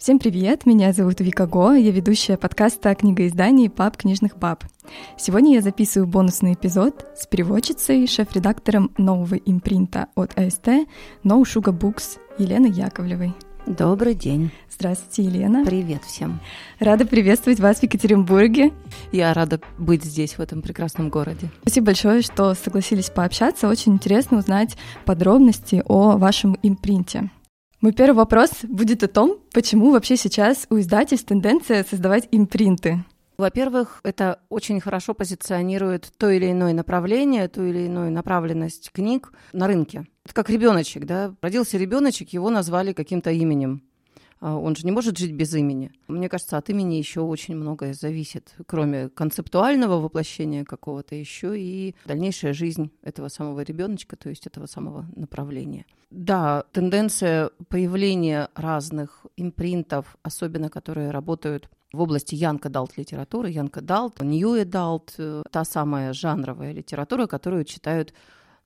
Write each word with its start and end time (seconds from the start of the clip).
Всем 0.00 0.18
привет, 0.18 0.64
меня 0.64 0.94
зовут 0.94 1.20
Вика 1.20 1.46
Го, 1.46 1.74
я 1.74 1.90
ведущая 1.90 2.38
подкаста 2.38 2.88
о 2.88 2.94
книгоиздании 2.94 3.68
«Пап 3.68 3.98
книжных 3.98 4.38
баб». 4.38 4.64
Сегодня 5.18 5.56
я 5.56 5.60
записываю 5.60 6.06
бонусный 6.08 6.54
эпизод 6.54 7.04
с 7.14 7.26
переводчицей, 7.26 8.06
шеф-редактором 8.06 8.92
нового 8.96 9.34
импринта 9.34 10.06
от 10.14 10.38
АСТ 10.38 10.68
No 11.22 11.42
Sugar 11.42 11.78
Books 11.78 12.18
Еленой 12.38 12.70
Яковлевой. 12.70 13.34
Добрый 13.66 14.14
день. 14.14 14.50
Здравствуйте, 14.70 15.22
Елена. 15.24 15.66
Привет 15.66 16.02
всем. 16.04 16.40
Рада 16.78 17.04
приветствовать 17.04 17.60
вас 17.60 17.80
в 17.80 17.82
Екатеринбурге. 17.82 18.72
Я 19.12 19.34
рада 19.34 19.60
быть 19.76 20.02
здесь, 20.02 20.38
в 20.38 20.40
этом 20.40 20.62
прекрасном 20.62 21.10
городе. 21.10 21.50
Спасибо 21.60 21.88
большое, 21.88 22.22
что 22.22 22.54
согласились 22.54 23.10
пообщаться. 23.10 23.68
Очень 23.68 23.92
интересно 23.92 24.38
узнать 24.38 24.78
подробности 25.04 25.82
о 25.84 26.16
вашем 26.16 26.56
импринте. 26.62 27.28
Мой 27.80 27.92
первый 27.92 28.16
вопрос 28.16 28.50
будет 28.64 29.02
о 29.04 29.08
том, 29.08 29.38
почему 29.54 29.92
вообще 29.92 30.18
сейчас 30.18 30.66
у 30.68 30.78
издательств 30.78 31.28
тенденция 31.28 31.82
создавать 31.82 32.28
импринты. 32.30 33.06
Во-первых, 33.38 34.00
это 34.04 34.40
очень 34.50 34.82
хорошо 34.82 35.14
позиционирует 35.14 36.12
то 36.18 36.28
или 36.28 36.50
иное 36.50 36.74
направление, 36.74 37.48
ту 37.48 37.64
или 37.64 37.86
иную 37.86 38.12
направленность 38.12 38.90
книг 38.92 39.32
на 39.54 39.66
рынке. 39.66 40.04
Это 40.26 40.34
как 40.34 40.50
ребеночек, 40.50 41.06
да? 41.06 41.34
Родился 41.40 41.78
ребеночек, 41.78 42.34
его 42.34 42.50
назвали 42.50 42.92
каким-то 42.92 43.30
именем. 43.30 43.80
А, 44.40 44.56
он 44.56 44.74
же 44.74 44.84
не 44.84 44.90
может 44.90 45.18
жить 45.18 45.32
без 45.32 45.54
имени. 45.54 45.92
Мне 46.08 46.28
кажется, 46.28 46.56
от 46.56 46.70
имени 46.70 46.94
еще 46.94 47.20
очень 47.20 47.56
многое 47.56 47.92
зависит, 47.94 48.54
кроме 48.66 49.08
концептуального 49.08 50.00
воплощения 50.00 50.64
какого-то, 50.64 51.14
еще 51.14 51.58
и 51.58 51.94
дальнейшая 52.06 52.52
жизнь 52.52 52.90
этого 53.02 53.28
самого 53.28 53.60
ребеночка, 53.60 54.16
то 54.16 54.28
есть 54.28 54.46
этого 54.46 54.66
самого 54.66 55.06
направления. 55.14 55.84
Да, 56.10 56.64
тенденция 56.72 57.50
появления 57.68 58.48
разных 58.54 59.26
импринтов, 59.36 60.16
особенно 60.22 60.68
которые 60.68 61.10
работают 61.10 61.68
в 61.92 62.00
области 62.00 62.34
Янка 62.34 62.68
Далт 62.68 62.96
литературы, 62.96 63.50
Янка 63.50 63.80
Далт, 63.80 64.20
Нью 64.20 64.64
Далт, 64.64 65.16
та 65.50 65.64
самая 65.64 66.12
жанровая 66.12 66.72
литература, 66.72 67.26
которую 67.26 67.64
читают 67.64 68.14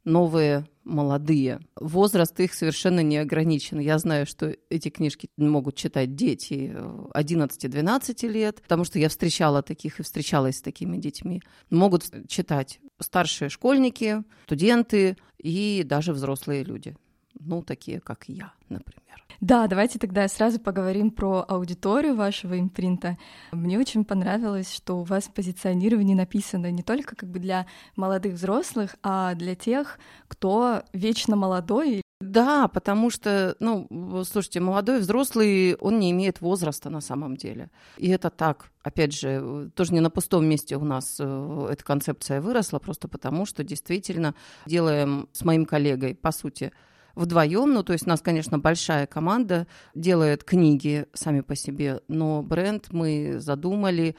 новые 0.05 0.66
молодые. 0.84 1.60
Возраст 1.77 2.38
их 2.41 2.55
совершенно 2.55 3.00
не 3.00 3.16
ограничен. 3.16 3.78
Я 3.78 3.98
знаю, 3.98 4.27
что 4.27 4.55
эти 4.69 4.91
книжки 4.91 5.28
могут 5.36 5.77
читать 5.77 6.14
дети 6.14 6.74
11-12 7.14 8.28
лет, 8.28 8.61
потому 8.62 8.84
что 8.84 8.98
я 8.98 9.08
встречала 9.08 9.62
таких 9.62 10.00
и 10.00 10.02
встречалась 10.02 10.58
с 10.58 10.62
такими 10.62 10.98
детьми. 10.98 11.42
Могут 11.70 12.11
читать 12.28 12.80
старшие 13.00 13.48
школьники, 13.48 14.22
студенты 14.44 15.16
и 15.38 15.83
даже 15.84 16.12
взрослые 16.12 16.64
люди. 16.64 16.96
Ну, 17.39 17.62
такие, 17.62 18.00
как 18.00 18.24
я, 18.28 18.52
например. 18.68 19.23
Да, 19.45 19.67
давайте 19.67 19.98
тогда 19.98 20.27
сразу 20.27 20.59
поговорим 20.59 21.11
про 21.11 21.45
аудиторию 21.47 22.17
вашего 22.17 22.59
импринта. 22.59 23.19
Мне 23.53 23.78
очень 23.78 24.06
понравилось, 24.06 24.75
что 24.75 24.95
у 24.95 25.03
вас 25.03 25.25
позиционирование 25.25 26.17
написано 26.17 26.70
не 26.70 26.83
только 26.83 27.14
как 27.14 27.28
бы 27.28 27.41
для 27.41 27.67
молодых 27.95 28.36
взрослых, 28.36 28.97
а 29.03 29.34
для 29.34 29.55
тех, 29.55 29.98
кто 30.28 30.83
вечно 30.95 31.36
молодой 31.36 32.01
да, 32.20 32.69
потому 32.69 33.11
что, 33.11 33.55
ну, 33.61 33.86
слушайте, 34.25 34.59
молодой 34.59 35.01
взрослый, 35.01 35.75
он 35.75 36.01
не 36.01 36.11
имеет 36.12 36.41
возраста 36.41 36.89
на 36.89 37.03
самом 37.03 37.36
деле. 37.36 37.70
И 37.98 38.08
это 38.08 38.31
так. 38.31 38.70
Опять 38.83 39.12
же, 39.12 39.70
тоже 39.75 39.92
не 39.92 40.01
на 40.01 40.08
пустом 40.08 40.47
месте 40.47 40.77
у 40.77 40.84
нас 40.84 41.17
э, 41.19 41.69
эта 41.70 41.84
концепция 41.84 42.41
выросла, 42.41 42.79
просто 42.79 43.08
потому 43.08 43.45
что 43.45 43.62
действительно 43.62 44.34
делаем 44.64 45.29
с 45.33 45.45
моим 45.45 45.67
коллегой, 45.67 46.14
по 46.14 46.33
сути, 46.33 46.73
вдвоем. 47.15 47.73
Ну, 47.73 47.83
то 47.83 47.93
есть 47.93 48.07
у 48.07 48.11
нас, 48.11 48.20
конечно, 48.20 48.59
большая 48.59 49.07
команда 49.07 49.67
делает 49.95 50.45
книги 50.45 51.07
сами 51.12 51.41
по 51.41 51.55
себе, 51.55 52.01
но 52.09 52.43
бренд 52.43 52.89
мы 52.91 53.37
задумали, 53.39 54.17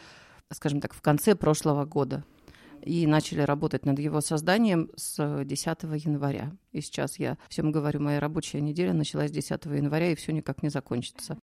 скажем 0.51 0.81
так, 0.81 0.93
в 0.93 1.01
конце 1.01 1.35
прошлого 1.35 1.85
года 1.85 2.23
и 2.81 3.07
начали 3.07 3.41
работать 3.41 3.85
над 3.85 3.97
его 3.99 4.21
созданием 4.21 4.91
с 4.95 5.43
10 5.43 5.83
января. 6.05 6.55
И 6.71 6.81
сейчас 6.81 7.17
я 7.17 7.37
всем 7.49 7.71
говорю, 7.71 7.99
моя 7.99 8.19
рабочая 8.19 8.61
неделя 8.61 8.93
началась 8.93 9.31
с 9.31 9.33
10 9.33 9.65
января, 9.65 10.11
и 10.11 10.15
все 10.15 10.31
никак 10.31 10.61
не 10.61 10.69
закончится. 10.69 11.37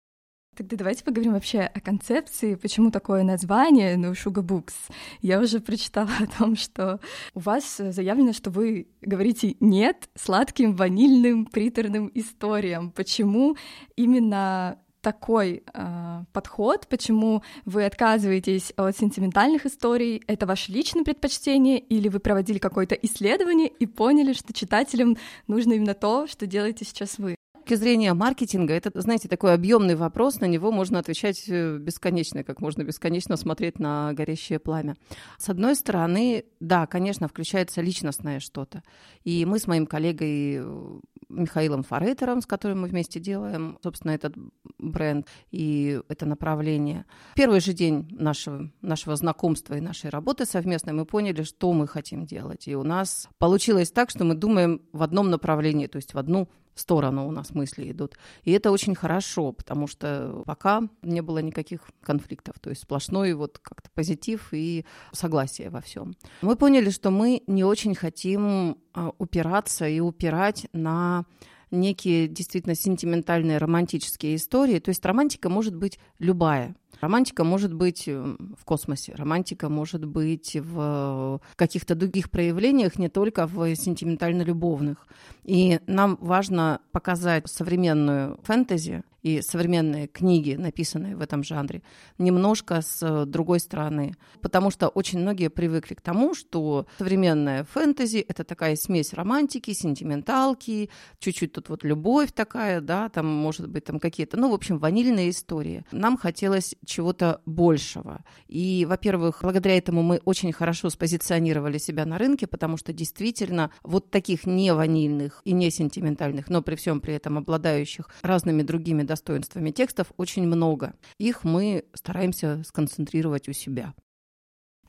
Тогда 0.57 0.77
давайте 0.77 1.05
поговорим 1.05 1.33
вообще 1.33 1.61
о 1.61 1.81
концепции, 1.81 2.57
почему 2.57 2.91
такое 2.91 3.23
название 3.23 3.97
No 3.97 4.13
Sugar 4.13 4.45
Books. 4.45 4.75
Я 5.23 5.41
уже 5.41 5.61
прочитала 5.61 6.11
о 6.21 6.27
том, 6.27 6.57
что 6.57 7.01
у 7.35 7.41
вас 7.41 7.77
заявлено, 7.77 8.33
что 8.33 8.51
вы 8.51 8.89
говорите 9.01 9.57
«нет» 9.61 10.11
сладким, 10.17 10.75
ванильным, 10.75 11.47
приторным 11.47 12.11
историям. 12.15 12.91
Почему 12.91 13.57
именно 13.97 14.79
такой 15.01 15.63
э, 15.73 16.25
подход, 16.33 16.87
почему 16.89 17.43
вы 17.65 17.87
отказываетесь 17.87 18.73
от 18.77 18.97
сентиментальных 18.97 19.67
историй, 19.67 20.23
это 20.27 20.47
ваше 20.47 20.73
личное 20.73 21.05
предпочтение, 21.05 21.79
или 21.79 22.09
вы 22.09 22.19
проводили 22.21 22.59
какое-то 22.59 22.95
исследование 22.97 23.69
и 23.69 23.87
поняли, 23.87 24.33
что 24.33 24.53
читателям 24.53 25.17
нужно 25.47 25.75
именно 25.75 25.95
то, 25.95 26.27
что 26.27 26.47
делаете 26.47 26.85
сейчас 26.85 27.19
вы? 27.19 27.37
Точки 27.71 27.85
зрения 27.85 28.15
маркетинга, 28.15 28.75
это, 28.75 28.91
знаете, 29.01 29.29
такой 29.29 29.55
объемный 29.55 29.95
вопрос, 29.95 30.41
на 30.41 30.47
него 30.47 30.73
можно 30.73 30.99
отвечать 30.99 31.45
э, 31.49 31.79
бесконечно, 31.79 32.43
как 32.43 32.61
можно 32.61 32.83
бесконечно 32.83 33.37
смотреть 33.37 33.79
на 33.79 34.13
горящее 34.13 34.59
пламя. 34.59 34.97
С 35.39 35.49
одной 35.49 35.77
стороны, 35.77 36.45
да, 36.59 36.87
конечно, 36.87 37.29
включается 37.29 37.81
личностное 37.81 38.41
что-то. 38.41 38.83
И 39.23 39.45
мы 39.45 39.61
с 39.61 39.69
моим 39.69 39.87
коллегой 39.87 40.57
э, 40.57 41.01
Михаилом 41.29 41.85
Форейтером, 41.85 42.41
с 42.41 42.47
которым 42.47 42.83
мы 42.83 42.89
вместе 42.89 43.21
делаем, 43.21 43.79
собственно, 43.85 44.13
этот 44.13 44.35
бренд 44.79 45.29
и 45.53 46.01
это 46.09 46.27
направление. 46.27 47.05
Первый 47.37 47.61
же 47.61 47.73
день 47.73 48.09
нашего, 48.11 48.69
нашего 48.83 49.15
знакомства 49.15 49.75
и 49.75 49.81
нашей 49.81 50.11
работы 50.11 50.45
совместной 50.45 50.93
мы 50.93 51.05
поняли, 51.05 51.45
что 51.45 51.73
мы 51.73 51.87
хотим 51.87 52.27
делать. 52.27 52.67
И 52.67 52.75
у 52.75 52.83
нас 52.83 53.29
получилось 53.39 53.93
так, 53.93 54.11
что 54.11 54.25
мы 54.25 54.35
думаем 54.35 54.83
в 54.93 55.05
одном 55.05 55.31
направлении, 55.31 55.87
то 55.87 55.97
есть 55.97 56.15
в 56.15 56.19
одну 56.19 56.49
сторону 56.81 57.29
у 57.29 57.31
нас 57.31 57.55
мысли 57.55 57.91
идут. 57.91 58.17
И 58.43 58.53
это 58.53 58.71
очень 58.71 58.95
хорошо, 58.95 59.53
потому 59.53 59.87
что 59.87 60.43
пока 60.47 60.83
не 61.03 61.21
было 61.21 61.39
никаких 61.39 61.83
конфликтов, 62.03 62.59
то 62.61 62.71
есть 62.71 62.83
сплошной 62.83 63.35
вот 63.35 63.59
как-то 63.59 63.91
позитив 63.95 64.49
и 64.53 64.85
согласие 65.13 65.71
во 65.71 65.81
всем. 65.81 66.17
Мы 66.43 66.57
поняли, 66.57 66.91
что 66.91 67.11
мы 67.11 67.43
не 67.47 67.65
очень 67.65 67.95
хотим 67.95 68.79
а, 68.93 69.13
упираться 69.19 69.87
и 69.87 70.01
упирать 70.01 70.67
на 70.73 71.25
некие 71.71 72.29
действительно 72.29 72.75
сентиментальные 72.75 73.59
романтические 73.59 74.37
истории. 74.37 74.79
То 74.79 74.89
есть 74.89 75.05
романтика 75.05 75.49
может 75.49 75.75
быть 75.75 75.99
любая. 76.19 76.75
Романтика 77.01 77.45
может 77.45 77.73
быть 77.73 78.05
э, 78.07 78.37
в 78.59 78.65
космосе, 78.65 79.15
романтика 79.15 79.69
может 79.69 80.05
быть 80.05 80.57
в 80.57 81.41
каких-то 81.57 81.95
других 81.95 82.31
проявлениях, 82.31 82.99
не 82.99 83.09
только 83.09 83.47
в 83.47 83.75
сентиментально-любовных. 83.75 85.07
И 85.45 85.81
нам 85.87 86.19
важно 86.21 86.81
показать 86.93 87.49
современную 87.49 88.39
фэнтези, 88.43 89.03
и 89.23 89.43
современные 89.43 90.07
книги, 90.07 90.55
написанные 90.55 91.17
в 91.17 91.21
этом 91.21 91.45
жанре, 91.45 91.83
немножко 92.19 92.81
с 92.81 93.27
другой 93.27 93.61
стороны. 93.61 94.15
Потому 94.41 94.71
что 94.71 94.89
очень 94.89 95.21
многие 95.21 95.51
привыкли 95.51 95.95
к 95.95 96.01
тому, 96.01 96.35
что 96.35 96.87
современная 96.99 97.65
фэнтези— 97.65 98.19
это 98.29 98.45
такая 98.45 98.77
смесь 98.77 99.13
романтики, 99.13 99.73
сентименталки, 99.73 100.91
чуть-чуть 101.19 101.53
тут 101.53 101.69
вот 101.69 101.85
любовь 101.85 102.33
такая, 102.33 102.81
да, 102.81 103.09
там, 103.09 103.27
может 103.27 103.69
быть, 103.69 103.85
там 103.85 104.01
какие-то, 104.01 104.37
ну, 104.37 104.51
в 104.51 104.55
общем, 104.55 104.79
ванильные 104.79 105.31
истории. 105.31 105.85
Нам 105.93 106.17
хотелось 106.17 106.75
чего-то 106.85 107.41
большего. 107.47 108.25
И, 108.49 108.87
во-первых, 108.89 109.41
благодаря 109.43 109.77
этому 109.77 110.03
мы 110.03 110.21
очень 110.25 110.53
хорошо 110.53 110.91
спозиционировали 110.91 111.79
себя 111.79 112.07
на 112.07 112.19
рынке, 112.19 112.47
потому 112.47 112.77
что 112.77 112.93
действительно 112.93 113.71
вот 113.83 114.11
таких 114.11 114.47
не 114.47 114.73
ванильных 114.73 115.43
и 115.45 115.53
не 115.53 115.71
сентиментальных, 115.71 116.49
но 116.49 116.63
при 116.63 116.77
всем 116.77 117.01
при 117.01 117.15
этом 117.15 117.39
обладающих 117.39 118.09
разными 118.23 118.63
другими 118.63 119.03
достоинствами 119.03 119.71
текстов 119.71 120.13
очень 120.17 120.47
много. 120.47 120.95
Их 121.19 121.45
мы 121.45 121.85
стараемся 121.95 122.63
сконцентрировать 122.65 123.49
у 123.49 123.53
себя. 123.53 123.95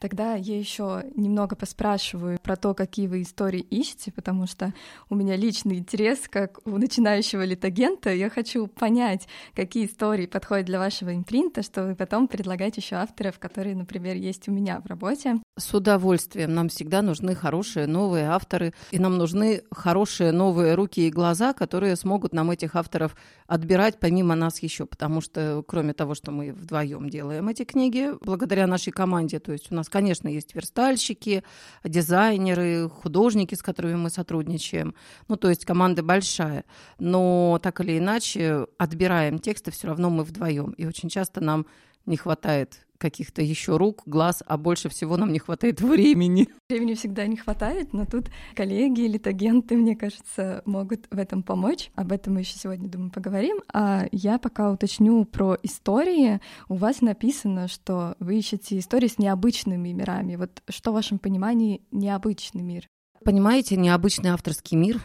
Тогда 0.01 0.33
я 0.33 0.57
еще 0.57 1.03
немного 1.15 1.55
поспрашиваю 1.55 2.39
про 2.41 2.55
то, 2.55 2.73
какие 2.73 3.05
вы 3.05 3.21
истории 3.21 3.59
ищете, 3.59 4.11
потому 4.11 4.47
что 4.47 4.73
у 5.11 5.15
меня 5.15 5.35
личный 5.35 5.77
интерес, 5.77 6.21
как 6.27 6.59
у 6.65 6.71
начинающего 6.79 7.45
литагента. 7.45 8.11
Я 8.11 8.31
хочу 8.31 8.65
понять, 8.65 9.27
какие 9.55 9.85
истории 9.85 10.25
подходят 10.25 10.65
для 10.65 10.79
вашего 10.79 11.13
импринта, 11.13 11.61
чтобы 11.61 11.93
потом 11.93 12.27
предлагать 12.27 12.77
еще 12.77 12.95
авторов, 12.95 13.37
которые, 13.37 13.75
например, 13.75 14.15
есть 14.15 14.49
у 14.49 14.51
меня 14.51 14.81
в 14.81 14.87
работе. 14.87 15.39
С 15.59 15.71
удовольствием. 15.71 16.55
Нам 16.55 16.69
всегда 16.69 17.03
нужны 17.03 17.35
хорошие 17.35 17.85
новые 17.85 18.29
авторы, 18.29 18.73
и 18.89 18.97
нам 18.97 19.19
нужны 19.19 19.61
хорошие 19.71 20.31
новые 20.31 20.73
руки 20.73 21.07
и 21.07 21.11
глаза, 21.11 21.53
которые 21.53 21.95
смогут 21.95 22.33
нам 22.33 22.49
этих 22.49 22.75
авторов 22.75 23.15
отбирать 23.45 23.99
помимо 23.99 24.33
нас 24.33 24.63
еще, 24.63 24.87
потому 24.87 25.21
что 25.21 25.63
кроме 25.67 25.93
того, 25.93 26.15
что 26.15 26.31
мы 26.31 26.53
вдвоем 26.53 27.07
делаем 27.07 27.49
эти 27.49 27.65
книги, 27.65 28.09
благодаря 28.21 28.65
нашей 28.65 28.89
команде, 28.89 29.39
то 29.39 29.51
есть 29.51 29.71
у 29.71 29.75
нас 29.75 29.90
конечно, 29.91 30.27
есть 30.27 30.55
верстальщики, 30.55 31.43
дизайнеры, 31.83 32.89
художники, 32.89 33.53
с 33.53 33.61
которыми 33.61 33.95
мы 33.95 34.09
сотрудничаем. 34.09 34.95
Ну, 35.27 35.35
то 35.35 35.49
есть 35.49 35.65
команда 35.65 36.01
большая. 36.01 36.65
Но 36.97 37.59
так 37.61 37.81
или 37.81 37.97
иначе, 37.97 38.65
отбираем 38.77 39.37
тексты 39.37 39.69
все 39.69 39.87
равно 39.87 40.09
мы 40.09 40.23
вдвоем. 40.23 40.71
И 40.71 40.85
очень 40.85 41.09
часто 41.09 41.41
нам 41.41 41.65
не 42.05 42.17
хватает 42.17 42.87
каких-то 43.01 43.41
еще 43.41 43.75
рук, 43.77 44.03
глаз, 44.05 44.43
а 44.45 44.57
больше 44.57 44.87
всего 44.87 45.17
нам 45.17 45.33
не 45.33 45.39
хватает 45.39 45.81
времени. 45.81 46.47
Времени 46.69 46.93
всегда 46.93 47.27
не 47.27 47.35
хватает, 47.35 47.91
но 47.91 48.05
тут 48.05 48.29
коллеги 48.55 49.01
или 49.01 49.19
агенты, 49.21 49.75
мне 49.75 49.95
кажется, 49.95 50.61
могут 50.65 51.07
в 51.09 51.17
этом 51.17 51.43
помочь. 51.43 51.91
Об 51.95 52.11
этом 52.11 52.35
мы 52.35 52.41
еще 52.41 52.57
сегодня, 52.57 52.87
думаю, 52.87 53.11
поговорим. 53.11 53.61
А 53.73 54.05
я 54.11 54.37
пока 54.37 54.71
уточню 54.71 55.25
про 55.25 55.57
истории. 55.63 56.39
У 56.69 56.75
вас 56.75 57.01
написано, 57.01 57.67
что 57.67 58.15
вы 58.19 58.37
ищете 58.37 58.77
истории 58.77 59.07
с 59.07 59.17
необычными 59.17 59.89
мирами. 59.89 60.35
Вот 60.35 60.61
что 60.69 60.91
в 60.91 60.93
вашем 60.93 61.19
понимании 61.19 61.81
необычный 61.91 62.61
мир? 62.61 62.87
Понимаете, 63.25 63.75
необычный 63.75 64.29
авторский 64.29 64.77
мир? 64.77 65.01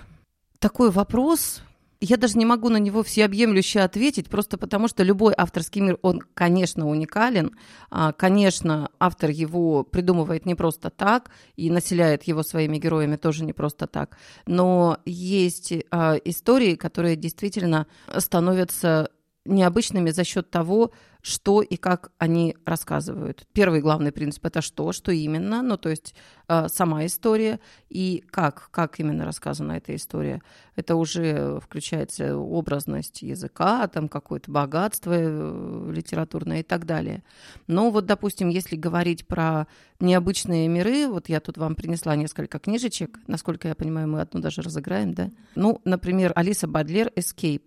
Такой 0.59 0.91
вопрос, 0.91 1.63
я 2.01 2.17
даже 2.17 2.39
не 2.39 2.45
могу 2.45 2.69
на 2.69 2.77
него 2.77 3.03
всеобъемлюще 3.03 3.81
ответить, 3.81 4.29
просто 4.29 4.59
потому 4.59 4.89
что 4.89 5.03
любой 5.03 5.35
авторский 5.37 5.81
мир, 5.81 5.99
он, 6.03 6.21
конечно, 6.35 6.89
уникален. 6.89 7.53
А, 7.91 8.13
конечно, 8.13 8.91
автор 8.99 9.31
его 9.31 9.83
придумывает 9.83 10.47
не 10.47 10.55
просто 10.55 10.91
так 10.91 11.31
и 11.57 11.71
населяет 11.71 12.25
его 12.25 12.43
своими 12.43 12.79
героями 12.79 13.17
тоже 13.17 13.45
не 13.45 13.53
просто 13.53 13.87
так. 13.87 14.19
Но 14.47 14.99
есть 15.05 15.73
а, 15.91 16.17
истории, 16.25 16.75
которые 16.75 17.17
действительно 17.17 17.87
становятся 18.17 19.11
необычными 19.47 20.11
за 20.11 20.25
счет 20.25 20.51
того, 20.51 20.93
что 21.27 21.61
и 21.61 21.77
как 21.77 22.13
они 22.19 22.57
рассказывают. 22.65 23.49
Первый 23.53 23.81
главный 23.81 24.13
принцип 24.13 24.47
это 24.47 24.61
что, 24.61 24.93
что 24.93 25.11
именно, 25.11 25.61
ну 25.61 25.77
то 25.77 25.89
есть 25.89 26.15
э, 26.47 26.69
сама 26.69 27.05
история 27.05 27.59
и 27.89 28.23
как, 28.31 28.69
как 28.71 29.01
именно 29.01 29.25
рассказана 29.25 29.73
эта 29.73 29.97
история. 29.97 30.41
Это 30.77 30.95
уже 30.95 31.59
включается 31.61 32.37
образность 32.37 33.23
языка, 33.23 33.89
там 33.89 34.09
какое-то 34.09 34.53
богатство 34.53 35.15
э, 35.17 35.93
литературное 35.93 36.61
и 36.61 36.63
так 36.63 36.87
далее. 36.87 37.25
Но 37.67 37.91
вот, 37.91 38.07
допустим, 38.07 38.49
если 38.49 38.77
говорить 38.77 39.27
про 39.27 39.67
необычные 39.99 40.69
миры, 40.69 41.09
вот 41.09 41.29
я 41.29 41.41
тут 41.41 41.59
вам 41.59 41.75
принесла 41.75 42.15
несколько 42.15 42.61
книжечек, 42.61 43.19
насколько 43.27 43.67
я 43.67 43.75
понимаю, 43.75 44.07
мы 44.07 44.21
одну 44.21 44.41
даже 44.41 44.63
разыграем, 44.63 45.13
да? 45.13 45.33
Ну, 45.57 45.81
например, 45.85 46.31
Алиса 46.37 46.69
Бадлер 46.69 47.11
«Escape». 47.17 47.63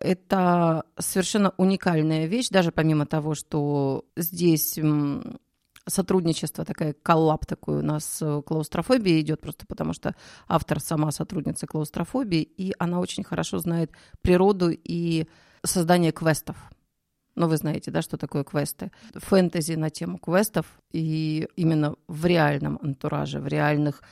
Это 0.00 0.84
совершенно 0.98 1.52
уникальная 1.58 2.26
вещь, 2.26 2.48
даже 2.48 2.72
помимо 2.72 3.06
того, 3.06 3.34
что 3.34 4.06
здесь 4.16 4.78
сотрудничество, 5.86 6.64
такая 6.64 6.94
коллаб 6.94 7.44
такой 7.46 7.78
у 7.80 7.82
нас 7.82 8.22
клаустрофобия 8.46 9.20
идет, 9.20 9.40
просто 9.40 9.66
потому 9.66 9.92
что 9.92 10.14
автор 10.48 10.80
сама 10.80 11.10
сотрудница 11.10 11.66
клаустрофобии, 11.66 12.42
и 12.42 12.72
она 12.78 13.00
очень 13.00 13.24
хорошо 13.24 13.58
знает 13.58 13.90
природу 14.22 14.70
и 14.70 15.26
создание 15.64 16.12
квестов. 16.12 16.56
Но 17.34 17.48
вы 17.48 17.56
знаете, 17.58 17.90
да, 17.90 18.02
что 18.02 18.16
такое 18.16 18.44
квесты. 18.44 18.90
Фэнтези 19.14 19.74
на 19.74 19.90
тему 19.90 20.18
квестов 20.18 20.66
и 20.92 21.46
именно 21.56 21.94
в 22.08 22.24
реальном 22.26 22.78
антураже, 22.82 23.40
в 23.40 23.46
реальных 23.46 24.02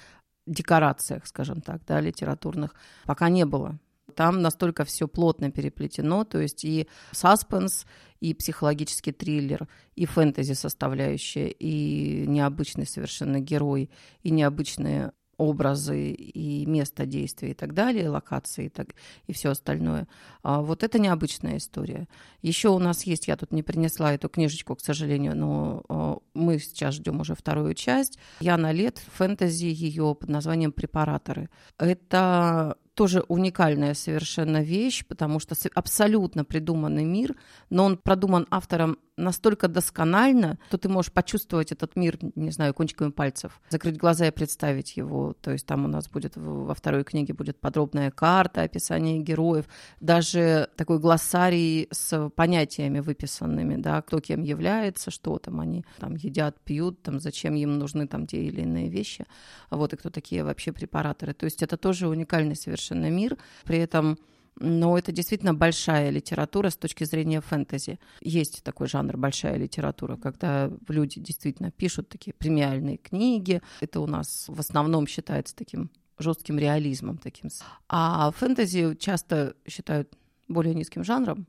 декорациях, 0.47 1.27
скажем 1.27 1.61
так, 1.61 1.83
да, 1.87 2.01
литературных, 2.01 2.75
пока 3.05 3.29
не 3.29 3.45
было 3.45 3.79
там 4.15 4.43
настолько 4.43 4.85
все 4.85 5.09
плотно 5.09 5.51
переплетено, 5.51 6.25
то 6.25 6.41
есть 6.41 6.65
и 6.65 6.89
саспенс, 7.13 7.87
и 8.21 8.35
психологический 8.35 9.13
триллер, 9.13 9.69
и 9.95 10.07
фэнтези 10.07 10.55
составляющая, 10.55 11.49
и 11.49 12.27
необычный 12.27 12.87
совершенно 12.87 13.41
герой, 13.41 13.91
и 14.23 14.31
необычные 14.31 15.13
образы 15.39 16.11
и 16.11 16.67
место 16.67 17.07
действия 17.07 17.53
и 17.53 17.55
так 17.55 17.73
далее, 17.73 18.11
локации 18.11 18.67
и, 18.67 18.69
так, 18.69 18.89
и 19.29 19.33
все 19.33 19.51
остальное. 19.51 20.09
А 20.43 20.61
вот 20.61 20.83
это 20.83 20.99
необычная 20.99 21.59
история. 21.59 22.09
Еще 22.43 22.69
у 22.69 22.79
нас 22.79 23.05
есть, 23.05 23.29
я 23.29 23.37
тут 23.37 23.53
не 23.53 23.63
принесла 23.63 24.13
эту 24.13 24.29
книжечку, 24.29 24.75
к 24.75 24.81
сожалению, 24.81 25.37
но 25.37 25.85
а, 25.89 26.19
мы 26.35 26.59
сейчас 26.59 26.97
ждем 26.97 27.21
уже 27.21 27.37
вторую 27.37 27.75
часть. 27.75 28.19
Яна 28.41 28.73
Лет, 28.73 29.01
фэнтези 29.15 29.67
ее 29.67 30.17
под 30.19 30.29
названием 30.29 30.73
«Препараторы». 30.73 31.49
Это 31.79 32.77
тоже 32.99 33.25
уникальная 33.29 33.95
совершенно 33.95 34.61
вещь, 34.61 35.05
потому 35.07 35.39
что 35.39 35.55
абсолютно 35.77 36.45
придуманный 36.45 37.05
мир, 37.05 37.37
но 37.71 37.85
он 37.85 37.97
продуман 37.97 38.49
автором 38.51 38.99
настолько 39.19 39.69
досконально, 39.69 40.59
что 40.69 40.79
ты 40.79 40.89
можешь 40.89 41.13
почувствовать 41.13 41.73
этот 41.73 41.97
мир, 41.97 42.19
не 42.35 42.51
знаю, 42.51 42.73
кончиками 42.73 43.11
пальцев, 43.11 43.61
закрыть 43.69 43.97
глаза 43.97 44.29
и 44.29 44.31
представить 44.31 44.97
его. 44.97 45.35
То 45.41 45.51
есть 45.53 45.67
там 45.67 45.85
у 45.85 45.89
нас 45.89 46.09
будет 46.09 46.37
во 46.37 46.75
второй 46.75 47.05
книге 47.05 47.35
будет 47.35 47.59
подробная 47.61 48.11
карта, 48.11 48.63
описание 48.63 49.19
героев, 49.19 49.67
даже 50.01 50.69
такой 50.77 50.99
глоссарий 50.99 51.89
с 51.91 52.31
понятиями 52.31 53.01
выписанными, 53.01 53.77
да, 53.77 54.01
кто 54.03 54.21
кем 54.21 54.43
является, 54.43 55.11
что 55.11 55.39
там 55.39 55.61
они 55.61 55.85
там 55.99 56.15
едят, 56.15 56.59
пьют, 56.61 57.03
там 57.03 57.21
зачем 57.21 57.55
им 57.55 57.79
нужны 57.79 58.07
там 58.07 58.27
те 58.27 58.45
или 58.45 58.63
иные 58.63 58.89
вещи, 58.89 59.27
вот 59.71 59.93
и 59.93 59.97
кто 59.97 60.11
такие 60.11 60.45
вообще 60.45 60.73
препараторы. 60.73 61.35
То 61.35 61.45
есть 61.45 61.63
это 61.63 61.77
тоже 61.77 62.09
уникальный 62.09 62.57
совершенно 62.57 63.11
мир. 63.11 63.37
При 63.65 63.79
этом 63.79 64.19
но 64.61 64.99
это 64.99 65.13
действительно 65.13 65.55
большая 65.55 66.11
литература 66.11 66.71
с 66.71 66.77
точки 66.77 67.05
зрения 67.05 67.41
фэнтези. 67.41 67.99
Есть 68.21 68.63
такой 68.63 68.89
жанр 68.89 69.17
большая 69.17 69.57
литература, 69.57 70.17
когда 70.17 70.71
люди 70.89 71.21
действительно 71.21 71.71
пишут 71.71 72.09
такие 72.09 72.35
премиальные 72.35 72.99
книги. 72.99 73.63
Это 73.81 74.01
у 74.01 74.07
нас 74.07 74.47
в 74.49 74.61
основном 74.61 75.07
считается 75.07 75.55
таким 75.55 75.91
жестким 76.19 76.59
реализмом 76.59 77.19
таким. 77.19 77.51
А 77.89 78.31
фэнтези 78.33 78.97
часто 78.97 79.55
считают 79.67 80.13
более 80.49 80.75
низким 80.75 81.05
жанром 81.05 81.47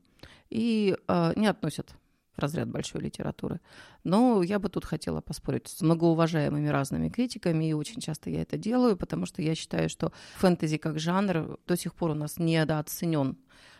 и 0.50 0.96
э, 1.08 1.32
не 1.36 1.46
относят 1.46 1.94
разряд 2.40 2.68
большой 2.68 3.02
литературы. 3.02 3.60
Но 4.04 4.42
я 4.42 4.58
бы 4.58 4.68
тут 4.68 4.84
хотела 4.84 5.20
поспорить 5.20 5.68
с 5.68 5.80
многоуважаемыми 5.82 6.68
разными 6.68 7.08
критиками, 7.08 7.70
и 7.70 7.72
очень 7.72 8.00
часто 8.00 8.30
я 8.30 8.42
это 8.42 8.56
делаю, 8.56 8.96
потому 8.96 9.26
что 9.26 9.42
я 9.42 9.54
считаю, 9.54 9.88
что 9.88 10.12
фэнтези 10.36 10.78
как 10.78 10.98
жанр 10.98 11.58
до 11.66 11.76
сих 11.76 11.94
пор 11.94 12.10
у 12.10 12.14
нас 12.14 12.38
недооценен 12.38 13.38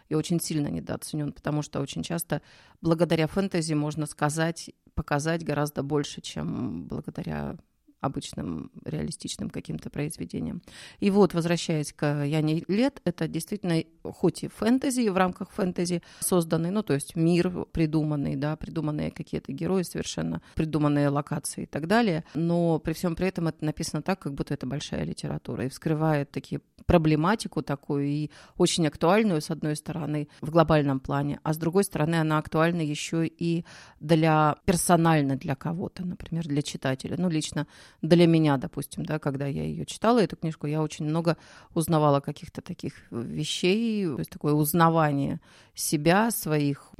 и 0.08 0.14
очень 0.14 0.40
сильно 0.40 0.68
недооценен, 0.68 1.32
потому 1.32 1.62
что 1.62 1.80
очень 1.80 2.02
часто 2.02 2.42
благодаря 2.80 3.26
фэнтези 3.26 3.74
можно 3.74 4.06
сказать, 4.06 4.70
показать 4.94 5.44
гораздо 5.44 5.82
больше, 5.82 6.20
чем 6.20 6.86
благодаря 6.86 7.56
обычным 8.00 8.70
реалистичным 8.84 9.50
каким-то 9.50 9.90
произведением. 9.90 10.62
И 10.98 11.10
вот, 11.10 11.34
возвращаясь 11.34 11.92
к 11.92 12.24
Яне 12.24 12.64
Лет, 12.68 13.00
это 13.04 13.28
действительно 13.28 13.82
хоть 14.02 14.42
и 14.44 14.48
фэнтези, 14.48 15.08
в 15.08 15.16
рамках 15.16 15.50
фэнтези 15.50 16.02
созданный, 16.20 16.70
ну, 16.70 16.82
то 16.82 16.94
есть 16.94 17.16
мир 17.16 17.66
придуманный, 17.72 18.36
да, 18.36 18.56
придуманные 18.56 19.10
какие-то 19.10 19.52
герои 19.52 19.82
совершенно, 19.82 20.42
придуманные 20.54 21.08
локации 21.08 21.62
и 21.64 21.66
так 21.66 21.86
далее, 21.86 22.24
но 22.34 22.78
при 22.78 22.92
всем 22.92 23.16
при 23.16 23.28
этом 23.28 23.48
это 23.48 23.64
написано 23.64 24.02
так, 24.02 24.20
как 24.20 24.34
будто 24.34 24.54
это 24.54 24.66
большая 24.66 25.04
литература, 25.04 25.64
и 25.64 25.68
вскрывает 25.68 26.30
такие 26.30 26.60
проблематику 26.86 27.62
такую 27.62 28.06
и 28.06 28.30
очень 28.56 28.86
актуальную, 28.86 29.40
с 29.40 29.50
одной 29.50 29.76
стороны, 29.76 30.28
в 30.40 30.50
глобальном 30.50 31.00
плане, 31.00 31.40
а 31.42 31.52
с 31.52 31.58
другой 31.58 31.84
стороны, 31.84 32.16
она 32.16 32.38
актуальна 32.38 32.80
еще 32.80 33.26
и 33.26 33.64
для 34.00 34.56
персонально 34.64 35.36
для 35.36 35.54
кого-то, 35.54 36.04
например, 36.04 36.46
для 36.46 36.62
читателя. 36.62 37.16
Ну, 37.18 37.28
лично 37.28 37.66
для 38.02 38.26
меня, 38.26 38.56
допустим, 38.56 39.04
да, 39.04 39.18
когда 39.18 39.46
я 39.46 39.62
ее 39.62 39.84
читала, 39.84 40.20
эту 40.22 40.36
книжку, 40.36 40.66
я 40.66 40.82
очень 40.82 41.04
много 41.04 41.36
узнавала 41.74 42.20
каких-то 42.20 42.62
таких 42.62 42.94
вещей, 43.10 44.06
то 44.06 44.18
есть 44.18 44.30
такое 44.30 44.54
узнавание 44.54 45.40
себя, 45.74 46.30
своих 46.30 46.92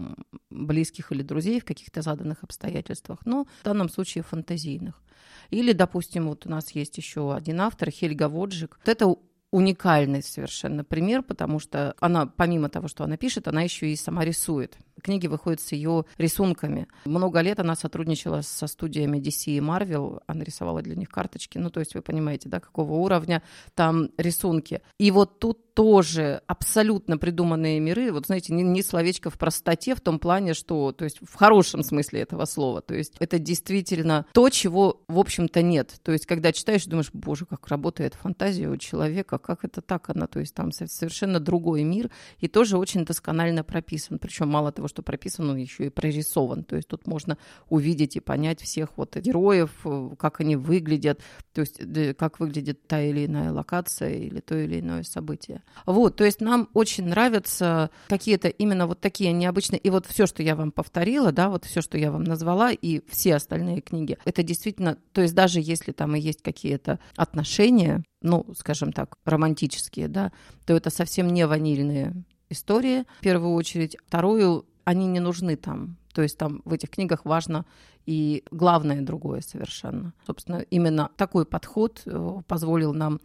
близких 0.51 1.13
или 1.13 1.23
друзей 1.23 1.61
в 1.61 1.65
каких-то 1.65 2.03
заданных 2.03 2.43
обстоятельствах, 2.43 3.21
но 3.25 3.47
в 3.61 3.65
данном 3.65 3.89
случае 3.89 4.25
фантазийных. 4.25 5.03
Или, 5.51 5.73
допустим, 5.73 6.29
вот 6.29 6.47
у 6.47 6.51
нас 6.51 6.71
есть 6.73 6.97
еще 6.99 7.35
один 7.35 7.61
автор, 7.61 7.91
Хельга 7.91 8.29
Воджик. 8.29 8.79
Вот 8.79 8.89
это 8.89 9.15
уникальный 9.51 10.23
совершенно 10.23 10.85
пример, 10.85 11.23
потому 11.23 11.59
что 11.59 11.95
она, 12.01 12.27
помимо 12.27 12.69
того, 12.69 12.89
что 12.89 13.05
она 13.05 13.17
пишет, 13.17 13.49
она 13.49 13.63
еще 13.63 13.91
и 13.91 13.97
сама 13.97 14.25
рисует. 14.25 14.77
Книги 15.01 15.27
выходят 15.27 15.61
с 15.61 15.73
ее 15.73 16.05
рисунками. 16.19 16.89
Много 17.05 17.41
лет 17.41 17.61
она 17.61 17.75
сотрудничала 17.75 18.43
со 18.43 18.67
студиями 18.67 19.19
DC 19.19 19.53
и 19.53 19.61
Marvel, 19.61 20.23
она 20.27 20.45
рисовала 20.45 20.83
для 20.83 20.97
них 20.97 21.09
карточки. 21.09 21.59
Ну, 21.59 21.71
то 21.71 21.81
есть 21.81 21.95
вы 21.95 22.03
понимаете, 22.03 22.49
да, 22.49 22.61
какого 22.61 22.95
уровня 22.95 23.43
там 23.75 24.11
рисунки. 24.17 24.83
И 24.99 25.11
вот 25.11 25.39
тут 25.39 25.70
тоже 25.81 26.43
абсолютно 26.47 27.17
придуманные 27.17 27.81
миры. 27.81 28.13
Вот 28.13 28.27
знаете, 28.27 28.53
не, 28.53 28.63
не 28.63 28.83
словечко 28.83 29.31
в 29.31 29.39
простоте 29.39 29.95
в 29.95 30.03
том 30.03 30.19
плане, 30.19 30.53
что, 30.53 30.93
то 30.93 31.05
есть 31.05 31.21
в 31.23 31.35
хорошем 31.35 31.83
смысле 31.83 32.21
этого 32.21 32.45
слова. 32.45 32.83
То 32.83 32.95
есть 32.95 33.15
это 33.19 33.39
действительно 33.39 34.27
то, 34.35 34.51
чего, 34.51 35.03
в 35.09 35.19
общем-то, 35.19 35.63
нет. 35.63 35.95
То 36.03 36.13
есть 36.13 36.27
когда 36.27 36.53
читаешь, 36.53 36.85
думаешь, 36.85 37.09
боже, 37.15 37.47
как 37.47 37.67
работает 37.69 38.13
фантазия 38.13 38.69
у 38.69 38.77
человека, 38.77 39.39
как 39.39 39.65
это 39.65 39.81
так 39.81 40.11
она, 40.11 40.27
то 40.27 40.39
есть 40.39 40.53
там 40.53 40.71
совершенно 40.71 41.41
другой 41.41 41.83
мир 41.83 42.11
и 42.41 42.47
тоже 42.47 42.77
очень 42.77 43.07
досконально 43.07 43.65
прописан. 43.65 44.19
Причем 44.19 44.49
мало 44.49 44.73
того, 44.73 44.87
что 44.87 45.03
прописан, 45.03 45.49
он 45.49 45.57
еще 45.57 45.87
и 45.87 45.89
прорисован. 45.89 46.63
То 46.63 46.77
есть 46.77 46.89
тут 46.89 47.07
можно 47.07 47.39
увидеть 47.71 48.17
и 48.17 48.21
понять 48.21 48.61
всех 48.61 48.99
вот 48.99 49.17
героев, 49.17 49.71
как 50.19 50.41
они 50.41 50.57
выглядят, 50.57 51.23
то 51.55 51.63
есть 51.63 51.81
как 52.19 52.39
выглядит 52.39 52.87
та 52.87 53.01
или 53.01 53.25
иная 53.25 53.51
локация 53.51 54.11
или 54.11 54.41
то 54.41 54.55
или 54.55 54.81
иное 54.81 55.05
событие. 55.05 55.63
Вот, 55.87 56.17
то 56.17 56.25
есть 56.25 56.41
нам 56.41 56.69
очень 56.75 57.07
нравятся 57.07 57.91
какие-то 58.09 58.49
именно 58.49 58.87
вот 58.87 59.01
такие 59.01 59.33
необычные, 59.33 59.79
и 59.79 59.91
вот 59.91 60.07
все, 60.07 60.27
что 60.27 60.43
я 60.43 60.57
вам 60.57 60.73
повторила, 60.73 61.33
да, 61.33 61.49
вот 61.49 61.65
все, 61.65 61.81
что 61.81 61.99
я 61.99 62.13
вам 62.13 62.25
назвала, 62.25 62.71
и 62.71 63.01
все 63.09 63.37
остальные 63.37 63.81
книги, 63.81 64.19
это 64.25 64.43
действительно, 64.43 64.99
то 65.13 65.23
есть 65.23 65.35
даже 65.35 65.61
если 65.61 65.93
там 65.93 66.15
и 66.17 66.21
есть 66.21 66.43
какие-то 66.43 66.99
отношения, 67.17 68.03
ну, 68.23 68.47
скажем 68.57 68.93
так, 68.93 69.17
романтические, 69.25 70.09
да, 70.09 70.33
то 70.67 70.75
это 70.75 70.91
совсем 70.91 71.29
не 71.33 71.47
ванильные 71.47 72.25
истории, 72.51 73.05
в 73.19 73.23
первую 73.23 73.55
очередь. 73.55 73.97
Вторую, 74.07 74.67
они 74.85 75.07
не 75.07 75.21
нужны 75.21 75.57
там. 75.57 75.97
То 76.13 76.23
есть 76.23 76.37
там 76.37 76.61
в 76.65 76.73
этих 76.73 76.91
книгах 76.91 77.25
важно 77.25 77.65
и 78.07 78.45
главное 78.51 79.01
другое 79.03 79.41
совершенно. 79.41 80.13
Собственно, 80.27 80.59
именно 80.71 81.11
такой 81.17 81.47
подход 81.47 82.03
э, 82.05 82.37
позволил 82.49 82.93
нам 82.93 83.21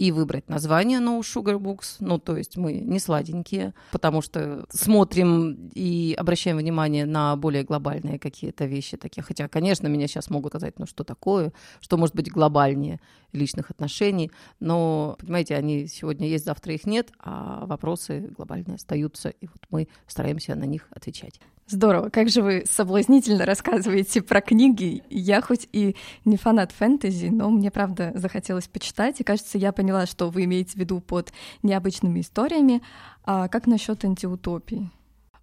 и 0.00 0.12
выбрать 0.12 0.48
название 0.48 0.98
No 0.98 1.20
Sugar 1.20 1.58
Books. 1.58 1.96
Ну, 2.00 2.18
то 2.18 2.34
есть 2.34 2.56
мы 2.56 2.72
не 2.72 2.98
сладенькие, 2.98 3.74
потому 3.92 4.22
что 4.22 4.64
смотрим 4.70 5.70
и 5.74 6.14
обращаем 6.18 6.56
внимание 6.56 7.04
на 7.04 7.36
более 7.36 7.64
глобальные 7.64 8.18
какие-то 8.18 8.64
вещи 8.64 8.96
такие. 8.96 9.22
Хотя, 9.22 9.46
конечно, 9.46 9.88
меня 9.88 10.06
сейчас 10.08 10.30
могут 10.30 10.52
сказать, 10.52 10.78
ну 10.78 10.86
что 10.86 11.04
такое, 11.04 11.52
что 11.80 11.98
может 11.98 12.16
быть 12.16 12.30
глобальнее 12.30 12.98
личных 13.32 13.70
отношений. 13.70 14.30
Но, 14.58 15.16
понимаете, 15.20 15.54
они 15.54 15.86
сегодня 15.86 16.28
есть, 16.28 16.46
завтра 16.46 16.72
их 16.72 16.86
нет, 16.86 17.12
а 17.18 17.66
вопросы 17.66 18.32
глобальные 18.34 18.76
остаются, 18.76 19.28
и 19.28 19.48
вот 19.48 19.66
мы 19.68 19.86
стараемся 20.06 20.54
на 20.54 20.64
них 20.64 20.88
отвечать. 20.92 21.42
Здорово. 21.70 22.08
Как 22.08 22.28
же 22.28 22.42
вы 22.42 22.64
соблазнительно 22.66 23.46
рассказываете 23.46 24.22
про 24.22 24.40
книги. 24.40 25.04
Я 25.08 25.40
хоть 25.40 25.68
и 25.70 25.94
не 26.24 26.36
фанат 26.36 26.72
фэнтези, 26.72 27.26
но 27.26 27.48
мне, 27.48 27.70
правда, 27.70 28.10
захотелось 28.16 28.66
почитать. 28.66 29.20
И, 29.20 29.24
кажется, 29.24 29.56
я 29.56 29.70
поняла, 29.70 30.06
что 30.06 30.30
вы 30.30 30.44
имеете 30.44 30.72
в 30.72 30.76
виду 30.76 30.98
под 31.00 31.32
необычными 31.62 32.22
историями. 32.22 32.82
А 33.22 33.46
как 33.46 33.68
насчет 33.68 34.04
антиутопии? 34.04 34.90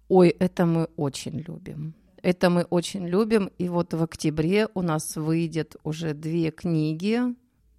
Ой, 0.08 0.28
это 0.28 0.66
мы 0.66 0.88
очень 0.96 1.42
любим. 1.46 1.94
Это 2.22 2.50
мы 2.50 2.64
очень 2.64 3.06
любим. 3.06 3.50
И 3.56 3.70
вот 3.70 3.94
в 3.94 4.02
октябре 4.02 4.68
у 4.74 4.82
нас 4.82 5.16
выйдет 5.16 5.76
уже 5.82 6.12
две 6.12 6.50
книги 6.50 7.22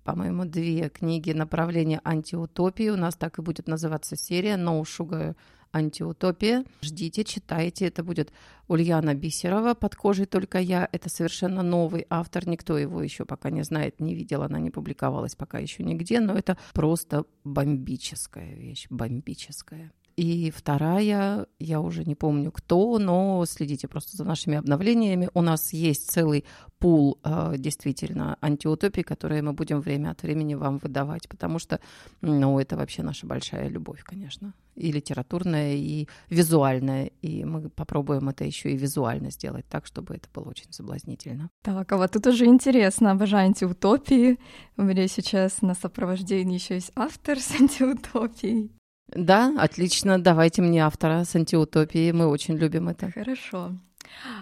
по-моему, 0.06 0.46
две 0.46 0.90
книги 0.90 1.34
направления 1.34 2.02
антиутопии. 2.04 2.90
У 2.90 2.96
нас 2.96 3.16
так 3.16 3.38
и 3.38 3.44
будет 3.44 3.68
называться 3.68 4.16
серия 4.16 4.56
«No 4.56 4.82
Sugar 4.82 5.36
антиутопия. 5.72 6.64
Ждите, 6.82 7.24
читайте. 7.24 7.86
Это 7.88 8.04
будет 8.04 8.32
Ульяна 8.68 9.14
Бисерова 9.16 9.74
«Под 9.74 9.96
кожей 9.96 10.26
только 10.26 10.60
я». 10.60 10.88
Это 10.92 11.10
совершенно 11.10 11.64
новый 11.64 12.06
автор. 12.10 12.48
Никто 12.48 12.78
его 12.78 13.02
еще 13.02 13.26
пока 13.26 13.50
не 13.50 13.64
знает, 13.64 14.00
не 14.00 14.16
видел. 14.16 14.44
Она 14.44 14.60
не 14.60 14.72
публиковалась 14.72 15.36
пока 15.36 15.60
еще 15.60 15.84
нигде. 15.84 16.20
Но 16.20 16.34
это 16.34 16.58
просто 16.74 17.26
бомбическая 17.44 18.56
вещь. 18.56 18.88
Бомбическая. 18.90 19.92
И 20.20 20.52
вторая, 20.52 21.48
я 21.60 21.80
уже 21.80 22.04
не 22.04 22.14
помню 22.14 22.52
кто, 22.52 23.00
но 23.00 23.46
следите 23.46 23.88
просто 23.88 24.18
за 24.18 24.26
нашими 24.26 24.58
обновлениями. 24.58 25.30
У 25.34 25.42
нас 25.42 25.72
есть 25.72 26.12
целый 26.12 26.44
пул 26.78 27.20
э, 27.24 27.54
действительно 27.58 28.38
антиутопий, 28.42 29.04
которые 29.04 29.42
мы 29.44 29.54
будем 29.54 29.80
время 29.80 30.10
от 30.12 30.22
времени 30.22 30.56
вам 30.56 30.78
выдавать, 30.80 31.30
потому 31.30 31.58
что, 31.58 31.80
ну, 32.20 32.60
это 32.60 32.76
вообще 32.76 33.02
наша 33.02 33.28
большая 33.28 33.70
любовь, 33.70 34.04
конечно, 34.04 34.54
и 34.76 34.92
литературная, 34.92 35.76
и 35.76 36.10
визуальная, 36.30 37.12
и 37.22 37.46
мы 37.46 37.70
попробуем 37.70 38.28
это 38.28 38.44
еще 38.44 38.72
и 38.72 38.78
визуально 38.78 39.32
сделать 39.32 39.68
так, 39.70 39.86
чтобы 39.86 40.16
это 40.16 40.28
было 40.34 40.50
очень 40.50 40.74
соблазнительно. 40.74 41.50
Так, 41.64 41.90
а 41.94 41.96
вот 41.96 42.12
тут 42.12 42.28
уже 42.28 42.46
интересно, 42.46 43.12
обожаю 43.12 43.46
антиутопии. 43.46 44.38
У 44.76 44.82
меня 44.82 45.08
сейчас 45.08 45.62
на 45.62 45.76
сопровождении 45.76 46.56
еще 46.56 46.76
есть 46.76 46.92
автор 46.96 47.40
с 47.40 47.52
антиутопией. 47.52 48.79
Да, 49.14 49.54
отлично. 49.58 50.20
Давайте 50.20 50.62
мне 50.62 50.86
автора 50.86 51.24
с 51.24 51.36
антиутопией. 51.36 52.12
Мы 52.12 52.28
очень 52.28 52.56
любим 52.56 52.90
это. 52.90 53.12
Хорошо. 53.12 53.72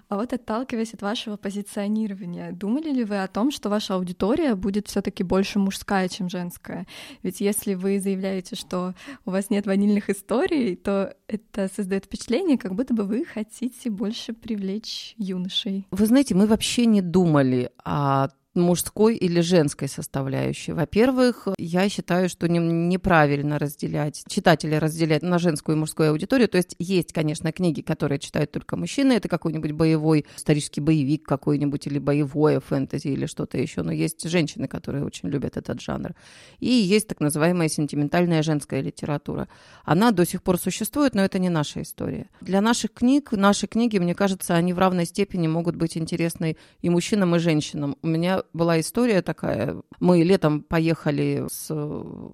А 0.09 0.15
вот 0.15 0.33
отталкиваясь 0.33 0.93
от 0.93 1.01
вашего 1.01 1.37
позиционирования, 1.37 2.51
думали 2.51 2.89
ли 2.91 3.03
вы 3.03 3.21
о 3.21 3.27
том, 3.27 3.51
что 3.51 3.69
ваша 3.69 3.95
аудитория 3.95 4.55
будет 4.55 4.87
все-таки 4.87 5.23
больше 5.23 5.59
мужская, 5.59 6.07
чем 6.07 6.29
женская? 6.29 6.87
Ведь 7.23 7.41
если 7.41 7.73
вы 7.73 7.99
заявляете, 7.99 8.55
что 8.55 8.93
у 9.25 9.31
вас 9.31 9.49
нет 9.49 9.65
ванильных 9.65 10.09
историй, 10.09 10.75
то 10.75 11.15
это 11.27 11.69
создает 11.75 12.05
впечатление, 12.05 12.57
как 12.57 12.75
будто 12.75 12.93
бы 12.93 13.03
вы 13.03 13.25
хотите 13.25 13.89
больше 13.89 14.33
привлечь 14.33 15.13
юношей. 15.17 15.85
Вы 15.91 16.05
знаете, 16.05 16.35
мы 16.35 16.47
вообще 16.47 16.85
не 16.85 17.01
думали 17.01 17.71
о 17.83 18.29
мужской 18.61 19.15
или 19.15 19.41
женской 19.41 19.87
составляющей. 19.87 20.73
Во-первых, 20.73 21.47
я 21.57 21.89
считаю, 21.89 22.29
что 22.29 22.47
не, 22.47 22.59
неправильно 22.59 23.59
разделять, 23.59 24.23
читатели 24.27 24.75
разделять 24.75 25.23
на 25.23 25.39
женскую 25.39 25.75
и 25.75 25.79
мужскую 25.79 26.11
аудиторию. 26.11 26.47
То 26.47 26.57
есть 26.57 26.75
есть, 26.79 27.13
конечно, 27.13 27.51
книги, 27.51 27.81
которые 27.81 28.19
читают 28.19 28.51
только 28.51 28.75
мужчины. 28.77 29.13
Это 29.13 29.27
какой-нибудь 29.27 29.71
боевой 29.71 30.25
исторический 30.35 30.81
боевик 30.81 31.23
какой-нибудь 31.25 31.87
или 31.87 31.99
боевое 31.99 32.59
фэнтези 32.59 33.07
или 33.07 33.25
что-то 33.25 33.57
еще. 33.57 33.81
Но 33.83 33.91
есть 33.91 34.27
женщины, 34.29 34.67
которые 34.67 35.05
очень 35.05 35.29
любят 35.29 35.57
этот 35.57 35.81
жанр. 35.81 36.13
И 36.59 36.69
есть 36.69 37.07
так 37.07 37.19
называемая 37.19 37.69
сентиментальная 37.69 38.43
женская 38.43 38.81
литература. 38.81 39.47
Она 39.83 40.11
до 40.11 40.25
сих 40.25 40.43
пор 40.43 40.59
существует, 40.59 41.15
но 41.15 41.23
это 41.23 41.39
не 41.39 41.49
наша 41.49 41.81
история. 41.81 42.29
Для 42.41 42.61
наших 42.61 42.93
книг, 42.93 43.31
наши 43.31 43.67
книги, 43.67 43.97
мне 43.97 44.15
кажется, 44.15 44.55
они 44.55 44.73
в 44.73 44.79
равной 44.79 45.05
степени 45.05 45.47
могут 45.47 45.75
быть 45.75 45.97
интересны 45.97 46.57
и 46.81 46.89
мужчинам, 46.89 47.35
и 47.35 47.39
женщинам. 47.39 47.97
У 48.01 48.07
меня 48.07 48.43
была 48.53 48.79
история 48.79 49.21
такая. 49.21 49.81
Мы 49.99 50.23
летом 50.23 50.61
поехали 50.61 51.45
с 51.49 51.67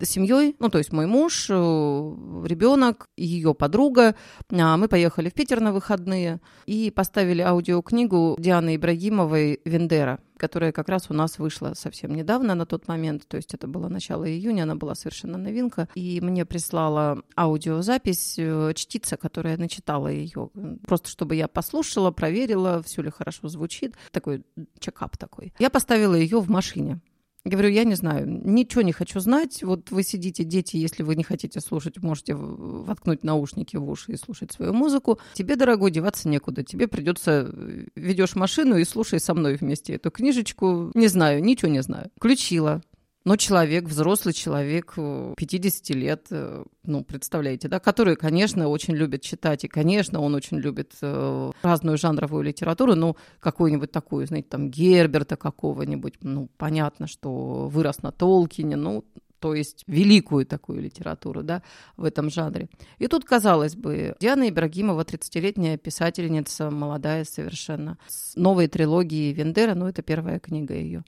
семьей, 0.06 0.56
ну, 0.60 0.70
то 0.70 0.78
есть 0.78 0.92
мой 0.92 1.06
муж, 1.06 1.48
э, 1.50 1.54
ребенок, 1.54 3.10
ее 3.18 3.54
подруга. 3.54 4.16
А 4.52 4.78
мы 4.78 4.88
поехали 4.88 5.30
в 5.30 5.34
Питер 5.34 5.60
на 5.60 5.74
выходные 5.74 6.42
и 6.66 6.92
поставили 6.92 7.42
аудиокнигу 7.42 8.36
Дианы 8.40 8.76
Ибрагимовой 8.76 9.62
«Вендера» 9.66 10.20
которая 10.44 10.74
как 10.74 10.90
раз 10.90 11.06
у 11.08 11.14
нас 11.14 11.40
вышла 11.40 11.74
совсем 11.74 12.14
недавно 12.14 12.54
на 12.54 12.66
тот 12.66 12.90
момент, 12.90 13.26
то 13.30 13.38
есть 13.38 13.54
это 13.54 13.66
было 13.66 13.88
начало 13.88 14.30
июня, 14.30 14.64
она 14.64 14.76
была 14.76 14.94
совершенно 14.94 15.38
новинка, 15.38 15.88
и 15.96 16.20
мне 16.20 16.44
прислала 16.44 17.22
аудиозапись 17.38 18.36
э, 18.38 18.74
чтица, 18.76 19.16
которая 19.16 19.56
начитала 19.56 20.10
ее, 20.10 20.50
просто 20.86 21.08
чтобы 21.08 21.38
я 21.38 21.48
послушала, 21.48 22.12
проверила, 22.12 22.84
все 22.84 23.02
ли 23.02 23.10
хорошо 23.10 23.48
звучит, 23.48 23.96
такой 24.12 24.44
чекап 24.80 25.16
такой. 25.16 25.54
Я 25.60 25.70
поставила 25.70 26.16
ее 26.16 26.42
в 26.42 26.50
машине. 26.50 27.00
Говорю, 27.46 27.70
я 27.70 27.84
не 27.84 27.96
знаю, 27.96 28.26
ничего 28.26 28.84
не 28.84 28.94
хочу 28.94 29.20
знать. 29.20 29.64
Вот 29.64 29.92
вы 29.92 30.04
сидите, 30.04 30.46
дети, 30.46 30.78
если 30.78 31.04
вы 31.04 31.18
не 31.18 31.24
хотите 31.24 31.60
слушать, 31.60 32.02
можете 32.02 32.36
воткнуть 32.36 33.24
наушники 33.24 33.76
в 33.76 33.90
уши 33.90 34.14
и 34.14 34.18
слушать 34.18 34.54
свою 34.54 34.72
музыку. 34.72 35.20
Тебе, 35.34 35.58
дорогой, 35.58 35.92
деваться 35.92 36.30
некуда. 36.30 36.64
Тебе 36.64 36.88
придется 36.88 37.50
э, 37.52 37.86
ведешь 37.96 38.36
машину 38.36 38.78
и 38.78 38.86
слушай 38.86 39.20
со 39.20 39.34
мной 39.34 39.56
вместе 39.56 39.96
эту 39.96 40.10
книжечку. 40.10 40.92
Не 40.94 41.08
знаю, 41.08 41.44
ничего 41.44 41.70
не 41.70 41.84
знаю. 41.84 42.10
Включила. 42.16 42.82
Но 43.26 43.38
человек, 43.38 43.86
взрослый 43.86 44.34
человек, 44.34 44.96
50 44.96 45.90
э, 45.90 45.94
лет, 45.94 46.28
э, 46.32 46.66
ну, 46.84 47.04
представляете, 47.06 47.70
да, 47.70 47.80
который, 47.80 48.18
конечно, 48.18 48.68
очень 48.68 48.96
любит 48.96 49.22
читать, 49.22 49.64
и, 49.64 49.70
конечно, 49.70 50.20
он 50.20 50.36
очень 50.36 50.58
любит 50.58 50.94
э, 51.02 51.52
разную 51.62 51.98
жанровую 51.98 52.44
литературу, 52.44 52.96
ну, 52.96 53.16
какую-нибудь 53.40 53.92
такую, 53.92 54.28
знаете, 54.28 54.50
там, 54.50 54.70
Герберта 54.70 55.38
какого-нибудь, 55.38 56.16
ну, 56.22 56.50
понятно, 56.58 57.08
что 57.08 57.70
вырос 57.70 58.04
на 58.04 58.12
Толкине, 58.12 58.76
ну, 58.76 59.06
то 59.40 59.56
есть 59.56 59.84
великую 59.88 60.46
такую 60.46 60.82
литературу, 60.82 61.44
да, 61.44 61.64
в 61.96 62.04
этом 62.04 62.30
жанре. 62.30 62.68
И 62.98 63.08
тут, 63.08 63.24
казалось 63.24 63.76
бы, 63.76 64.16
Диана 64.20 64.50
Ибрагимова, 64.50 65.02
30-летняя 65.04 65.78
писательница, 65.78 66.70
молодая 66.72 67.24
совершенно, 67.24 67.98
с 68.08 68.36
новой 68.36 68.68
трилогией 68.68 69.34
Вендера, 69.34 69.76
ну, 69.76 69.88
это 69.88 70.02
первая 70.02 70.40
книга 70.40 70.74
ее. 70.74 71.04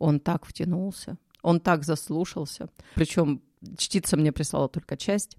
Он 0.00 0.18
так 0.18 0.44
втянулся, 0.44 1.16
он 1.42 1.60
так 1.60 1.84
заслушался. 1.84 2.68
Причем 2.96 3.42
чтица 3.76 4.16
мне 4.16 4.32
прислала 4.32 4.68
только 4.68 4.96
часть. 4.96 5.36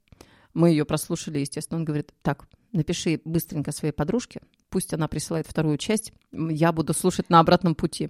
Мы 0.53 0.69
ее 0.69 0.85
прослушали, 0.85 1.39
естественно. 1.39 1.79
Он 1.79 1.85
говорит, 1.85 2.13
так, 2.21 2.47
напиши 2.71 3.21
быстренько 3.25 3.71
своей 3.73 3.91
подружке, 3.91 4.41
пусть 4.69 4.93
она 4.93 5.07
присылает 5.07 5.47
вторую 5.47 5.77
часть, 5.77 6.13
я 6.31 6.71
буду 6.71 6.93
слушать 6.93 7.29
на 7.29 7.39
обратном 7.39 7.75
пути. 7.75 8.09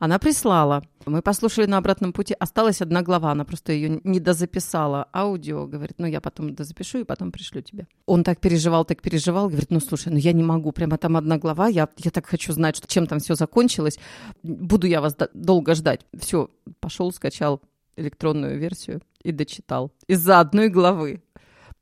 Она 0.00 0.18
прислала. 0.18 0.82
Мы 1.04 1.20
послушали 1.20 1.66
на 1.66 1.76
обратном 1.76 2.14
пути. 2.14 2.34
Осталась 2.38 2.80
одна 2.80 3.02
глава, 3.02 3.32
она 3.32 3.44
просто 3.44 3.72
ее 3.72 4.00
не 4.02 4.18
дозаписала. 4.18 5.06
Аудио, 5.12 5.66
говорит, 5.66 5.98
ну 5.98 6.06
я 6.06 6.22
потом 6.22 6.54
дозапишу 6.54 7.00
и 7.00 7.04
потом 7.04 7.30
пришлю 7.30 7.60
тебе. 7.60 7.86
Он 8.06 8.24
так 8.24 8.40
переживал, 8.40 8.86
так 8.86 9.02
переживал. 9.02 9.48
Говорит, 9.48 9.70
ну 9.70 9.78
слушай, 9.78 10.10
ну 10.10 10.16
я 10.16 10.32
не 10.32 10.42
могу, 10.42 10.72
прямо 10.72 10.96
там 10.96 11.18
одна 11.18 11.36
глава, 11.36 11.68
я, 11.68 11.86
я 11.98 12.10
так 12.10 12.24
хочу 12.24 12.54
знать, 12.54 12.76
что, 12.76 12.88
чем 12.88 13.06
там 13.06 13.18
все 13.18 13.34
закончилось. 13.34 13.98
Буду 14.42 14.86
я 14.86 15.02
вас 15.02 15.14
долго 15.34 15.74
ждать. 15.74 16.00
Все, 16.18 16.48
пошел, 16.80 17.12
скачал 17.12 17.60
электронную 17.96 18.58
версию 18.58 19.02
и 19.22 19.32
дочитал. 19.32 19.92
Из-за 20.06 20.40
одной 20.40 20.70
главы. 20.70 21.22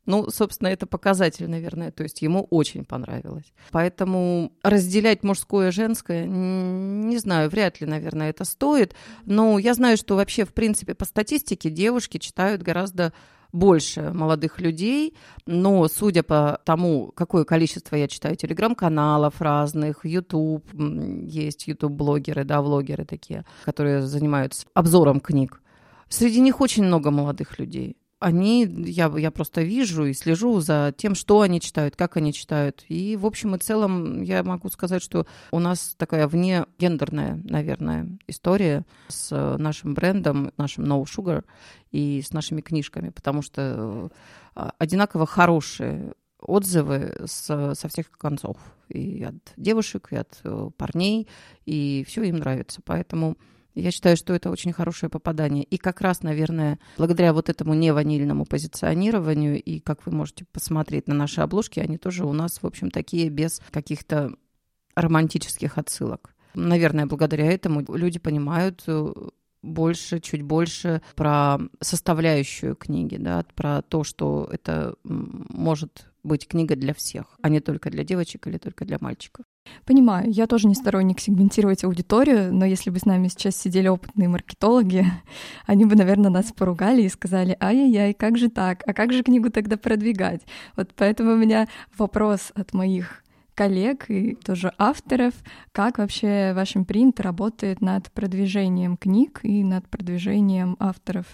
Ну, 0.09 0.31
собственно, 0.31 0.69
это 0.69 0.87
показатель, 0.87 1.51
наверное. 1.51 1.91
То 1.91 2.03
есть 2.03 2.23
ему 2.23 2.47
очень 2.49 2.87
понравилось. 2.87 3.53
Поэтому 3.71 4.53
разделять 4.63 5.23
мужское 5.23 5.69
и 5.69 5.71
женское, 5.71 6.25
не 6.25 7.19
знаю, 7.19 7.51
вряд 7.51 7.83
ли, 7.83 7.87
наверное, 7.87 8.31
это 8.31 8.47
стоит. 8.47 8.95
Но 9.27 9.59
я 9.59 9.75
знаю, 9.75 9.99
что 9.99 10.17
вообще, 10.17 10.47
в 10.47 10.55
принципе, 10.55 10.95
по 10.95 11.05
статистике 11.05 11.69
девушки 11.69 12.17
читают 12.17 12.63
гораздо 12.63 13.13
больше 13.53 14.11
молодых 14.15 14.61
людей, 14.61 15.15
но 15.45 15.87
судя 15.89 16.23
по 16.23 16.59
тому, 16.65 17.13
какое 17.15 17.45
количество 17.45 17.95
я 17.95 18.09
читаю 18.09 18.35
телеграм-каналов 18.35 19.43
разных, 19.43 20.07
YouTube, 20.07 20.65
есть 21.23 21.69
YouTube-блогеры, 21.69 22.45
да, 22.45 22.63
влогеры 22.63 23.05
такие, 23.05 23.45
которые 23.63 24.01
занимаются 24.01 24.67
обзором 24.73 25.21
книг, 25.21 25.61
среди 26.09 26.41
них 26.41 26.63
очень 26.63 26.85
много 26.85 27.11
молодых 27.11 27.59
людей 27.59 27.99
они, 28.21 28.65
я, 28.65 29.13
я 29.17 29.31
просто 29.31 29.63
вижу 29.63 30.07
и 30.07 30.13
слежу 30.13 30.61
за 30.61 30.93
тем, 30.97 31.15
что 31.15 31.41
они 31.41 31.61
читают, 31.61 31.95
как 31.97 32.17
они 32.17 32.33
читают. 32.33 32.85
И, 32.89 33.17
в 33.17 33.25
общем 33.25 33.55
и 33.55 33.59
целом, 33.59 34.23
я 34.23 34.43
могу 34.43 34.69
сказать, 34.71 35.03
что 35.03 35.27
у 35.53 35.59
нас 35.61 35.95
такая 35.97 36.27
вне 36.27 36.67
гендерная, 36.79 37.41
наверное, 37.45 38.09
история 38.27 38.85
с 39.09 39.57
нашим 39.59 39.95
брендом, 39.95 40.53
нашим 40.57 40.85
No 40.85 41.05
Sugar 41.05 41.45
и 41.93 42.23
с 42.23 42.33
нашими 42.33 42.61
книжками, 42.61 43.11
потому 43.11 43.43
что 43.43 44.11
э, 44.57 44.71
одинаково 44.79 45.27
хорошие 45.27 46.15
отзывы 46.41 47.17
с, 47.27 47.75
со 47.75 47.89
всех 47.89 48.11
концов. 48.11 48.57
И 48.89 49.23
от 49.23 49.37
девушек, 49.57 50.09
и 50.11 50.17
от 50.17 50.41
э, 50.45 50.71
парней, 50.77 51.29
и 51.67 52.05
все 52.07 52.23
им 52.25 52.37
нравится. 52.37 52.81
Поэтому 52.85 53.37
я 53.81 53.91
считаю, 53.91 54.17
что 54.17 54.35
это 54.35 54.51
очень 54.51 54.73
хорошее 54.73 55.11
попадание. 55.11 55.65
И 55.65 55.77
как 55.77 56.01
раз, 56.01 56.23
наверное, 56.23 56.79
благодаря 56.97 57.33
вот 57.33 57.49
этому 57.49 57.75
неванильному 57.75 58.45
позиционированию, 58.45 59.63
и 59.63 59.81
как 59.81 60.07
вы 60.07 60.13
можете 60.13 60.45
посмотреть 60.53 61.09
на 61.09 61.15
наши 61.15 61.41
обложки, 61.41 61.81
они 61.81 61.99
тоже 61.99 62.25
у 62.25 62.33
нас, 62.33 62.63
в 62.63 62.67
общем, 62.67 62.91
такие 62.91 63.29
без 63.29 63.61
каких-то 63.71 64.33
романтических 64.95 65.79
отсылок. 65.79 66.35
Наверное, 66.55 67.07
благодаря 67.07 67.47
этому 67.53 67.85
люди 67.95 68.19
понимают 68.19 68.83
э, 68.87 69.13
больше, 69.63 70.21
чуть 70.21 70.43
больше 70.43 71.03
про 71.15 71.59
составляющую 71.81 72.75
книги, 72.75 73.17
да, 73.17 73.45
про 73.55 73.83
то, 73.83 74.05
что 74.05 74.49
это 74.51 74.95
может 75.05 76.07
быть 76.23 76.49
книга 76.49 76.77
для 76.77 76.95
всех, 76.95 77.39
а 77.43 77.49
не 77.49 77.61
только 77.61 77.91
для 77.91 78.05
девочек 78.05 78.47
или 78.47 78.59
только 78.59 78.85
для 78.85 78.99
мальчиков. 79.01 79.45
Понимаю, 79.85 80.31
я 80.31 80.47
тоже 80.47 80.69
не 80.69 80.75
сторонник 80.75 81.21
сегментировать 81.21 81.85
аудиторию, 81.85 82.55
но 82.55 82.65
если 82.65 82.91
бы 82.91 82.99
с 82.99 83.05
нами 83.05 83.29
сейчас 83.29 83.57
сидели 83.57 83.89
опытные 83.89 84.29
маркетологи, 84.29 85.07
они 85.67 85.85
бы, 85.85 85.97
наверное, 85.97 86.31
нас 86.31 86.53
поругали 86.53 87.03
и 87.03 87.09
сказали, 87.09 87.57
ай-яй-яй, 87.61 88.15
как 88.15 88.37
же 88.37 88.49
так, 88.51 88.83
а 88.87 88.93
как 88.93 89.13
же 89.13 89.23
книгу 89.23 89.51
тогда 89.51 89.77
продвигать? 89.77 90.43
Вот 90.77 90.91
поэтому 90.95 91.33
у 91.33 91.37
меня 91.37 91.69
вопрос 91.97 92.53
от 92.55 92.73
моих 92.73 93.23
коллег 93.55 94.09
и 94.09 94.37
тоже 94.37 94.73
авторов, 94.79 95.35
как 95.73 95.99
вообще 95.99 96.53
ваш 96.55 96.77
импринт 96.77 97.19
работает 97.19 97.81
над 97.81 98.13
продвижением 98.13 98.97
книг 98.97 99.41
и 99.43 99.65
над 99.65 99.89
продвижением 99.89 100.77
авторов 100.79 101.27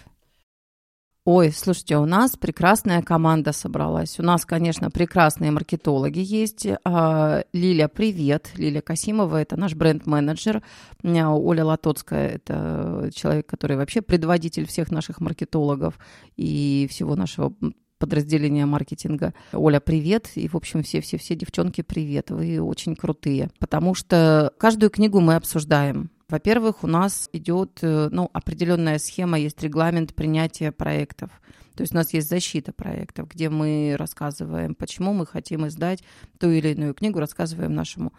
Ой, 1.27 1.53
слушайте, 1.53 1.97
у 1.97 2.05
нас 2.05 2.37
прекрасная 2.37 3.01
команда 3.01 3.53
собралась. 3.53 4.21
У 4.21 4.23
нас, 4.23 4.45
конечно, 4.45 4.91
прекрасные 4.91 5.53
маркетологи 5.53 6.19
есть. 6.19 6.67
А, 6.85 7.45
Лиля, 7.55 7.89
привет. 7.89 8.51
Лиля 8.57 8.83
Касимова– 8.83 9.37
это 9.41 9.57
наш 9.57 9.75
бренд-менеджер. 9.75 10.63
Оля 11.03 11.65
Латоцкая– 11.65 12.29
это 12.35 13.11
человек, 13.15 13.47
который 13.47 13.79
вообще 13.79 14.03
предводитель 14.03 14.67
всех 14.67 14.91
наших 14.91 15.23
маркетологов 15.23 15.99
и 16.37 16.87
всего 16.91 17.17
нашего 17.17 17.55
подразделения 17.99 18.67
маркетинга. 18.67 19.33
Оля, 19.55 19.81
привет. 19.81 20.31
И, 20.35 20.47
в 20.47 20.57
общем, 20.57 20.83
все-все-все 20.83 21.35
девчонки, 21.35 21.81
привет. 21.81 22.31
Вы 22.33 22.61
очень 22.61 22.95
крутые. 22.97 23.49
Потому 23.59 23.95
что 23.95 24.53
каждую 24.59 24.91
книгу 24.91 25.21
мы 25.21 25.37
обсуждаем. 25.37 26.11
Во-первых, 26.29 26.85
у 26.85 26.87
нас 26.87 27.29
идет 27.33 27.79
э, 27.83 28.09
ну, 28.11 28.31
определенная 28.33 28.99
схема, 28.99 29.39
есть 29.39 29.63
регламент 29.63 30.15
принятия 30.15 30.73
проектов. 30.73 31.31
То 31.75 31.83
есть 31.83 31.93
у 31.93 31.97
нас 31.97 32.13
есть 32.13 32.29
защита 32.29 32.73
проектов, 32.73 33.29
где 33.29 33.51
мы 33.51 33.97
рассказываем, 33.99 34.75
почему 34.75 35.13
мы 35.13 35.27
хотим 35.27 35.67
издать 35.67 36.05
ту 36.39 36.51
или 36.51 36.69
иную 36.69 36.95
книгу, 36.95 37.19
рассказываем 37.19 37.75
нашему 37.75 38.13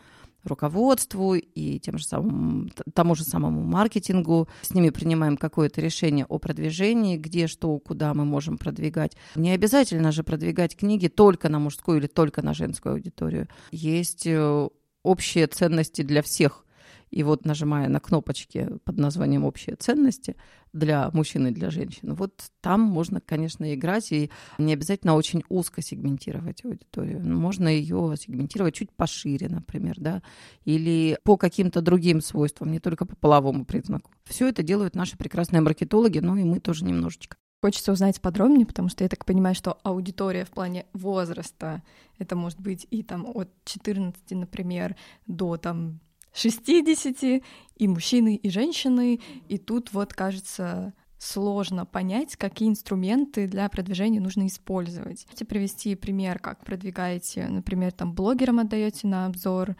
руководству 0.44 1.36
и 1.36 1.80
тем 1.80 1.98
же 1.98 2.06
самым, 2.06 2.72
тому 2.94 3.16
же 3.16 3.24
самому 3.24 3.64
маркетингу. 3.64 4.48
С 4.62 4.74
ними 4.74 4.90
принимаем 4.90 5.38
какое-то 5.38 5.82
решение 5.82 6.26
о 6.26 6.38
продвижении, 6.38 7.18
где, 7.18 7.48
что, 7.48 7.78
куда 7.80 8.14
мы 8.14 8.26
можем 8.26 8.58
продвигать. 8.58 9.18
Не 9.36 9.52
обязательно 9.52 10.12
же 10.12 10.24
продвигать 10.24 10.76
книги 10.76 11.08
только 11.08 11.50
на 11.50 11.60
мужскую 11.60 12.00
или 12.00 12.08
только 12.08 12.42
на 12.42 12.54
женскую 12.54 12.94
аудиторию. 12.94 13.48
Есть 13.72 14.28
э, 14.28 14.70
общие 15.04 15.48
ценности 15.48 16.02
для 16.02 16.22
всех 16.22 16.66
и 17.12 17.24
вот 17.24 17.46
нажимая 17.46 17.88
на 17.88 18.00
кнопочки 18.00 18.70
под 18.84 18.98
названием 18.98 19.46
«Общие 19.46 19.76
ценности» 19.76 20.36
для 20.74 21.10
мужчин 21.14 21.48
и 21.48 21.52
для 21.52 21.70
женщин, 21.70 22.14
вот 22.16 22.52
там 22.62 22.82
можно, 22.82 23.22
конечно, 23.22 23.74
играть, 23.74 24.12
и 24.12 24.30
не 24.58 24.74
обязательно 24.74 25.16
очень 25.16 25.44
узко 25.48 25.82
сегментировать 25.82 26.66
аудиторию. 26.66 27.26
Можно 27.26 27.70
ее 27.70 28.16
сегментировать 28.20 28.76
чуть 28.76 28.92
пошире, 28.92 29.48
например, 29.48 29.96
да, 29.98 30.22
или 30.66 31.18
по 31.24 31.38
каким-то 31.38 31.82
другим 31.82 32.22
свойствам, 32.22 32.72
не 32.72 32.80
только 32.80 33.06
по 33.06 33.16
половому 33.16 33.66
признаку. 33.66 34.12
Все 34.26 34.50
это 34.50 34.64
делают 34.64 34.96
наши 34.96 35.18
прекрасные 35.18 35.62
маркетологи, 35.62 36.20
ну 36.20 36.36
и 36.36 36.44
мы 36.44 36.60
тоже 36.60 36.84
немножечко. 36.84 37.38
Хочется 37.66 37.94
узнать 37.94 38.22
подробнее, 38.22 38.68
потому 38.68 38.90
что 38.90 39.04
я 39.04 39.10
так 39.10 39.26
понимаю, 39.26 39.56
что 39.56 39.80
аудитория 39.82 40.46
в 40.46 40.52
плане 40.52 40.86
возраста, 40.94 41.82
это 42.20 42.36
может 42.36 42.60
быть 42.60 42.86
и 42.92 43.02
там 43.02 43.26
от 43.26 43.50
14, 43.64 44.22
например, 44.32 44.96
до 45.26 45.58
там 45.58 46.00
60, 46.36 47.42
и 47.78 47.88
мужчины, 47.88 48.36
и 48.36 48.50
женщины, 48.50 49.20
и 49.48 49.58
тут 49.58 49.94
вот 49.94 50.14
кажется 50.14 50.94
сложно 51.18 51.86
понять, 51.86 52.36
какие 52.36 52.70
инструменты 52.70 53.48
для 53.48 53.68
продвижения 53.70 54.20
нужно 54.20 54.48
использовать. 54.48 55.26
Можете 55.26 55.46
привести 55.46 55.96
пример, 55.96 56.40
как 56.40 56.64
продвигаете, 56.64 57.48
например, 57.48 57.92
там 57.94 58.14
блогерам 58.14 58.60
отдаете 58.60 59.08
на 59.08 59.26
обзор, 59.26 59.76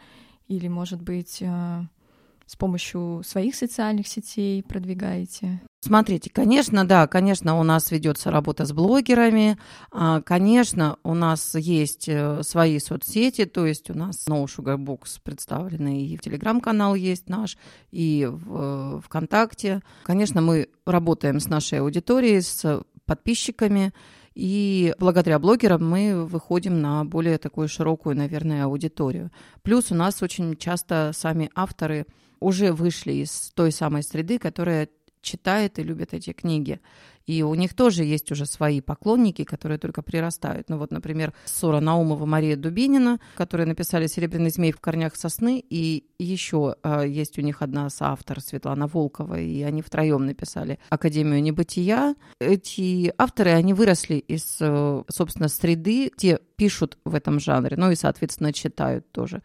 или, 0.48 0.68
может 0.68 1.02
быть, 1.02 1.38
э, 1.40 1.82
с 2.46 2.56
помощью 2.56 3.22
своих 3.24 3.54
социальных 3.54 4.06
сетей 4.06 4.62
продвигаете? 4.62 5.60
Смотрите, 5.80 6.30
конечно, 6.30 6.86
да, 6.86 7.06
конечно, 7.06 7.60
у 7.60 7.62
нас 7.62 7.90
ведется 7.90 8.30
работа 8.30 8.64
с 8.64 8.72
блогерами, 8.72 9.58
а, 9.92 10.20
конечно, 10.22 10.98
у 11.04 11.14
нас 11.14 11.54
есть 11.54 12.08
э, 12.08 12.42
свои 12.42 12.78
соцсети, 12.80 13.44
то 13.44 13.66
есть 13.66 13.90
у 13.90 13.94
нас 13.94 14.26
No 14.26 14.44
Sugar 14.46 14.78
Books 14.78 15.20
представлены, 15.22 16.06
и 16.06 16.16
в 16.16 16.22
Телеграм-канал 16.22 16.94
есть 16.94 17.28
наш, 17.28 17.56
и 17.92 18.26
в 18.28 18.96
э, 18.96 19.00
ВКонтакте. 19.04 19.82
Конечно, 20.02 20.40
мы 20.40 20.70
работаем 20.86 21.38
с 21.38 21.46
нашей 21.46 21.80
аудиторией, 21.80 22.40
с 22.40 22.82
подписчиками, 23.04 23.92
и 24.34 24.94
благодаря 24.98 25.38
блогерам 25.38 25.88
мы 25.88 26.26
выходим 26.26 26.80
на 26.80 27.04
более 27.04 27.38
такую 27.38 27.68
широкую, 27.68 28.16
наверное, 28.16 28.64
аудиторию. 28.64 29.30
Плюс 29.62 29.92
у 29.92 29.94
нас 29.94 30.22
очень 30.22 30.56
часто 30.56 31.12
сами 31.14 31.50
авторы 31.54 32.06
уже 32.40 32.72
вышли 32.72 33.12
из 33.12 33.52
той 33.54 33.72
самой 33.72 34.02
среды, 34.02 34.38
которая 34.38 34.88
читает 35.26 35.78
и 35.78 35.82
любит 35.82 36.14
эти 36.14 36.32
книги. 36.32 36.80
И 37.26 37.42
у 37.42 37.54
них 37.54 37.74
тоже 37.74 38.04
есть 38.04 38.30
уже 38.30 38.46
свои 38.46 38.80
поклонники, 38.80 39.42
которые 39.42 39.78
только 39.78 40.00
прирастают. 40.00 40.68
Ну 40.68 40.78
вот, 40.78 40.92
например, 40.92 41.34
Сора 41.44 41.80
Наумова, 41.80 42.24
Мария 42.24 42.56
Дубинина, 42.56 43.18
которые 43.34 43.66
написали 43.66 44.06
«Серебряный 44.06 44.50
змей 44.50 44.70
в 44.70 44.80
корнях 44.80 45.16
сосны», 45.16 45.62
и 45.68 46.04
еще 46.18 46.76
э, 46.84 47.04
есть 47.08 47.36
у 47.38 47.42
них 47.42 47.62
одна 47.62 47.90
соавтор, 47.90 48.40
Светлана 48.40 48.86
Волкова, 48.86 49.40
и 49.40 49.62
они 49.62 49.82
втроем 49.82 50.24
написали 50.24 50.78
«Академию 50.88 51.42
небытия». 51.42 52.14
Эти 52.40 53.12
авторы, 53.18 53.50
они 53.50 53.74
выросли 53.74 54.14
из, 54.14 54.58
э, 54.60 55.02
собственно, 55.08 55.48
среды, 55.48 56.12
те 56.16 56.38
пишут 56.54 56.96
в 57.04 57.14
этом 57.14 57.40
жанре, 57.40 57.76
ну 57.76 57.90
и, 57.90 57.96
соответственно, 57.96 58.52
читают 58.52 59.10
тоже. 59.10 59.42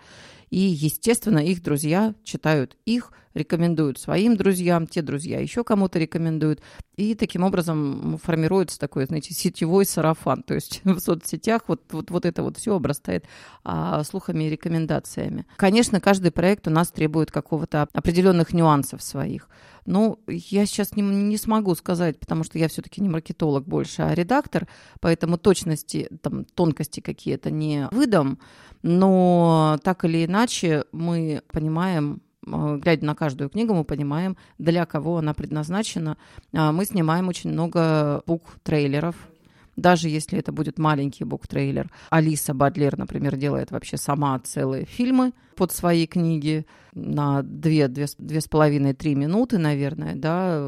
И, 0.52 0.60
естественно, 0.60 1.40
их 1.40 1.64
друзья 1.64 2.14
читают 2.24 2.78
их, 2.86 3.12
рекомендуют 3.34 4.00
своим 4.00 4.36
друзьям, 4.36 4.88
те 4.88 5.02
друзья 5.02 5.40
еще 5.40 5.64
кому-то 5.64 6.00
рекомендуют. 6.00 6.62
И 6.96 7.16
таким 7.16 7.44
образом 7.44 8.20
формируется 8.22 8.80
такой, 8.80 9.06
знаете, 9.06 9.34
сетевой 9.34 9.86
сарафан. 9.86 10.44
То 10.44 10.54
есть 10.54 10.82
в 10.84 11.00
соцсетях 11.00 11.64
вот, 11.68 11.82
вот, 11.92 12.12
вот 12.12 12.26
это 12.26 12.44
вот 12.44 12.58
все 12.58 12.76
обрастает 12.76 13.26
а, 13.64 14.04
слухами 14.04 14.46
и 14.46 14.50
рекомендациями. 14.50 15.46
Конечно, 15.56 16.00
каждый 16.00 16.32
проект 16.32 16.68
у 16.68 16.72
нас 16.72 16.92
требует 16.92 17.32
какого-то 17.32 17.88
определенных 17.94 18.54
нюансов 18.54 19.02
своих. 19.02 19.50
Ну, 19.86 20.20
я 20.28 20.66
сейчас 20.66 20.96
не, 20.96 21.02
не 21.02 21.38
смогу 21.38 21.74
сказать, 21.76 22.20
потому 22.20 22.44
что 22.44 22.60
я 22.60 22.68
все-таки 22.68 23.02
не 23.02 23.10
маркетолог 23.10 23.66
больше, 23.68 24.04
а 24.04 24.14
редактор, 24.14 24.68
поэтому 25.00 25.38
точности, 25.38 26.08
там, 26.22 26.46
тонкости 26.46 27.00
какие-то 27.00 27.50
не 27.50 27.88
выдам. 27.92 28.40
Но 28.84 29.80
так 29.84 30.06
или 30.06 30.26
иначе 30.26 30.86
мы 30.92 31.42
понимаем, 31.52 32.22
глядя 32.46 33.06
на 33.06 33.16
каждую 33.16 33.50
книгу, 33.50 33.74
мы 33.74 33.84
понимаем, 33.84 34.38
для 34.58 34.86
кого 34.86 35.18
она 35.18 35.34
предназначена. 35.34 36.18
А, 36.54 36.72
мы 36.72 36.86
снимаем 36.86 37.28
очень 37.28 37.52
много 37.52 38.24
бук-трейлеров, 38.26 39.16
даже 39.76 40.10
если 40.10 40.40
это 40.40 40.52
будет 40.52 40.78
маленький 40.78 41.24
бук-трейлер. 41.24 41.90
Алиса 42.10 42.54
Бадлер, 42.54 42.98
например, 42.98 43.36
делает 43.36 43.72
вообще 43.72 43.98
сама 43.98 44.38
целые 44.40 44.86
фильмы 44.86 45.34
под 45.56 45.72
свои 45.72 46.08
книги 46.08 46.66
на 46.94 47.42
две, 47.44 47.88
две, 47.88 48.08
две 48.18 48.42
с 48.42 48.48
половиной, 48.48 48.94
три 48.94 49.16
минуты, 49.16 49.58
наверное, 49.58 50.16
да, 50.16 50.60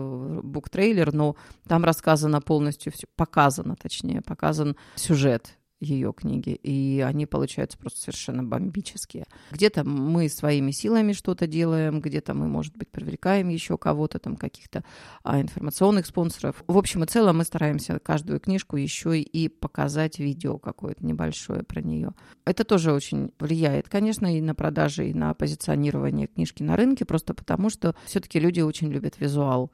бук-трейлер, 0.44 1.14
но 1.14 1.36
там 1.68 1.84
рассказано 1.84 2.42
полностью 2.42 2.92
все, 2.94 3.08
показано, 3.16 3.76
точнее, 3.76 4.22
показан 4.22 4.76
сюжет 4.96 5.58
ее 5.84 6.13
книги, 6.13 6.50
и 6.52 7.04
они 7.06 7.26
получаются 7.26 7.78
просто 7.78 8.00
совершенно 8.00 8.43
бомбические. 8.43 9.26
Где-то 9.52 9.84
мы 9.84 10.30
своими 10.30 10.72
силами 10.72 11.13
что-то 11.13 11.48
делаем, 11.48 12.02
где-то 12.02 12.34
мы, 12.34 12.48
может 12.48 12.76
быть, 12.76 12.89
привлекаем 12.89 13.50
еще 13.50 13.78
кого-то, 13.78 14.19
там 14.19 14.36
каких-то 14.36 14.84
а, 15.24 15.39
информационных 15.41 16.06
спонсоров. 16.06 16.63
В 16.67 16.78
общем 16.78 17.04
и 17.04 17.08
целом 17.08 17.38
мы 17.38 17.43
стараемся 17.43 18.00
каждую 18.00 18.39
книжку 18.39 18.78
еще 18.78 19.19
и 19.19 19.50
показать 19.50 20.19
видео 20.19 20.58
какое-то 20.58 21.06
небольшое 21.06 21.63
про 21.63 21.82
нее. 21.82 22.13
Это 22.46 22.63
тоже 22.63 22.91
очень 22.93 23.32
влияет, 23.39 23.89
конечно, 23.89 24.36
и 24.36 24.41
на 24.41 24.56
продажи, 24.56 25.10
и 25.10 25.13
на 25.13 25.34
позиционирование 25.34 26.28
книжки 26.28 26.63
на 26.63 26.76
рынке, 26.76 27.06
просто 27.06 27.34
потому 27.34 27.69
что 27.69 27.96
все-таки 28.06 28.39
люди 28.39 28.62
очень 28.62 28.91
любят 28.91 29.19
визуал. 29.19 29.72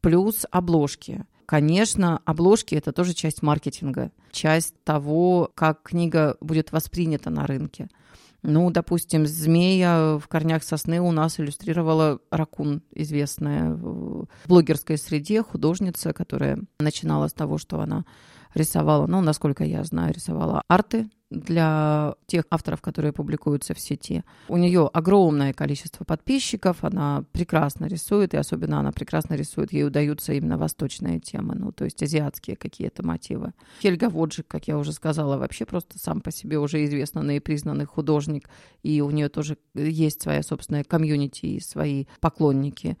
Плюс 0.00 0.44
обложки. 0.50 1.24
Конечно, 1.46 2.20
обложки– 2.24 2.74
это 2.76 2.92
тоже 2.92 3.12
часть 3.14 3.42
маркетинга, 3.42 4.10
часть 4.30 4.74
того, 4.84 5.50
как 5.54 5.82
книга 5.82 6.36
будет 6.40 6.72
воспринята 6.72 7.30
на 7.30 7.46
рынке. 7.46 7.88
Ну, 8.42 8.70
допустим, 8.70 9.26
«Змея 9.26 10.18
в 10.18 10.28
корнях 10.28 10.62
сосны» 10.64 11.00
у 11.00 11.12
нас 11.12 11.40
иллюстрировала 11.40 12.20
Ракун, 12.30 12.82
известная 12.92 13.70
в 13.70 14.28
блогерской 14.46 14.98
среде 14.98 15.42
художница, 15.42 16.12
которая 16.12 16.58
начинала 16.78 17.28
с 17.28 17.32
того, 17.32 17.56
что 17.56 17.80
она 17.80 18.04
рисовала, 18.54 19.06
ну, 19.06 19.22
насколько 19.22 19.64
я 19.64 19.82
знаю, 19.84 20.12
рисовала 20.12 20.62
арты 20.68 21.08
для 21.34 22.14
тех 22.26 22.44
авторов, 22.50 22.80
которые 22.80 23.12
публикуются 23.12 23.74
в 23.74 23.80
сети. 23.80 24.24
У 24.48 24.56
нее 24.56 24.88
огромное 24.92 25.52
количество 25.52 26.04
подписчиков, 26.04 26.84
она 26.84 27.24
прекрасно 27.32 27.86
рисует, 27.86 28.34
и 28.34 28.36
особенно 28.36 28.80
она 28.80 28.92
прекрасно 28.92 29.34
рисует, 29.34 29.72
ей 29.72 29.86
удаются 29.86 30.32
именно 30.32 30.58
восточные 30.58 31.20
темы, 31.20 31.54
ну, 31.54 31.72
то 31.72 31.84
есть 31.84 32.02
азиатские 32.02 32.56
какие-то 32.56 33.04
мотивы. 33.04 33.52
Хельга 33.80 34.08
Воджик, 34.08 34.46
как 34.46 34.68
я 34.68 34.78
уже 34.78 34.92
сказала, 34.92 35.36
вообще 35.36 35.66
просто 35.66 35.98
сам 35.98 36.20
по 36.20 36.30
себе 36.30 36.58
уже 36.58 36.84
известный 36.84 37.36
и 37.36 37.40
признанный 37.40 37.84
художник, 37.84 38.48
и 38.82 39.00
у 39.00 39.10
нее 39.10 39.28
тоже 39.28 39.56
есть 39.74 40.22
своя 40.22 40.42
собственная 40.42 40.84
комьюнити 40.84 41.46
и 41.46 41.60
свои 41.60 42.06
поклонники. 42.20 42.96